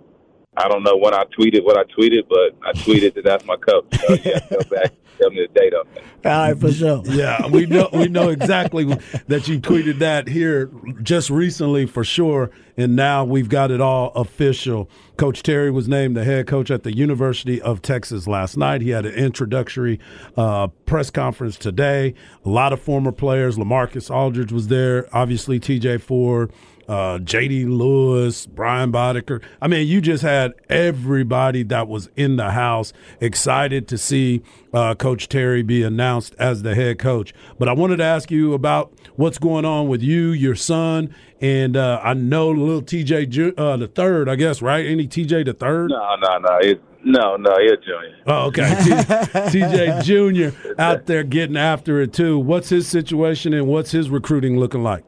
I 0.57 0.68
don't 0.68 0.82
know 0.82 0.96
when 0.96 1.14
I 1.14 1.24
tweeted 1.24 1.64
what 1.64 1.78
I 1.78 1.84
tweeted, 1.84 2.28
but 2.28 2.55
I 2.66 2.72
tweeted 2.72 3.14
that 3.14 3.24
that's 3.24 3.44
my 3.46 3.57
cup. 3.57 3.86
So, 3.94 4.14
yeah, 4.24 4.40
go 4.50 4.59
back 4.70 4.92
tell 5.22 5.30
me 5.30 5.46
the 5.46 5.61
date 5.61 5.74
on 5.74 5.86
that. 5.94 6.05
All 6.24 6.48
right, 6.48 6.59
for 6.59 6.72
sure. 6.72 7.03
Yeah, 7.12 7.46
we 7.46 7.66
know 7.66 7.88
we 7.92 8.09
know 8.09 8.30
exactly 8.30 8.84
that 9.28 9.46
you 9.46 9.61
tweeted 9.61 9.98
that 9.98 10.28
here 10.28 10.70
just 11.03 11.30
recently 11.30 11.86
for 11.86 12.05
sure, 12.05 12.50
and 12.76 12.96
now 12.96 13.24
we've 13.24 13.48
got 13.48 13.70
it 13.70 13.80
all 13.80 14.12
official. 14.14 14.88
Coach 15.16 15.42
Terry 15.42 15.70
was 15.70 15.88
named 15.88 16.16
the 16.16 16.24
head 16.24 16.46
coach 16.46 16.70
at 16.70 16.84
the 16.84 16.96
University 16.96 17.61
of 17.61 17.82
Texas 17.82 18.26
last 18.26 18.57
night. 18.57 18.80
He 18.80 18.90
had 18.90 19.05
an 19.05 19.14
introductory 19.14 20.00
uh, 20.36 20.68
press 20.86 21.11
conference 21.11 21.57
today. 21.57 22.14
A 22.44 22.48
lot 22.48 22.72
of 22.72 22.80
former 22.80 23.12
players. 23.12 23.57
Lamarcus 23.57 24.11
Aldridge 24.11 24.53
was 24.53 24.68
there. 24.68 25.07
Obviously, 25.12 25.61
T.J. 25.61 25.98
Ford 25.98 26.50
uh, 26.89 27.18
J.D. 27.18 27.66
Lewis, 27.66 28.47
Brian 28.47 28.93
Boddicker. 28.93 29.43
I 29.61 29.68
mean, 29.68 29.87
you 29.87 30.01
just 30.01 30.22
had 30.22 30.53
everybody 30.68 31.62
that 31.64 31.89
was 31.89 32.09
in 32.16 32.37
the 32.37 32.51
house 32.51 32.93
excited 33.20 33.89
to 33.89 33.99
see 33.99 34.43
uh, 34.72 34.95
Coach 34.95 35.28
Terry 35.28 35.62
be 35.62 35.83
announced 35.83 36.35
as 36.39 36.62
the 36.62 36.74
head 36.74 36.99
coach. 36.99 37.33
But 37.59 37.68
I 37.68 37.72
wanted 37.72 37.99
to 37.99 38.05
ask 38.05 38.30
you 38.30 38.55
about 38.55 38.93
what's 39.16 39.39
going 39.39 39.64
on 39.64 39.89
with 39.89 40.03
you, 40.03 40.30
your 40.30 40.55
son, 40.55 41.14
and 41.41 41.76
uh, 41.76 42.01
I 42.03 42.14
know 42.14 42.51
little 42.51 42.83
TJ 42.83 43.59
uh, 43.59 43.76
the 43.76 43.89
third, 43.89 44.28
I 44.28 44.37
guess, 44.37 44.62
right? 44.62 44.87
Any 44.87 45.07
TJ 45.07 45.45
the 45.45 45.55
third? 45.55 45.91
No, 45.91 46.16
no, 46.20 46.39
no. 46.39 46.59
It's, 46.61 46.80
no, 47.05 47.37
no, 47.37 47.57
he's 47.59 47.78
junior. 47.85 48.16
Oh, 48.26 48.47
okay. 48.47 48.62
TJ 48.62 50.05
Junior 50.05 50.55
out 50.78 51.07
there 51.07 51.24
getting 51.24 51.57
after 51.57 52.01
it 52.01 52.12
too. 52.12 52.39
What's 52.39 52.68
his 52.68 52.87
situation 52.87 53.53
and 53.53 53.66
what's 53.66 53.91
his 53.91 54.09
recruiting 54.09 54.59
looking 54.59 54.85
like? 54.85 55.05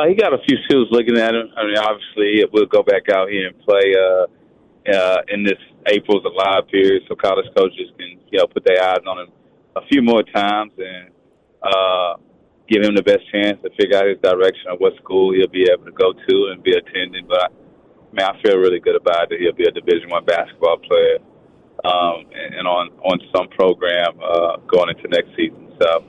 Uh, 0.00 0.08
he 0.08 0.14
got 0.14 0.32
a 0.32 0.38
few 0.48 0.56
schools 0.64 0.88
looking 0.90 1.18
at 1.18 1.34
him. 1.34 1.52
I 1.56 1.64
mean, 1.66 1.76
obviously, 1.76 2.48
we'll 2.52 2.64
go 2.64 2.82
back 2.82 3.10
out 3.12 3.28
here 3.28 3.48
and 3.48 3.60
play 3.60 3.92
uh, 3.92 4.24
uh, 4.88 5.18
in 5.28 5.44
this 5.44 5.60
April's 5.92 6.24
a 6.24 6.32
live 6.32 6.68
period, 6.68 7.02
so 7.06 7.14
college 7.14 7.44
coaches 7.54 7.92
can 7.98 8.16
you 8.32 8.38
know 8.38 8.46
put 8.46 8.64
their 8.64 8.80
eyes 8.82 9.04
on 9.06 9.18
him 9.20 9.28
a 9.76 9.84
few 9.92 10.00
more 10.00 10.22
times 10.22 10.72
and 10.78 11.10
uh, 11.62 12.16
give 12.66 12.82
him 12.82 12.94
the 12.94 13.02
best 13.02 13.20
chance 13.30 13.60
to 13.60 13.68
figure 13.76 13.98
out 13.98 14.08
his 14.08 14.16
direction 14.22 14.72
of 14.72 14.80
what 14.80 14.96
school 14.96 15.34
he'll 15.34 15.52
be 15.52 15.68
able 15.68 15.84
to 15.84 15.92
go 15.92 16.14
to 16.14 16.36
and 16.48 16.62
be 16.62 16.72
attending. 16.72 17.26
But 17.28 17.44
I, 17.44 17.48
man, 18.12 18.24
I 18.32 18.40
feel 18.40 18.56
really 18.56 18.80
good 18.80 18.96
about. 18.96 19.28
That 19.28 19.36
he'll 19.38 19.52
be 19.52 19.68
a 19.68 19.70
Division 19.70 20.08
One 20.08 20.24
basketball 20.24 20.78
player 20.78 21.20
um, 21.84 22.24
and, 22.32 22.56
and 22.56 22.64
on 22.66 22.88
on 23.04 23.20
some 23.36 23.48
program 23.52 24.16
uh, 24.16 24.64
going 24.64 24.96
into 24.96 25.12
next 25.12 25.36
season. 25.36 25.76
So 25.76 26.08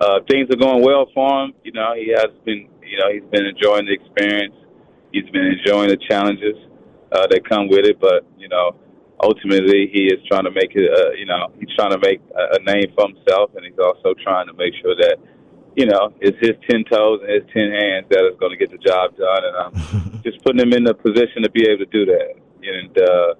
uh, 0.00 0.20
things 0.28 0.48
are 0.52 0.60
going 0.60 0.84
well 0.84 1.08
for 1.14 1.44
him. 1.44 1.54
You 1.64 1.72
know, 1.72 1.94
he 1.96 2.12
has 2.12 2.28
been 2.44 2.68
you 2.90 2.98
know, 2.98 3.06
he's 3.14 3.22
been 3.30 3.46
enjoying 3.46 3.86
the 3.86 3.94
experience. 3.94 4.54
He's 5.12 5.30
been 5.30 5.46
enjoying 5.46 5.88
the 5.88 6.00
challenges 6.10 6.58
uh, 7.14 7.26
that 7.30 7.46
come 7.48 7.68
with 7.70 7.86
it. 7.86 8.00
But 8.00 8.26
you 8.36 8.48
know, 8.48 8.74
ultimately, 9.22 9.86
he 9.94 10.10
is 10.10 10.18
trying 10.26 10.44
to 10.44 10.50
make 10.50 10.74
it. 10.74 10.90
Uh, 10.90 11.14
you 11.14 11.26
know, 11.26 11.54
he's 11.58 11.70
trying 11.78 11.94
to 11.94 12.02
make 12.02 12.20
a, 12.34 12.58
a 12.58 12.60
name 12.66 12.90
for 12.98 13.06
himself, 13.06 13.54
and 13.54 13.64
he's 13.64 13.78
also 13.78 14.14
trying 14.18 14.50
to 14.50 14.54
make 14.54 14.74
sure 14.82 14.98
that 14.98 15.22
you 15.78 15.86
know 15.86 16.10
it's 16.20 16.38
his 16.42 16.58
ten 16.68 16.82
toes 16.90 17.22
and 17.22 17.30
his 17.30 17.46
ten 17.54 17.70
hands 17.70 18.10
that 18.10 18.26
is 18.26 18.34
going 18.42 18.50
to 18.50 18.58
get 18.58 18.74
the 18.74 18.82
job 18.82 19.14
done. 19.14 19.42
And 19.46 19.54
I'm 19.54 20.22
just 20.26 20.42
putting 20.42 20.60
him 20.60 20.74
in 20.74 20.82
the 20.82 20.94
position 20.94 21.46
to 21.46 21.50
be 21.50 21.62
able 21.70 21.86
to 21.86 21.90
do 21.94 22.10
that. 22.10 22.34
And 22.60 22.92
uh, 22.98 23.30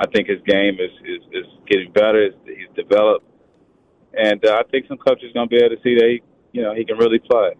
I 0.00 0.08
think 0.08 0.32
his 0.32 0.40
game 0.48 0.80
is 0.80 0.92
is, 1.04 1.44
is 1.44 1.48
getting 1.68 1.92
better. 1.92 2.32
He's 2.48 2.72
developed, 2.72 3.28
and 4.16 4.40
uh, 4.44 4.64
I 4.64 4.64
think 4.72 4.88
some 4.88 4.96
coaches 4.96 5.28
are 5.30 5.44
going 5.44 5.48
to 5.48 5.56
be 5.56 5.60
able 5.60 5.76
to 5.76 5.82
see 5.84 5.94
that 6.00 6.08
he, 6.08 6.22
you 6.56 6.62
know, 6.64 6.74
he 6.74 6.84
can 6.88 6.96
really 6.96 7.20
play. 7.20 7.52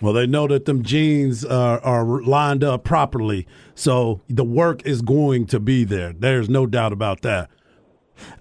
Well, 0.00 0.14
they 0.14 0.26
know 0.26 0.46
that 0.48 0.64
them 0.64 0.82
genes 0.82 1.44
are, 1.44 1.78
are 1.80 2.04
lined 2.22 2.64
up 2.64 2.84
properly, 2.84 3.46
so 3.74 4.22
the 4.28 4.44
work 4.44 4.86
is 4.86 5.02
going 5.02 5.46
to 5.46 5.60
be 5.60 5.84
there. 5.84 6.12
There's 6.12 6.48
no 6.48 6.66
doubt 6.66 6.92
about 6.92 7.20
that. 7.22 7.50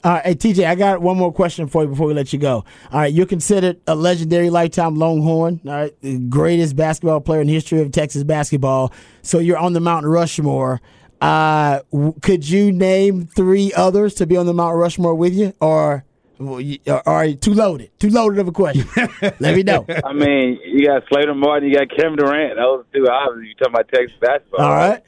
All 0.03 0.13
right, 0.13 0.25
hey, 0.25 0.35
TJ, 0.35 0.65
I 0.65 0.75
got 0.75 1.01
one 1.01 1.17
more 1.17 1.31
question 1.31 1.67
for 1.67 1.83
you 1.83 1.89
before 1.89 2.07
we 2.07 2.13
let 2.13 2.31
you 2.33 2.39
go. 2.39 2.65
All 2.91 2.99
right, 2.99 3.11
you're 3.11 3.25
considered 3.25 3.79
a 3.87 3.95
legendary 3.95 4.49
lifetime 4.49 4.95
Longhorn, 4.95 5.61
all 5.65 5.71
right, 5.71 6.01
the 6.01 6.17
greatest 6.17 6.75
basketball 6.75 7.21
player 7.21 7.41
in 7.41 7.47
the 7.47 7.53
history 7.53 7.81
of 7.81 7.91
Texas 7.91 8.23
basketball. 8.23 8.93
So 9.21 9.39
you're 9.39 9.57
on 9.57 9.73
the 9.73 9.79
Mount 9.79 10.05
Rushmore. 10.05 10.81
Uh, 11.21 11.81
could 12.21 12.47
you 12.47 12.71
name 12.71 13.27
three 13.27 13.73
others 13.73 14.13
to 14.15 14.25
be 14.25 14.37
on 14.37 14.45
the 14.45 14.53
Mount 14.53 14.77
Rushmore 14.77 15.15
with 15.15 15.33
you, 15.33 15.53
or 15.59 16.05
well, 16.39 16.61
you, 16.61 16.79
all 16.87 17.01
right, 17.05 17.39
too 17.39 17.53
loaded. 17.53 17.91
Too 17.99 18.09
loaded 18.09 18.39
of 18.39 18.47
a 18.47 18.51
question. 18.51 18.87
Let 19.39 19.55
me 19.55 19.63
know. 19.63 19.85
I 20.05 20.13
mean, 20.13 20.57
you 20.65 20.85
got 20.85 21.03
Slater 21.09 21.33
Martin, 21.35 21.69
you 21.69 21.75
got 21.75 21.89
Kevin 21.89 22.15
Durant. 22.15 22.55
Those 22.55 22.85
two 22.93 23.07
obviously 23.09 23.49
you 23.49 23.55
talking 23.55 23.73
about 23.73 23.89
Texas 23.93 24.17
basketball. 24.21 24.61
All 24.61 24.73
right. 24.73 25.03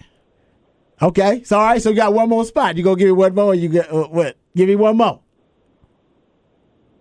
Okay. 1.02 1.44
So 1.44 1.58
all 1.58 1.66
right, 1.66 1.82
so 1.82 1.90
you 1.90 1.96
got 1.96 2.14
one 2.14 2.30
more 2.30 2.46
spot. 2.46 2.76
You 2.76 2.84
gonna 2.84 2.98
give 2.98 3.08
me 3.08 3.14
one 3.14 3.34
more 3.34 3.56
you 3.56 3.70
get 3.70 3.92
uh, 3.92 4.04
what? 4.08 4.36
Give 4.56 4.68
me 4.68 4.76
one 4.76 4.98
more. 4.98 5.22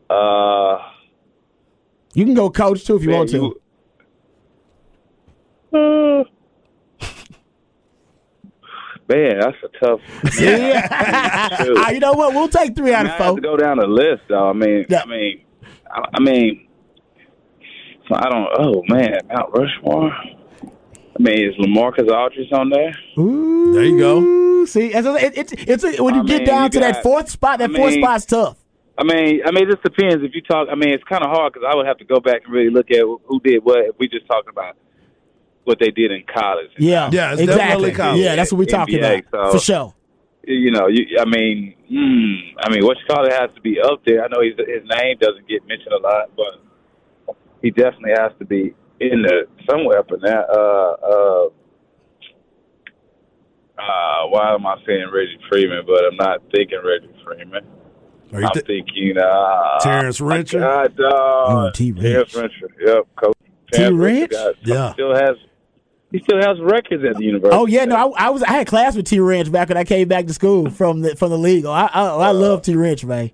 Uh 0.08 0.78
You 2.14 2.24
can 2.24 2.34
go 2.34 2.50
coach 2.50 2.84
too 2.86 2.96
if 2.96 3.02
you 3.02 3.08
man, 3.10 3.18
want 3.18 3.30
to. 3.30 3.60
You, 5.72 5.78
uh, 5.78 6.24
man, 9.10 9.40
that's 9.40 9.56
a 9.64 9.84
tough. 9.84 10.00
Yeah. 10.40 10.86
Ah, 11.76 11.90
you 11.90 12.00
know 12.00 12.12
what? 12.12 12.34
We'll 12.34 12.48
take 12.48 12.74
three 12.76 12.94
I, 12.94 13.00
out 13.00 13.04
mean, 13.04 13.12
of 13.14 13.20
I 13.20 13.24
have 13.24 13.34
to 13.36 13.40
go 13.40 13.56
down 13.56 13.78
the 13.78 13.86
list, 13.86 14.22
though. 14.28 14.48
I 14.48 14.52
mean, 14.52 14.86
Yeah. 14.88 15.02
I 15.02 15.06
mean, 15.06 15.44
I, 15.90 16.04
I 16.14 16.20
mean, 16.20 16.68
so 18.08 18.14
I 18.16 18.28
don't. 18.28 18.48
Oh 18.58 18.82
man, 18.88 19.18
Mount 19.28 19.50
Rushmore. 19.54 20.10
I 20.12 21.22
mean, 21.22 21.48
is 21.50 21.54
Lamarcus 21.56 22.10
Aldridge 22.10 22.52
on 22.52 22.70
there? 22.70 22.94
Ooh, 23.18 23.72
There 23.72 23.84
you 23.84 23.98
go. 23.98 24.64
See, 24.66 24.88
it's 24.94 25.06
a, 25.06 25.14
it, 25.16 25.32
it's 25.36 25.52
it's 25.52 25.84
a, 25.84 26.02
when 26.02 26.14
you 26.14 26.22
I 26.22 26.24
get 26.24 26.38
mean, 26.38 26.46
down 26.46 26.62
you 26.64 26.68
to 26.70 26.80
that 26.80 27.02
fourth 27.02 27.28
spot. 27.30 27.58
That 27.58 27.70
I 27.70 27.74
fourth 27.76 27.92
mean- 27.94 28.02
spot's 28.02 28.24
tough. 28.26 28.56
I 28.98 29.02
mean, 29.04 29.40
I 29.46 29.50
mean, 29.50 29.64
it 29.66 29.70
just 29.72 29.82
depends. 29.82 30.22
If 30.22 30.34
you 30.34 30.42
talk, 30.42 30.68
I 30.70 30.74
mean, 30.74 30.90
it's 30.90 31.04
kind 31.04 31.24
of 31.24 31.30
hard 31.30 31.52
because 31.54 31.66
I 31.70 31.74
would 31.74 31.86
have 31.86 31.96
to 31.98 32.04
go 32.04 32.20
back 32.20 32.42
and 32.44 32.52
really 32.52 32.68
look 32.70 32.90
at 32.90 33.00
who 33.00 33.40
did 33.42 33.64
what. 33.64 33.78
If 33.78 33.94
we 33.98 34.08
just 34.08 34.26
talking 34.26 34.50
about 34.50 34.76
what 35.64 35.78
they 35.78 35.90
did 35.90 36.10
in 36.10 36.22
college, 36.32 36.70
Yeah, 36.78 37.10
Yeah, 37.12 37.32
it's 37.32 37.42
exactly. 37.42 37.46
definitely 37.68 37.92
college. 37.92 38.20
Yeah, 38.20 38.36
that's 38.36 38.52
what 38.52 38.58
we're 38.58 38.64
talking 38.64 38.98
NBA, 38.98 39.18
about 39.28 39.52
so- 39.52 39.58
for 39.58 39.64
sure. 39.64 39.94
you 40.46 40.70
know, 40.70 40.86
you, 40.88 41.18
I 41.20 41.24
mean, 41.26 41.74
mm, 41.90 42.36
I 42.64 42.70
mean, 42.70 42.84
what 42.84 42.96
you 42.98 43.04
call 43.14 43.24
it 43.26 43.32
has 43.32 43.50
to 43.54 43.60
be 43.60 43.78
up 43.80 44.00
there. 44.06 44.24
I 44.24 44.28
know 44.28 44.40
he's, 44.40 44.54
his 44.56 44.82
name 44.98 45.16
doesn't 45.20 45.46
get 45.48 45.66
mentioned 45.68 45.92
a 45.92 45.98
lot, 45.98 46.30
but 46.36 47.36
he 47.62 47.70
definitely 47.70 48.12
has 48.18 48.32
to 48.38 48.44
be 48.46 48.74
in 49.00 49.22
there 49.22 49.44
somewhere 49.68 49.98
up 49.98 50.10
in 50.12 50.20
there. 50.20 50.50
Uh, 50.50 50.92
uh, 50.92 51.48
uh, 53.78 54.26
why 54.28 54.54
am 54.54 54.66
I 54.66 54.76
saying 54.86 55.06
Reggie 55.12 55.38
Freeman? 55.50 55.84
But 55.86 56.04
I'm 56.04 56.16
not 56.16 56.40
thinking 56.54 56.78
Reggie 56.84 57.14
Freeman. 57.24 57.64
Are 58.32 58.40
you 58.40 58.46
I'm 58.46 58.62
thinking 58.62 59.14
uh, 59.18 59.78
Terrence 59.80 60.20
my 60.20 60.38
Rencher? 60.38 60.60
God, 60.60 61.00
uh, 61.00 61.12
Oh, 61.12 61.70
Terrence 61.74 62.34
Rich. 62.34 62.52
Rencher. 62.52 62.68
Yep, 62.86 63.06
coach. 63.16 63.36
T. 63.70 63.78
Terrence 63.78 63.96
Rich? 63.98 64.32
Yeah. 64.62 64.92
still 64.92 65.14
has 65.14 65.36
He 66.10 66.18
still 66.20 66.38
has 66.38 66.60
records 66.60 67.04
at 67.04 67.16
the 67.16 67.24
university. 67.24 67.56
Oh 67.56 67.66
yeah, 67.66 67.84
no, 67.84 68.12
I, 68.14 68.26
I 68.26 68.30
was 68.30 68.42
I 68.42 68.52
had 68.52 68.66
class 68.66 68.96
with 68.96 69.06
T. 69.06 69.20
Wrench 69.20 69.50
back 69.50 69.68
when 69.68 69.78
I 69.78 69.84
came 69.84 70.08
back 70.08 70.26
to 70.26 70.34
school 70.34 70.70
from 70.70 71.00
the 71.02 71.16
from 71.16 71.30
the 71.30 71.38
league. 71.38 71.64
Oh, 71.64 71.72
I 71.72 71.86
I, 71.86 72.04
I 72.04 72.30
love 72.32 72.62
T. 72.62 72.74
Wrench, 72.74 73.04
man. 73.04 73.30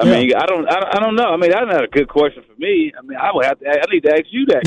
I 0.00 0.04
mean, 0.04 0.32
I 0.32 0.46
don't, 0.46 0.68
I 0.68 0.74
don't, 0.74 0.96
I 0.96 1.00
don't 1.00 1.16
know. 1.16 1.24
I 1.24 1.36
mean, 1.36 1.50
that's 1.50 1.66
not 1.66 1.82
a 1.82 1.88
good 1.88 2.08
question 2.08 2.44
for 2.44 2.54
me. 2.56 2.92
I 2.96 3.02
mean, 3.02 3.18
I 3.18 3.32
would 3.34 3.44
have 3.44 3.58
to. 3.58 3.68
I 3.68 3.82
need 3.90 4.04
to 4.04 4.12
ask 4.12 4.26
you 4.30 4.46
that. 4.46 4.62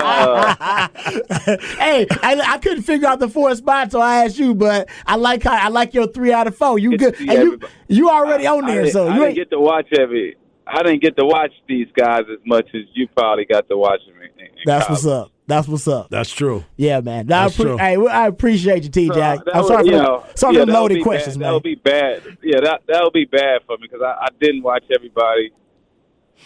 uh, 1.38 1.58
hey, 1.78 2.06
I, 2.22 2.40
I 2.54 2.58
couldn't 2.58 2.84
figure 2.84 3.06
out 3.06 3.18
the 3.18 3.28
four 3.28 3.54
spots, 3.56 3.92
so 3.92 4.00
I 4.00 4.24
asked 4.24 4.38
you. 4.38 4.54
But 4.54 4.88
I 5.06 5.16
like 5.16 5.42
how 5.42 5.52
I 5.52 5.68
like 5.68 5.92
your 5.92 6.06
three 6.06 6.32
out 6.32 6.46
of 6.46 6.56
four. 6.56 6.78
You 6.78 6.96
good? 6.96 7.20
And 7.20 7.30
you 7.30 7.60
you 7.88 8.08
already 8.08 8.46
on 8.46 8.64
there, 8.64 8.84
I, 8.84 8.90
so 8.90 9.06
I 9.06 9.08
you 9.08 9.12
didn't 9.14 9.28
ain't. 9.28 9.36
get 9.36 9.50
to 9.50 9.60
watch 9.60 9.88
every. 9.92 10.36
I 10.66 10.82
didn't 10.82 11.02
get 11.02 11.16
to 11.16 11.24
watch 11.24 11.52
these 11.68 11.88
guys 11.96 12.22
as 12.30 12.38
much 12.46 12.66
as 12.74 12.82
you 12.94 13.08
probably 13.16 13.44
got 13.44 13.68
to 13.68 13.76
watch 13.76 14.00
them. 14.06 14.16
In, 14.22 14.28
in 14.46 14.48
That's 14.64 14.86
college. 14.86 15.02
what's 15.04 15.06
up. 15.06 15.32
That's 15.46 15.66
what's 15.68 15.88
up. 15.88 16.10
That's 16.10 16.30
true. 16.30 16.64
Yeah, 16.76 17.00
man. 17.00 17.20
I, 17.32 17.44
That's 17.44 17.56
appre- 17.56 17.62
true. 17.62 17.76
hey, 17.78 17.96
I 18.08 18.26
appreciate 18.28 18.84
you, 18.84 18.90
TJ. 18.90 19.08
So, 19.08 19.14
that 19.14 19.40
I'm 19.52 19.62
would- 19.62 19.66
sorry 19.68 19.82
for 19.82 19.84
you 19.86 19.90
the, 19.98 20.02
know, 20.02 20.24
sorry 20.36 20.54
yeah, 20.54 20.60
for 20.60 20.66
the 20.66 20.72
that 20.72 20.80
would 20.82 20.90
loaded 20.92 21.02
questions, 21.02 21.36
bad. 21.36 21.40
man. 21.40 21.48
That 21.48 21.54
would 21.54 21.62
be 21.64 21.74
bad. 21.74 22.22
Yeah, 22.42 22.60
that 22.60 22.82
that 22.86 23.02
would 23.02 23.12
be 23.12 23.24
bad 23.24 23.62
for 23.66 23.76
me 23.78 23.88
because 23.90 24.00
I, 24.04 24.26
I 24.26 24.28
didn't 24.40 24.62
watch 24.62 24.84
everybody 24.94 25.50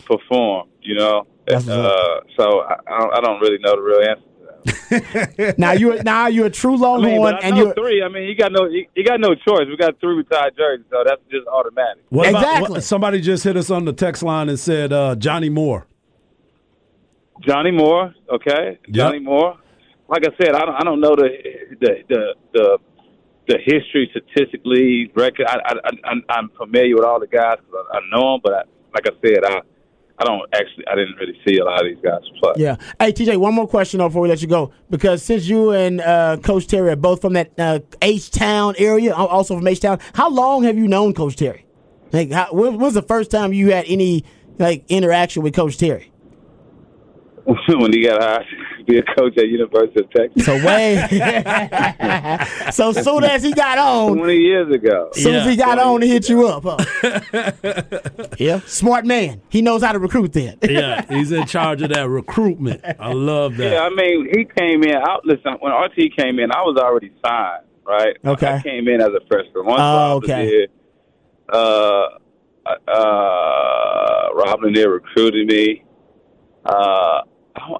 perform. 0.06 0.68
You 0.80 0.94
know, 0.96 1.26
That's 1.46 1.66
what's 1.66 1.76
uh, 1.76 2.20
so 2.38 2.60
I, 2.60 2.76
I 2.86 3.08
I 3.18 3.20
don't 3.20 3.40
really 3.40 3.58
know 3.58 3.76
the 3.76 3.82
real 3.82 4.00
answer. 4.08 4.22
To 4.66 5.34
that. 5.36 5.54
now 5.58 5.72
you 5.72 6.02
now 6.02 6.26
you're 6.26 6.46
a 6.46 6.50
true 6.50 6.74
I 6.74 6.78
Longhorn, 6.78 7.34
mean, 7.34 7.42
and 7.42 7.56
you're 7.56 7.74
three. 7.74 8.02
I 8.02 8.08
mean, 8.08 8.24
you 8.28 8.34
got 8.36 8.52
no, 8.52 8.66
you, 8.66 8.86
you 8.94 9.04
got 9.04 9.20
no 9.20 9.34
choice. 9.34 9.66
We 9.68 9.76
got 9.76 9.98
three 10.00 10.14
retired 10.16 10.54
jerseys, 10.56 10.86
so 10.90 11.02
that's 11.06 11.20
just 11.30 11.46
automatic. 11.48 12.04
What 12.08 12.28
about- 12.28 12.42
Exactly. 12.42 12.72
what- 12.74 12.82
somebody 12.84 13.20
just 13.20 13.44
hit 13.44 13.56
us 13.56 13.70
on 13.70 13.84
the 13.84 13.92
text 13.92 14.22
line 14.22 14.48
and 14.48 14.58
said 14.58 14.92
uh, 14.92 15.14
Johnny 15.16 15.48
Moore. 15.48 15.86
Johnny 17.46 17.70
Moore, 17.72 18.14
okay, 18.32 18.78
Johnny 18.90 19.18
Moore. 19.18 19.56
Like 20.08 20.22
I 20.26 20.30
said, 20.42 20.54
I 20.54 20.60
don't, 20.60 20.74
I 20.76 20.80
don't 20.84 21.00
know 21.00 21.16
the 21.16 21.28
the 21.80 21.88
the 22.08 22.34
the, 22.52 22.78
the 23.48 23.58
history 23.64 24.10
statistically 24.10 25.10
record. 25.14 25.46
I, 25.48 25.56
I, 25.64 25.72
I 25.72 25.90
I'm, 26.10 26.22
I'm 26.28 26.48
familiar 26.56 26.94
with 26.94 27.04
all 27.04 27.18
the 27.20 27.26
guys 27.26 27.56
'cause 27.70 27.86
I, 27.92 27.98
I 27.98 28.00
know 28.12 28.32
them, 28.34 28.40
but 28.44 28.52
I, 28.52 28.62
like 28.94 29.06
I 29.08 29.26
said, 29.26 29.44
I 29.44 29.60
I 30.18 30.24
don't 30.24 30.42
actually 30.54 30.86
I 30.86 30.94
didn't 30.94 31.16
really 31.16 31.38
see 31.46 31.58
a 31.58 31.64
lot 31.64 31.84
of 31.84 31.86
these 31.86 32.02
guys 32.02 32.20
play. 32.40 32.52
Yeah. 32.56 32.76
Hey, 33.00 33.12
TJ, 33.12 33.36
one 33.36 33.54
more 33.54 33.66
question 33.66 33.98
though 33.98 34.08
before 34.08 34.22
we 34.22 34.28
let 34.28 34.40
you 34.42 34.48
go, 34.48 34.72
because 34.88 35.22
since 35.22 35.46
you 35.46 35.70
and 35.72 36.00
uh, 36.00 36.36
Coach 36.42 36.68
Terry 36.68 36.90
are 36.90 36.96
both 36.96 37.20
from 37.20 37.32
that 37.32 37.50
uh, 37.58 37.80
H 38.00 38.30
Town 38.30 38.74
area, 38.78 39.12
al- 39.14 39.26
also 39.26 39.56
from 39.56 39.66
H 39.66 39.80
Town, 39.80 39.98
how 40.14 40.30
long 40.30 40.62
have 40.64 40.78
you 40.78 40.86
known 40.86 41.14
Coach 41.14 41.36
Terry? 41.36 41.66
Like, 42.12 42.30
how, 42.30 42.52
when 42.52 42.74
when 42.74 42.80
was 42.80 42.94
the 42.94 43.02
first 43.02 43.30
time 43.32 43.52
you 43.52 43.72
had 43.72 43.86
any 43.88 44.24
like 44.58 44.84
interaction 44.88 45.42
with 45.42 45.54
Coach 45.54 45.78
Terry? 45.78 46.12
when 47.68 47.92
he 47.92 48.02
got 48.02 48.22
hired 48.22 48.46
to 48.86 48.92
be 48.92 48.98
a 48.98 49.02
coach 49.16 49.36
at 49.38 49.48
University 49.48 50.00
of 50.00 50.10
Texas 50.10 50.44
So 50.44 50.54
way. 50.64 50.96
so 52.72 52.92
soon 52.92 53.24
as 53.24 53.42
he 53.42 53.52
got 53.52 53.78
on, 53.78 54.16
twenty 54.16 54.36
years 54.38 54.72
ago. 54.74 55.10
soon 55.12 55.34
as 55.34 55.46
he 55.48 55.56
got 55.56 55.78
on, 55.78 56.02
he 56.02 56.08
hit 56.08 56.28
you 56.28 56.46
up. 56.46 56.64
Huh? 56.66 57.52
yeah, 58.38 58.60
smart 58.66 59.04
man. 59.06 59.40
He 59.48 59.62
knows 59.62 59.82
how 59.82 59.92
to 59.92 59.98
recruit. 59.98 60.32
Then. 60.32 60.58
Yeah, 60.62 61.04
he's 61.08 61.32
in 61.32 61.46
charge 61.46 61.82
of 61.82 61.90
that 61.90 62.08
recruitment. 62.08 62.82
I 62.98 63.12
love 63.12 63.56
that. 63.58 63.72
Yeah, 63.72 63.80
I 63.82 63.90
mean, 63.90 64.28
he 64.32 64.44
came 64.44 64.82
in. 64.82 64.94
Out, 64.96 65.24
listen, 65.24 65.54
when 65.60 65.72
RT 65.72 66.16
came 66.16 66.38
in, 66.38 66.50
I 66.52 66.62
was 66.62 66.76
already 66.78 67.12
signed, 67.24 67.64
right? 67.86 68.16
Okay. 68.24 68.54
I 68.54 68.62
came 68.62 68.88
in 68.88 69.00
as 69.00 69.08
a 69.08 69.20
freshman. 69.28 69.66
Once 69.66 69.80
Oh, 69.80 70.14
Rob 70.14 70.24
okay. 70.24 70.46
Lanier, 70.46 70.66
uh, 71.52 72.06
uh, 72.88 74.28
Rob 74.34 74.62
Lanier 74.62 74.90
recruited 74.90 75.46
me. 75.46 75.84
Uh, 76.64 77.20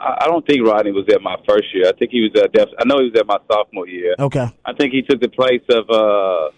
I 0.01 0.27
don't- 0.27 0.47
think 0.47 0.67
Rodney 0.67 0.93
was 0.93 1.07
at 1.13 1.23
my 1.23 1.37
first 1.49 1.65
year. 1.75 1.85
I 1.89 1.93
think 1.99 2.11
he 2.11 2.21
was 2.21 2.33
at. 2.43 2.51
I 2.79 2.85
know 2.85 2.99
he 2.99 3.11
was 3.11 3.19
at 3.19 3.27
my 3.27 3.39
sophomore 3.51 3.89
year. 3.89 4.15
Okay. 4.19 4.47
I 4.65 4.73
think 4.75 4.93
he 4.93 5.03
took 5.03 5.21
the 5.21 5.29
place 5.29 5.63
of. 5.71 5.89
Uh, 5.91 6.51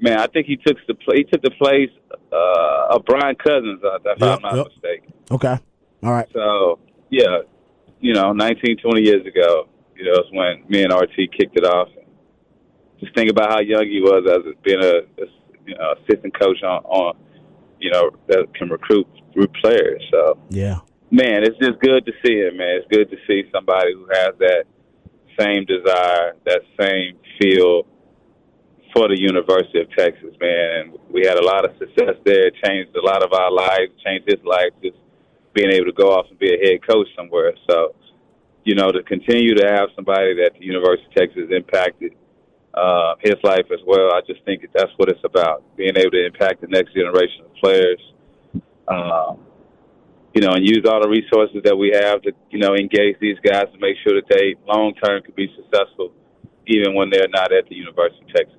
man, 0.00 0.18
I 0.18 0.26
think 0.26 0.46
he 0.46 0.56
took 0.56 0.76
the 0.86 0.94
he 1.14 1.24
took 1.24 1.42
the 1.42 1.50
place 1.52 1.90
uh, 2.32 2.94
of 2.94 3.04
Brian 3.04 3.36
Cousins. 3.36 3.80
Uh, 3.84 3.96
if 4.04 4.20
Yep, 4.20 4.36
I'm 4.36 4.42
not 4.42 4.56
yep. 4.56 4.66
mistaken. 4.66 5.12
Okay. 5.30 5.56
All 6.02 6.12
right. 6.12 6.26
So 6.32 6.78
yeah, 7.10 7.40
you 8.00 8.14
know, 8.14 8.32
19, 8.32 8.76
20 8.78 9.00
years 9.02 9.26
ago, 9.26 9.68
you 9.96 10.04
know, 10.04 10.12
it's 10.14 10.28
when 10.32 10.64
me 10.68 10.82
and 10.84 10.92
RT 10.92 11.16
kicked 11.36 11.56
it 11.56 11.64
off. 11.64 11.88
Just 13.00 13.14
think 13.14 13.30
about 13.30 13.50
how 13.50 13.60
young 13.60 13.84
he 13.86 14.00
was 14.00 14.24
as 14.28 14.54
being 14.64 14.82
a, 14.82 15.22
a 15.22 15.26
you 15.66 15.74
know 15.76 15.94
assistant 16.02 16.38
coach 16.38 16.62
on, 16.62 16.82
on 16.84 17.16
you 17.80 17.90
know 17.92 18.10
that 18.28 18.46
can 18.54 18.68
recruit 18.68 19.06
recruit 19.34 19.52
players. 19.62 20.02
So 20.10 20.38
Yeah. 20.50 20.78
Man, 21.10 21.44
it's 21.44 21.58
just 21.58 21.80
good 21.80 22.04
to 22.06 22.12
see 22.24 22.40
him, 22.40 22.56
man. 22.56 22.80
It's 22.80 22.88
good 22.90 23.10
to 23.10 23.16
see 23.26 23.48
somebody 23.52 23.94
who 23.94 24.06
has 24.12 24.32
that 24.38 24.64
same 25.38 25.64
desire, 25.64 26.34
that 26.44 26.62
same 26.80 27.16
feel 27.40 27.86
for 28.94 29.08
the 29.08 29.18
University 29.18 29.80
of 29.80 29.88
Texas, 29.96 30.34
man. 30.40 30.68
And 30.80 30.98
we 31.10 31.22
had 31.26 31.38
a 31.38 31.44
lot 31.44 31.64
of 31.64 31.76
success 31.78 32.16
there. 32.24 32.48
It 32.48 32.54
changed 32.64 32.96
a 32.96 33.04
lot 33.04 33.22
of 33.22 33.32
our 33.32 33.52
lives, 33.52 33.92
changed 34.04 34.26
his 34.26 34.42
life, 34.44 34.72
just 34.82 34.96
being 35.54 35.70
able 35.70 35.86
to 35.86 35.92
go 35.92 36.10
off 36.10 36.26
and 36.30 36.38
be 36.38 36.52
a 36.52 36.58
head 36.58 36.86
coach 36.86 37.08
somewhere. 37.16 37.52
So, 37.68 37.94
you 38.64 38.74
know, 38.74 38.90
to 38.90 39.02
continue 39.02 39.54
to 39.54 39.66
have 39.66 39.88
somebody 39.94 40.34
that 40.42 40.52
the 40.58 40.64
University 40.64 41.06
of 41.06 41.14
Texas 41.14 41.44
impacted 41.50 42.12
uh, 42.74 43.14
his 43.20 43.36
life 43.42 43.66
as 43.72 43.80
well, 43.86 44.12
I 44.12 44.20
just 44.26 44.44
think 44.44 44.62
that 44.62 44.70
that's 44.74 44.92
what 44.96 45.08
it's 45.08 45.24
about, 45.24 45.64
being 45.76 45.96
able 45.96 46.10
to 46.10 46.26
impact 46.26 46.60
the 46.60 46.68
next 46.68 46.94
generation 46.94 47.44
of 47.44 47.54
players. 47.56 48.00
Um, 48.88 49.47
you 50.34 50.42
know, 50.42 50.52
and 50.52 50.66
use 50.66 50.84
all 50.88 51.00
the 51.02 51.08
resources 51.08 51.62
that 51.64 51.76
we 51.76 51.90
have 51.90 52.22
to, 52.22 52.32
you 52.50 52.58
know, 52.58 52.74
engage 52.74 53.16
these 53.20 53.38
guys 53.44 53.64
to 53.72 53.78
make 53.80 53.96
sure 54.04 54.20
that 54.20 54.28
they 54.28 54.54
long 54.66 54.94
term 55.02 55.22
can 55.22 55.34
be 55.34 55.48
successful, 55.56 56.12
even 56.66 56.94
when 56.94 57.10
they're 57.10 57.28
not 57.28 57.52
at 57.52 57.68
the 57.68 57.74
University 57.74 58.22
of 58.22 58.28
Texas. 58.34 58.54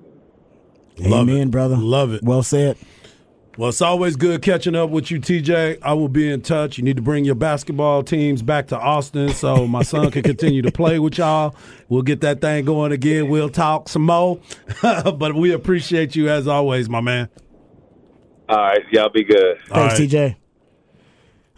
Love 0.98 1.28
Amen, 1.28 1.48
it. 1.48 1.50
brother. 1.50 1.76
Love 1.76 2.12
it. 2.12 2.22
Well 2.22 2.42
said. 2.42 2.76
Well, 3.56 3.68
it's 3.68 3.82
always 3.82 4.16
good 4.16 4.42
catching 4.42 4.74
up 4.74 4.90
with 4.90 5.10
you, 5.10 5.20
TJ. 5.20 5.78
I 5.82 5.92
will 5.92 6.08
be 6.08 6.30
in 6.30 6.40
touch. 6.40 6.78
You 6.78 6.84
need 6.84 6.96
to 6.96 7.02
bring 7.02 7.24
your 7.24 7.34
basketball 7.34 8.02
teams 8.02 8.42
back 8.42 8.68
to 8.68 8.78
Austin 8.78 9.30
so 9.30 9.66
my 9.66 9.82
son 9.82 10.10
can 10.10 10.22
continue 10.22 10.62
to 10.62 10.70
play 10.72 10.98
with 10.98 11.18
y'all. 11.18 11.54
We'll 11.88 12.02
get 12.02 12.20
that 12.22 12.40
thing 12.40 12.64
going 12.64 12.92
again. 12.92 13.28
We'll 13.28 13.50
talk 13.50 13.88
some 13.88 14.06
more. 14.06 14.40
but 14.82 15.34
we 15.34 15.52
appreciate 15.52 16.16
you 16.16 16.30
as 16.30 16.46
always, 16.46 16.88
my 16.88 17.00
man. 17.00 17.28
All 18.48 18.56
right, 18.56 18.80
y'all 18.92 19.10
be 19.10 19.24
good. 19.24 19.58
Thanks, 19.68 20.00
right. 20.00 20.08
TJ. 20.08 20.36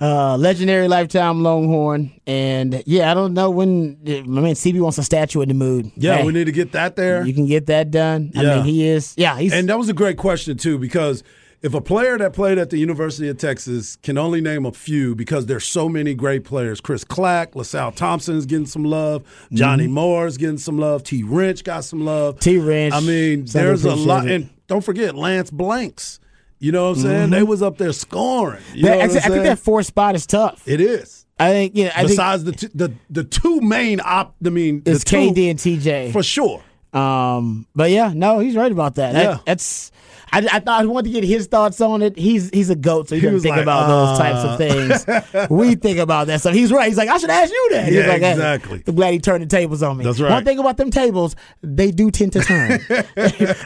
Uh, 0.03 0.37
legendary 0.37 0.89
lifetime 0.89 1.45
Longhorn, 1.45 2.11
and 2.27 2.83
yeah, 2.87 3.09
I 3.11 3.15
don't 3.15 3.35
know 3.35 3.51
when. 3.51 3.99
My 4.27 4.41
man 4.41 4.55
CB 4.55 4.81
wants 4.81 4.99
a 4.99 5.05
statue 5.05 5.43
in 5.43 5.49
the 5.49 5.55
mood. 5.55 5.93
Yeah, 5.97 6.17
Hey, 6.17 6.27
we 6.27 6.33
need 6.33 6.47
to 6.47 6.53
get 6.53 6.73
that 6.73 6.97
there. 6.97 7.25
You 7.25 7.33
can 7.33 7.47
get 7.47 7.67
that 7.67 7.93
done. 7.93 8.33
I 8.35 8.43
Yeah. 8.43 8.57
mean, 8.57 8.65
he 8.65 8.89
is. 8.89 9.15
Yeah, 9.17 9.39
he's. 9.39 9.53
And 9.53 9.69
that 9.69 9.79
was 9.79 9.89
a 9.89 9.93
great 9.93 10.17
question 10.17 10.57
too, 10.57 10.77
because 10.77 11.23
if 11.63 11.73
a 11.73 11.81
player 11.81 12.19
that 12.19 12.33
played 12.33 12.59
at 12.59 12.71
the 12.71 12.79
University 12.79 13.29
of 13.29 13.39
Texas 13.39 13.95
can 13.95 14.19
only 14.19 14.41
name 14.41 14.67
a 14.67 14.73
few, 14.73 15.15
because 15.15 15.47
there's 15.47 15.65
so 15.65 15.89
many 15.89 16.15
great 16.15 16.43
players. 16.43 16.81
Chris 16.81 17.05
Clack, 17.05 17.55
LaSalle 17.55 17.93
Thompson's 17.93 18.45
getting 18.45 18.67
some 18.67 18.83
love. 18.85 19.23
Johnny 19.53 19.87
Moore's 19.87 20.37
getting 20.37 20.59
some 20.59 20.79
love. 20.81 21.05
T. 21.05 21.23
Wrench 21.23 21.63
got 21.63 21.85
some 21.85 22.05
love. 22.05 22.35
Mm-hmm. 22.41 22.51
T. 22.51 22.59
Wrench, 22.59 22.93
I 22.95 22.99
mean, 22.99 23.45
there's 23.45 23.85
a 23.85 23.95
lot. 23.95 24.27
it. 24.27 24.33
And 24.33 24.51
don't 24.67 24.83
forget 24.85 25.15
Lance 25.15 25.53
Blanks. 25.53 26.19
You 26.63 26.71
know 26.71 26.91
what 26.91 26.97
I'm 26.99 27.03
saying? 27.03 27.31
They 27.31 27.43
was 27.43 27.61
up 27.61 27.77
there 27.77 27.93
scoring. 27.93 28.63
You 28.73 28.85
That- 28.85 28.89
know 28.89 28.95
I, 28.95 28.97
what 28.99 29.05
I'm 29.05 29.11
thi- 29.11 29.19
I 29.19 29.29
think 29.31 29.45
that 29.45 29.59
fourth 29.59 29.87
spot 29.87 30.15
is 30.15 30.27
tough. 30.27 30.63
it 30.67 30.81
is. 30.81 31.27
I 31.41 31.51
think 31.51 31.77
you 31.77 31.85
know. 31.87 31.91
I 31.91 31.97
think 31.99 32.09
Besides 32.11 32.45
the, 32.45 32.53
t- 32.53 32.69
the 32.73 32.93
the 33.11 33.25
two 33.25 33.61
main 33.61 34.01
op, 34.05 34.37
I 34.47 34.49
mean, 34.51 34.81
it's 34.87 35.03
two, 35.03 35.17
KD 35.17 35.51
and 35.51 35.59
TJ. 35.59 36.13
for 36.13 36.23
sure. 36.23 36.63
Um, 36.93 37.67
but 37.75 37.91
yeah, 37.91 38.13
no, 38.15 38.39
he's 38.39 38.55
right 38.55 38.71
about 38.71 38.95
that. 38.95 39.13
That- 39.15 39.23
Yeah. 39.25 39.39
that's. 39.45 39.91
I, 40.33 40.39
I 40.51 40.61
thought 40.61 40.81
I 40.81 40.87
wanted 40.87 41.13
to 41.13 41.21
get 41.21 41.25
his 41.29 41.47
thoughts 41.47 41.81
on 41.81 42.01
it. 42.03 42.17
He's 42.17 42.49
he's 42.51 42.71
a 42.71 42.75
goat, 42.75 43.09
so 43.09 43.15
he, 43.15 43.21
He 43.21 43.27
doesn't 43.27 43.41
think 43.41 43.57
like, 43.57 43.63
about 43.63 43.87
those 43.87 44.19
types 44.19 44.45
of 44.45 44.59
things. 44.59 45.51
we 45.51 45.75
think 45.75 45.99
about 45.99 46.27
that 46.29 46.41
stuff. 46.41 46.55
He's 46.55 46.73
right. 46.73 46.89
He's 46.89 46.97
like, 46.97 47.11
I 47.11 47.19
should 47.19 47.31
ask 47.31 47.53
you 47.53 47.69
that. 47.73 47.85
He's 47.87 47.95
Yeah, 47.97 48.07
like, 48.07 48.23
hey, 48.23 48.33
exactly. 48.33 48.83
I'm 48.87 48.95
glad 48.95 49.13
he 49.13 49.19
turned 49.19 49.43
the 49.43 49.47
tables 49.47 49.83
on 49.83 49.99
me. 49.99 50.05
That's 50.05 50.21
right. 50.21 50.31
One 50.31 50.45
thing 50.45 50.59
about 50.59 50.79
them 50.79 50.91
tables, 50.91 51.37
they 51.63 51.91
do 51.91 52.11
tend 52.11 52.33
to 52.33 52.41
turn. 52.41 52.81
All 52.91 53.05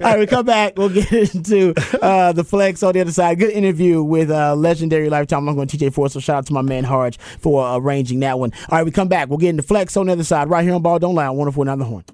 right, 0.01 0.19
we 0.19 0.27
come 0.27 0.45
back. 0.45 0.75
We'll 0.77 0.89
get 0.89 1.13
into 1.13 1.73
uh, 2.03 2.33
the 2.33 2.43
flex 2.45 2.83
on 2.83 2.95
the 2.95 3.01
other 3.01 3.13
side. 3.13 3.39
Good 3.39 3.51
interview 3.53 4.03
with 4.03 4.31
uh, 4.31 4.57
legendary 4.57 5.09
lifetime. 5.09 5.49
I'm 5.49 5.55
going 5.55 5.69
to 5.69 5.77
TJ 5.77 5.93
Ford. 5.93 6.11
So 6.11 6.21
shout 6.21 6.39
out 6.39 6.47
to 6.47 6.53
my 6.53 6.63
man 6.63 6.83
Harge 6.85 7.19
for 7.19 7.65
uh, 7.65 7.77
arranging 7.77 8.21
that 8.21 8.39
one. 8.39 8.53
All 8.71 8.79
right, 8.79 8.85
we 8.85 8.91
come 8.91 9.09
back. 9.09 9.29
We'll 9.29 9.39
get 9.39 9.51
into 9.51 9.63
flex 9.63 9.97
on 9.97 10.07
the 10.07 10.13
other 10.13 10.25
side 10.25 10.51
right 10.51 10.65
here 10.65 10.75
on 10.75 10.83
Ball 10.83 10.99
Don't 10.99 11.15
Lie 11.15 11.27
on 11.27 11.37
104.9 11.37 11.79
The 11.79 11.85
Horn. 11.85 12.05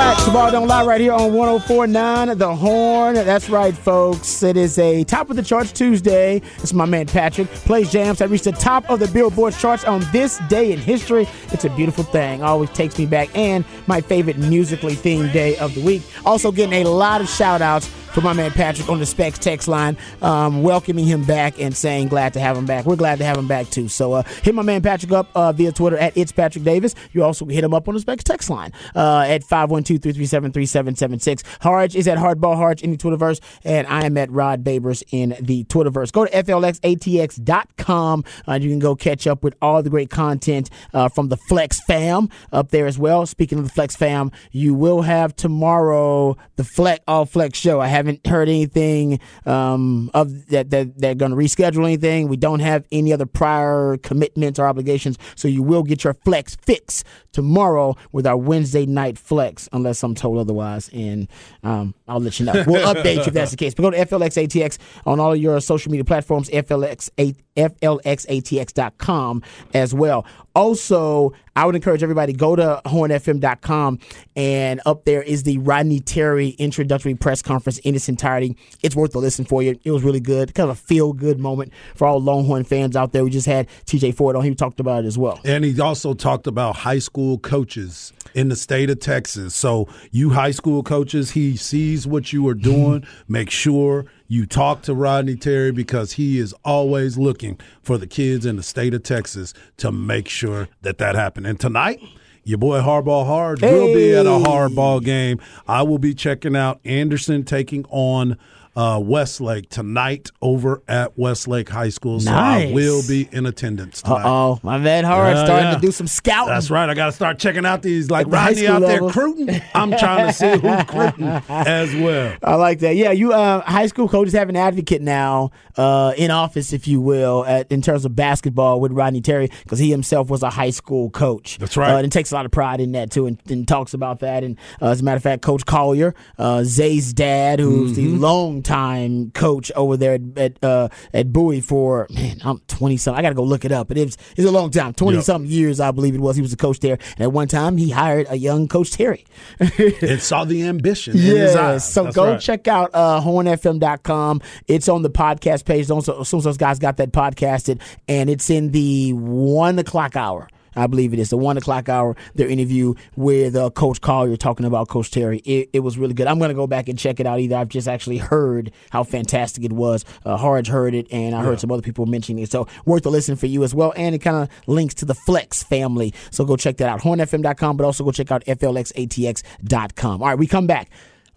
All 0.00 0.06
right, 0.06 0.16
welcome 0.16 0.24
back 0.24 0.24
to 0.24 0.32
Ball 0.32 0.50
Don't 0.50 0.68
Lie 0.68 0.84
right 0.86 1.00
here 1.02 1.12
on 1.12 1.34
1049 1.34 2.38
The 2.38 2.54
Horn. 2.54 3.16
That's 3.16 3.50
right, 3.50 3.76
folks. 3.76 4.42
It 4.42 4.56
is 4.56 4.78
a 4.78 5.04
top 5.04 5.28
of 5.28 5.36
the 5.36 5.42
charts 5.42 5.72
Tuesday. 5.72 6.40
It's 6.56 6.72
my 6.72 6.86
man 6.86 7.04
Patrick. 7.04 7.48
Plays 7.48 7.92
jams 7.92 8.20
that 8.20 8.30
reached 8.30 8.44
the 8.44 8.52
top 8.52 8.88
of 8.88 8.98
the 8.98 9.08
Billboard 9.08 9.52
charts 9.52 9.84
on 9.84 10.00
this 10.10 10.38
day 10.48 10.72
in 10.72 10.78
history. 10.78 11.28
It's 11.52 11.66
a 11.66 11.70
beautiful 11.76 12.04
thing. 12.04 12.42
Always 12.42 12.70
takes 12.70 12.98
me 12.98 13.04
back. 13.04 13.28
And 13.36 13.62
my 13.88 14.00
favorite 14.00 14.38
musically 14.38 14.94
themed 14.94 15.34
day 15.34 15.58
of 15.58 15.74
the 15.74 15.82
week. 15.82 16.00
Also 16.24 16.50
getting 16.50 16.86
a 16.86 16.88
lot 16.88 17.20
of 17.20 17.28
shout 17.28 17.60
outs 17.60 17.90
for 18.12 18.20
my 18.20 18.32
man 18.32 18.50
Patrick 18.50 18.88
on 18.88 18.98
the 18.98 19.06
Specs 19.06 19.38
text 19.38 19.68
line, 19.68 19.96
um, 20.22 20.62
welcoming 20.62 21.06
him 21.06 21.24
back 21.24 21.60
and 21.60 21.76
saying 21.76 22.08
glad 22.08 22.32
to 22.34 22.40
have 22.40 22.56
him 22.56 22.66
back. 22.66 22.84
We're 22.84 22.96
glad 22.96 23.18
to 23.18 23.24
have 23.24 23.36
him 23.36 23.46
back 23.46 23.70
too. 23.70 23.88
So 23.88 24.14
uh, 24.14 24.22
hit 24.42 24.54
my 24.54 24.62
man 24.62 24.82
Patrick 24.82 25.12
up 25.12 25.28
uh, 25.34 25.52
via 25.52 25.72
Twitter 25.72 25.96
at 25.96 26.16
It's 26.16 26.32
Patrick 26.32 26.64
Davis. 26.64 26.94
You 27.12 27.24
also 27.24 27.44
hit 27.46 27.64
him 27.64 27.74
up 27.74 27.88
on 27.88 27.94
the 27.94 28.00
Specs 28.00 28.24
text 28.24 28.50
line 28.50 28.72
uh, 28.94 29.24
at 29.26 29.44
512-337-3776. 29.44 31.42
Harge 31.60 31.96
is 31.96 32.08
at 32.08 32.18
Hardball 32.18 32.56
Harge 32.56 32.82
in 32.82 32.90
the 32.90 32.96
Twitterverse, 32.96 33.40
and 33.64 33.86
I 33.86 34.04
am 34.04 34.16
at 34.16 34.30
Rod 34.30 34.64
Babers 34.64 35.02
in 35.12 35.36
the 35.40 35.64
Twitterverse. 35.64 36.12
Go 36.12 36.26
to 36.26 36.42
flxatx.com. 36.42 38.24
Uh, 38.48 38.54
you 38.54 38.70
can 38.70 38.78
go 38.78 38.96
catch 38.96 39.26
up 39.26 39.44
with 39.44 39.54
all 39.62 39.82
the 39.82 39.90
great 39.90 40.10
content 40.10 40.70
uh, 40.92 41.08
from 41.08 41.28
the 41.28 41.36
Flex 41.36 41.80
fam 41.84 42.28
up 42.52 42.70
there 42.70 42.86
as 42.86 42.98
well. 42.98 43.26
Speaking 43.26 43.58
of 43.58 43.64
the 43.64 43.70
Flex 43.70 43.96
fam, 43.96 44.30
you 44.50 44.74
will 44.74 45.02
have 45.02 45.36
tomorrow 45.36 46.36
the 46.56 46.64
Flex 46.64 47.02
All 47.06 47.26
Flex 47.26 47.58
show. 47.58 47.80
I 47.80 47.86
have 47.86 48.08
haven't 48.10 48.26
heard 48.26 48.48
anything 48.48 49.20
um, 49.46 50.10
of 50.14 50.46
that, 50.48 50.70
that 50.70 50.98
they're 50.98 51.14
going 51.14 51.30
to 51.30 51.36
reschedule 51.36 51.84
anything. 51.84 52.28
We 52.28 52.36
don't 52.36 52.60
have 52.60 52.84
any 52.92 53.12
other 53.12 53.26
prior 53.26 53.96
commitments 53.98 54.58
or 54.58 54.66
obligations, 54.66 55.18
so 55.34 55.48
you 55.48 55.62
will 55.62 55.82
get 55.82 56.04
your 56.04 56.14
flex 56.14 56.56
fix 56.62 57.04
tomorrow 57.32 57.96
with 58.12 58.26
our 58.26 58.36
Wednesday 58.36 58.86
night 58.86 59.18
flex, 59.18 59.68
unless 59.72 60.02
I'm 60.02 60.14
told 60.14 60.38
otherwise, 60.38 60.88
and 60.92 61.28
um, 61.62 61.94
I'll 62.08 62.20
let 62.20 62.38
you 62.40 62.46
know. 62.46 62.64
We'll 62.66 62.94
update 62.94 63.16
you 63.16 63.22
if 63.22 63.32
that's 63.34 63.52
the 63.52 63.56
case. 63.56 63.74
But 63.74 63.82
go 63.82 63.90
to 63.90 63.98
FLXATX 63.98 64.78
on 65.06 65.20
all 65.20 65.32
of 65.32 65.38
your 65.38 65.60
social 65.60 65.90
media 65.90 66.04
platforms, 66.04 66.48
FLX 66.50 67.10
FLXATX.com 67.56 69.42
as 69.74 69.94
well. 69.94 70.26
Also, 70.54 71.32
I 71.54 71.64
would 71.64 71.74
encourage 71.74 72.02
everybody 72.02 72.32
go 72.32 72.56
to 72.56 72.80
hornfm.com 72.86 73.98
and 74.34 74.80
up 74.86 75.04
there 75.04 75.22
is 75.22 75.42
the 75.44 75.58
Rodney 75.58 76.00
Terry 76.00 76.50
introductory 76.50 77.14
press 77.14 77.42
conference 77.42 77.78
in 77.80 77.94
its 77.94 78.08
entirety. 78.08 78.56
It's 78.82 78.96
worth 78.96 79.14
a 79.14 79.18
listen 79.18 79.44
for 79.44 79.62
you. 79.62 79.78
It 79.84 79.90
was 79.90 80.02
really 80.02 80.20
good, 80.20 80.54
kind 80.54 80.70
of 80.70 80.76
a 80.76 80.80
feel 80.80 81.12
good 81.12 81.38
moment 81.38 81.72
for 81.94 82.06
all 82.06 82.20
Longhorn 82.20 82.64
fans 82.64 82.96
out 82.96 83.12
there. 83.12 83.24
We 83.24 83.30
just 83.30 83.46
had 83.46 83.68
TJ 83.86 84.14
Ford 84.14 84.36
on. 84.36 84.42
He 84.42 84.54
talked 84.54 84.80
about 84.80 85.04
it 85.04 85.06
as 85.06 85.18
well. 85.18 85.40
And 85.44 85.64
he 85.64 85.78
also 85.80 86.14
talked 86.14 86.46
about 86.46 86.76
high 86.76 86.98
school 86.98 87.38
coaches 87.38 88.12
in 88.34 88.48
the 88.48 88.56
state 88.56 88.90
of 88.90 89.00
Texas. 89.00 89.54
So, 89.54 89.88
you 90.10 90.30
high 90.30 90.50
school 90.50 90.82
coaches, 90.82 91.32
he 91.32 91.56
sees 91.56 92.06
what 92.06 92.32
you 92.32 92.46
are 92.48 92.54
doing. 92.54 93.02
Mm-hmm. 93.02 93.32
Make 93.32 93.50
sure 93.50 94.06
you 94.28 94.46
talk 94.46 94.82
to 94.82 94.94
Rodney 94.94 95.36
Terry 95.36 95.72
because 95.72 96.12
he 96.12 96.38
is 96.38 96.54
always 96.64 97.18
looking 97.18 97.58
for 97.82 97.98
the 97.98 98.06
kids 98.06 98.46
in 98.46 98.56
the 98.56 98.62
state 98.62 98.94
of 98.94 99.02
Texas 99.02 99.52
to 99.78 99.90
make 99.90 100.28
sure 100.28 100.68
that 100.82 100.98
that 100.98 101.14
happened. 101.14 101.46
And 101.46 101.58
tonight, 101.58 102.00
your 102.44 102.58
boy 102.58 102.80
Hardball 102.80 103.26
Harge 103.26 103.60
hey. 103.60 103.72
will 103.72 103.94
be 103.94 104.14
at 104.14 104.26
a 104.26 104.30
hardball 104.30 105.04
game. 105.04 105.40
I 105.68 105.82
will 105.82 105.98
be 105.98 106.14
checking 106.14 106.56
out 106.56 106.80
Anderson 106.84 107.44
taking 107.44 107.84
on 107.90 108.38
uh, 108.76 109.00
Westlake 109.02 109.68
tonight 109.68 110.30
over 110.40 110.82
at 110.88 111.18
Westlake 111.18 111.68
High 111.68 111.88
School. 111.88 112.20
So 112.20 112.30
nice. 112.30 112.70
I 112.70 112.72
will 112.72 113.02
be 113.06 113.28
in 113.32 113.46
attendance 113.46 114.02
tonight. 114.02 114.24
oh, 114.24 114.58
my 114.62 114.78
man 114.78 115.04
Harge 115.04 115.36
uh, 115.36 115.44
starting 115.44 115.68
yeah. 115.68 115.74
to 115.74 115.80
do 115.80 115.92
some 115.92 116.06
scouting. 116.06 116.52
That's 116.52 116.70
right. 116.70 116.88
I 116.88 116.94
got 116.94 117.06
to 117.06 117.12
start 117.12 117.38
checking 117.38 117.66
out 117.66 117.82
these 117.82 118.10
like 118.10 118.26
Rodney 118.28 118.66
out 118.66 118.82
level. 118.82 118.88
there 118.88 119.02
recruiting. 119.02 119.60
I'm 119.74 119.90
trying 119.90 120.26
to 120.26 120.32
see 120.32 120.50
who's 120.50 120.62
recruiting 120.62 121.26
as 121.48 121.94
well. 121.94 122.36
I 122.42 122.54
like 122.54 122.80
that. 122.80 122.96
Yeah, 122.96 123.10
you 123.12 123.32
uh, 123.32 123.60
high 123.62 123.86
school 123.86 124.08
coaches 124.08 124.34
have 124.34 124.48
an 124.48 124.56
advocate 124.56 125.02
now 125.02 125.50
uh, 125.76 126.12
in 126.16 126.30
office, 126.30 126.72
if 126.72 126.86
you 126.86 127.00
will, 127.00 127.44
at, 127.46 127.70
in 127.70 127.82
terms 127.82 128.04
of 128.04 128.14
basketball 128.14 128.80
with 128.80 128.92
Rodney 128.92 129.20
Terry 129.20 129.50
because 129.64 129.78
he 129.78 129.90
himself 129.90 130.30
was 130.30 130.42
a 130.42 130.50
high 130.50 130.70
school 130.70 131.10
coach. 131.10 131.58
That's 131.58 131.76
right. 131.76 131.94
Uh, 131.94 131.98
and 131.98 132.12
takes 132.12 132.32
a 132.32 132.34
lot 132.34 132.44
of 132.44 132.52
pride 132.52 132.80
in 132.80 132.92
that 132.92 133.10
too, 133.10 133.26
and, 133.26 133.40
and 133.48 133.66
talks 133.66 133.94
about 133.94 134.20
that. 134.20 134.44
And 134.44 134.58
uh, 134.80 134.88
as 134.88 135.00
a 135.00 135.04
matter 135.04 135.16
of 135.16 135.22
fact, 135.22 135.42
Coach 135.42 135.66
Collier, 135.66 136.14
uh, 136.38 136.64
Zay's 136.64 137.12
dad, 137.12 137.60
who's 137.60 137.92
mm-hmm. 137.92 138.14
the 138.14 138.26
long 138.60 138.62
time 138.62 139.30
coach 139.32 139.72
over 139.74 139.96
there 139.96 140.14
at 140.14 140.38
at, 140.38 140.64
uh, 140.64 140.88
at 141.12 141.32
Bowie 141.32 141.60
for 141.60 142.06
man, 142.10 142.40
I'm 142.44 142.58
20 142.68 142.96
something. 142.96 143.18
I 143.18 143.22
got 143.22 143.30
to 143.30 143.34
go 143.34 143.42
look 143.42 143.64
it 143.64 143.72
up. 143.72 143.88
But 143.88 143.98
it 143.98 144.04
was 144.04 144.16
it's 144.36 144.46
a 144.46 144.50
long 144.50 144.70
time, 144.70 144.94
20 144.94 145.18
yep. 145.18 145.24
something 145.24 145.50
years, 145.50 145.80
I 145.80 145.90
believe 145.90 146.14
it 146.14 146.20
was. 146.20 146.36
He 146.36 146.42
was 146.42 146.52
a 146.52 146.56
coach 146.56 146.80
there, 146.80 146.98
and 147.16 147.20
at 147.20 147.32
one 147.32 147.48
time 147.48 147.76
he 147.76 147.90
hired 147.90 148.26
a 148.30 148.36
young 148.36 148.68
Coach 148.68 148.92
Terry. 148.92 149.24
and 149.60 150.20
saw 150.20 150.44
the 150.44 150.66
ambition. 150.66 151.14
Yeah, 151.16 151.78
so 151.78 152.04
That's 152.04 152.16
go 152.16 152.32
right. 152.32 152.40
check 152.40 152.68
out 152.68 152.90
uh, 152.94 153.20
hornfm.com. 153.20 154.42
It's 154.66 154.88
on 154.88 155.02
the 155.02 155.10
podcast 155.10 155.64
page. 155.64 155.90
Also, 155.90 156.20
as 156.20 156.28
soon 156.28 156.38
as 156.38 156.44
those 156.44 156.56
guys 156.56 156.78
got 156.78 156.96
that 156.98 157.12
podcasted, 157.12 157.80
and 158.08 158.30
it's 158.30 158.50
in 158.50 158.70
the 158.70 159.12
one 159.12 159.78
o'clock 159.78 160.16
hour. 160.16 160.48
I 160.76 160.86
believe 160.86 161.12
it 161.12 161.18
is 161.18 161.30
the 161.30 161.36
one 161.36 161.56
o'clock 161.56 161.88
hour. 161.88 162.16
Their 162.34 162.48
interview 162.48 162.94
with 163.16 163.56
uh, 163.56 163.70
Coach 163.70 164.00
Collier 164.00 164.36
talking 164.36 164.66
about 164.66 164.88
Coach 164.88 165.10
Terry. 165.10 165.38
It, 165.38 165.70
it 165.72 165.80
was 165.80 165.98
really 165.98 166.14
good. 166.14 166.26
I'm 166.26 166.38
going 166.38 166.50
to 166.50 166.54
go 166.54 166.66
back 166.66 166.88
and 166.88 166.98
check 166.98 167.20
it 167.20 167.26
out. 167.26 167.40
Either 167.40 167.56
I've 167.56 167.68
just 167.68 167.88
actually 167.88 168.18
heard 168.18 168.72
how 168.90 169.02
fantastic 169.02 169.64
it 169.64 169.72
was. 169.72 170.04
Uh, 170.24 170.36
Harge 170.36 170.68
heard 170.68 170.94
it, 170.94 171.06
and 171.10 171.34
I 171.34 171.38
yeah. 171.38 171.44
heard 171.44 171.60
some 171.60 171.70
other 171.70 171.82
people 171.82 172.06
mentioning 172.06 172.42
it. 172.42 172.50
So 172.50 172.66
worth 172.84 173.06
a 173.06 173.10
listen 173.10 173.36
for 173.36 173.46
you 173.46 173.64
as 173.64 173.74
well. 173.74 173.92
And 173.96 174.14
it 174.14 174.18
kind 174.20 174.36
of 174.36 174.48
links 174.66 174.94
to 174.94 175.04
the 175.04 175.14
Flex 175.14 175.62
family. 175.62 176.14
So 176.30 176.44
go 176.44 176.56
check 176.56 176.76
that 176.78 176.88
out. 176.88 177.00
HornFM.com, 177.00 177.76
but 177.76 177.84
also 177.84 178.04
go 178.04 178.12
check 178.12 178.30
out 178.30 178.44
FLXATX.com. 178.44 180.22
All 180.22 180.28
right, 180.28 180.38
we 180.38 180.46
come 180.46 180.66
back. 180.66 180.90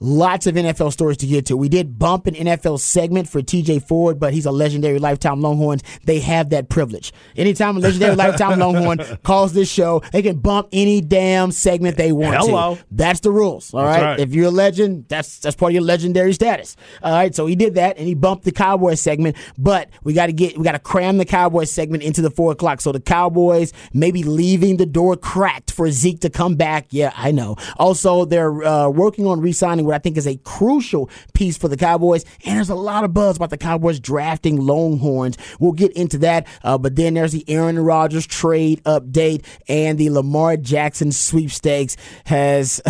Lots 0.05 0.47
of 0.47 0.55
NFL 0.55 0.91
stories 0.91 1.15
to 1.19 1.25
get 1.25 1.45
to. 1.45 1.55
We 1.55 1.69
did 1.69 1.97
bump 1.97 2.27
an 2.27 2.33
NFL 2.33 2.81
segment 2.81 3.29
for 3.29 3.41
TJ 3.41 3.87
Ford, 3.87 4.19
but 4.19 4.33
he's 4.33 4.45
a 4.45 4.51
legendary 4.51 4.99
lifetime 4.99 5.39
Longhorns. 5.39 5.81
They 6.03 6.19
have 6.19 6.49
that 6.49 6.67
privilege. 6.67 7.13
Anytime 7.37 7.77
a 7.77 7.79
legendary 7.79 8.13
lifetime 8.13 8.59
Longhorn 8.59 8.99
calls 9.23 9.53
this 9.53 9.71
show, 9.71 10.01
they 10.11 10.21
can 10.21 10.39
bump 10.39 10.67
any 10.73 10.99
damn 10.99 11.53
segment 11.53 11.95
they 11.95 12.11
want 12.11 12.35
Hello. 12.35 12.75
to. 12.75 12.83
That's 12.91 13.21
the 13.21 13.31
rules. 13.31 13.73
All 13.73 13.85
right? 13.85 14.01
right? 14.01 14.19
If 14.19 14.35
you're 14.35 14.47
a 14.47 14.51
legend, 14.51 15.05
that's 15.07 15.39
that's 15.39 15.55
part 15.55 15.69
of 15.69 15.75
your 15.75 15.83
legendary 15.83 16.33
status. 16.33 16.75
All 17.01 17.13
right. 17.13 17.33
So 17.33 17.45
he 17.45 17.55
did 17.55 17.75
that 17.75 17.97
and 17.97 18.05
he 18.05 18.13
bumped 18.13 18.43
the 18.43 18.51
Cowboys 18.51 18.99
segment, 18.99 19.37
but 19.57 19.89
we 20.03 20.11
gotta 20.11 20.33
get 20.33 20.57
we 20.57 20.65
gotta 20.65 20.79
cram 20.79 21.17
the 21.17 21.23
Cowboys 21.23 21.71
segment 21.71 22.03
into 22.03 22.21
the 22.21 22.29
four 22.29 22.51
o'clock. 22.51 22.81
So 22.81 22.91
the 22.91 22.99
Cowboys 22.99 23.71
maybe 23.93 24.23
leaving 24.23 24.75
the 24.75 24.85
door 24.85 25.15
cracked 25.15 25.71
for 25.71 25.89
Zeke 25.91 26.19
to 26.19 26.29
come 26.29 26.55
back. 26.55 26.87
Yeah, 26.89 27.13
I 27.15 27.31
know. 27.31 27.55
Also, 27.77 28.25
they're 28.25 28.63
uh, 28.65 28.89
working 28.89 29.25
on 29.25 29.39
re-signing 29.39 29.92
I 29.93 29.99
think 29.99 30.17
is 30.17 30.27
a 30.27 30.37
crucial 30.37 31.09
piece 31.33 31.57
for 31.57 31.67
the 31.67 31.77
Cowboys. 31.77 32.25
And 32.45 32.57
there's 32.57 32.69
a 32.69 32.75
lot 32.75 33.03
of 33.03 33.13
buzz 33.13 33.37
about 33.37 33.49
the 33.49 33.57
Cowboys 33.57 33.99
drafting 33.99 34.57
Longhorns. 34.57 35.37
We'll 35.59 35.73
get 35.73 35.91
into 35.93 36.17
that. 36.19 36.47
Uh, 36.63 36.77
but 36.77 36.95
then 36.95 37.13
there's 37.13 37.31
the 37.31 37.45
Aaron 37.49 37.79
Rodgers 37.79 38.27
trade 38.27 38.83
update 38.83 39.45
and 39.67 39.97
the 39.97 40.09
Lamar 40.09 40.57
Jackson 40.57 41.11
sweepstakes 41.11 41.97
has 42.25 42.81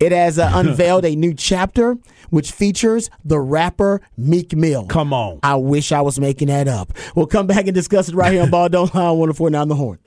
it 0.00 0.12
has 0.12 0.38
uh, 0.38 0.50
unveiled 0.54 1.04
a 1.04 1.14
new 1.16 1.34
chapter 1.34 1.96
which 2.30 2.52
features 2.52 3.10
the 3.24 3.40
rapper 3.40 4.00
Meek 4.16 4.54
Mill. 4.54 4.86
Come 4.86 5.12
on. 5.12 5.40
I 5.42 5.56
wish 5.56 5.92
I 5.92 6.00
was 6.00 6.20
making 6.20 6.48
that 6.48 6.68
up. 6.68 6.92
We'll 7.14 7.26
come 7.26 7.46
back 7.46 7.66
and 7.66 7.74
discuss 7.74 8.08
it 8.08 8.14
right 8.14 8.32
here 8.32 8.42
on 8.42 8.50
Ball 8.50 8.68
Don't 8.68 8.94
Lie 8.94 9.10
104 9.10 9.50
the 9.50 9.74
Horn. 9.74 9.98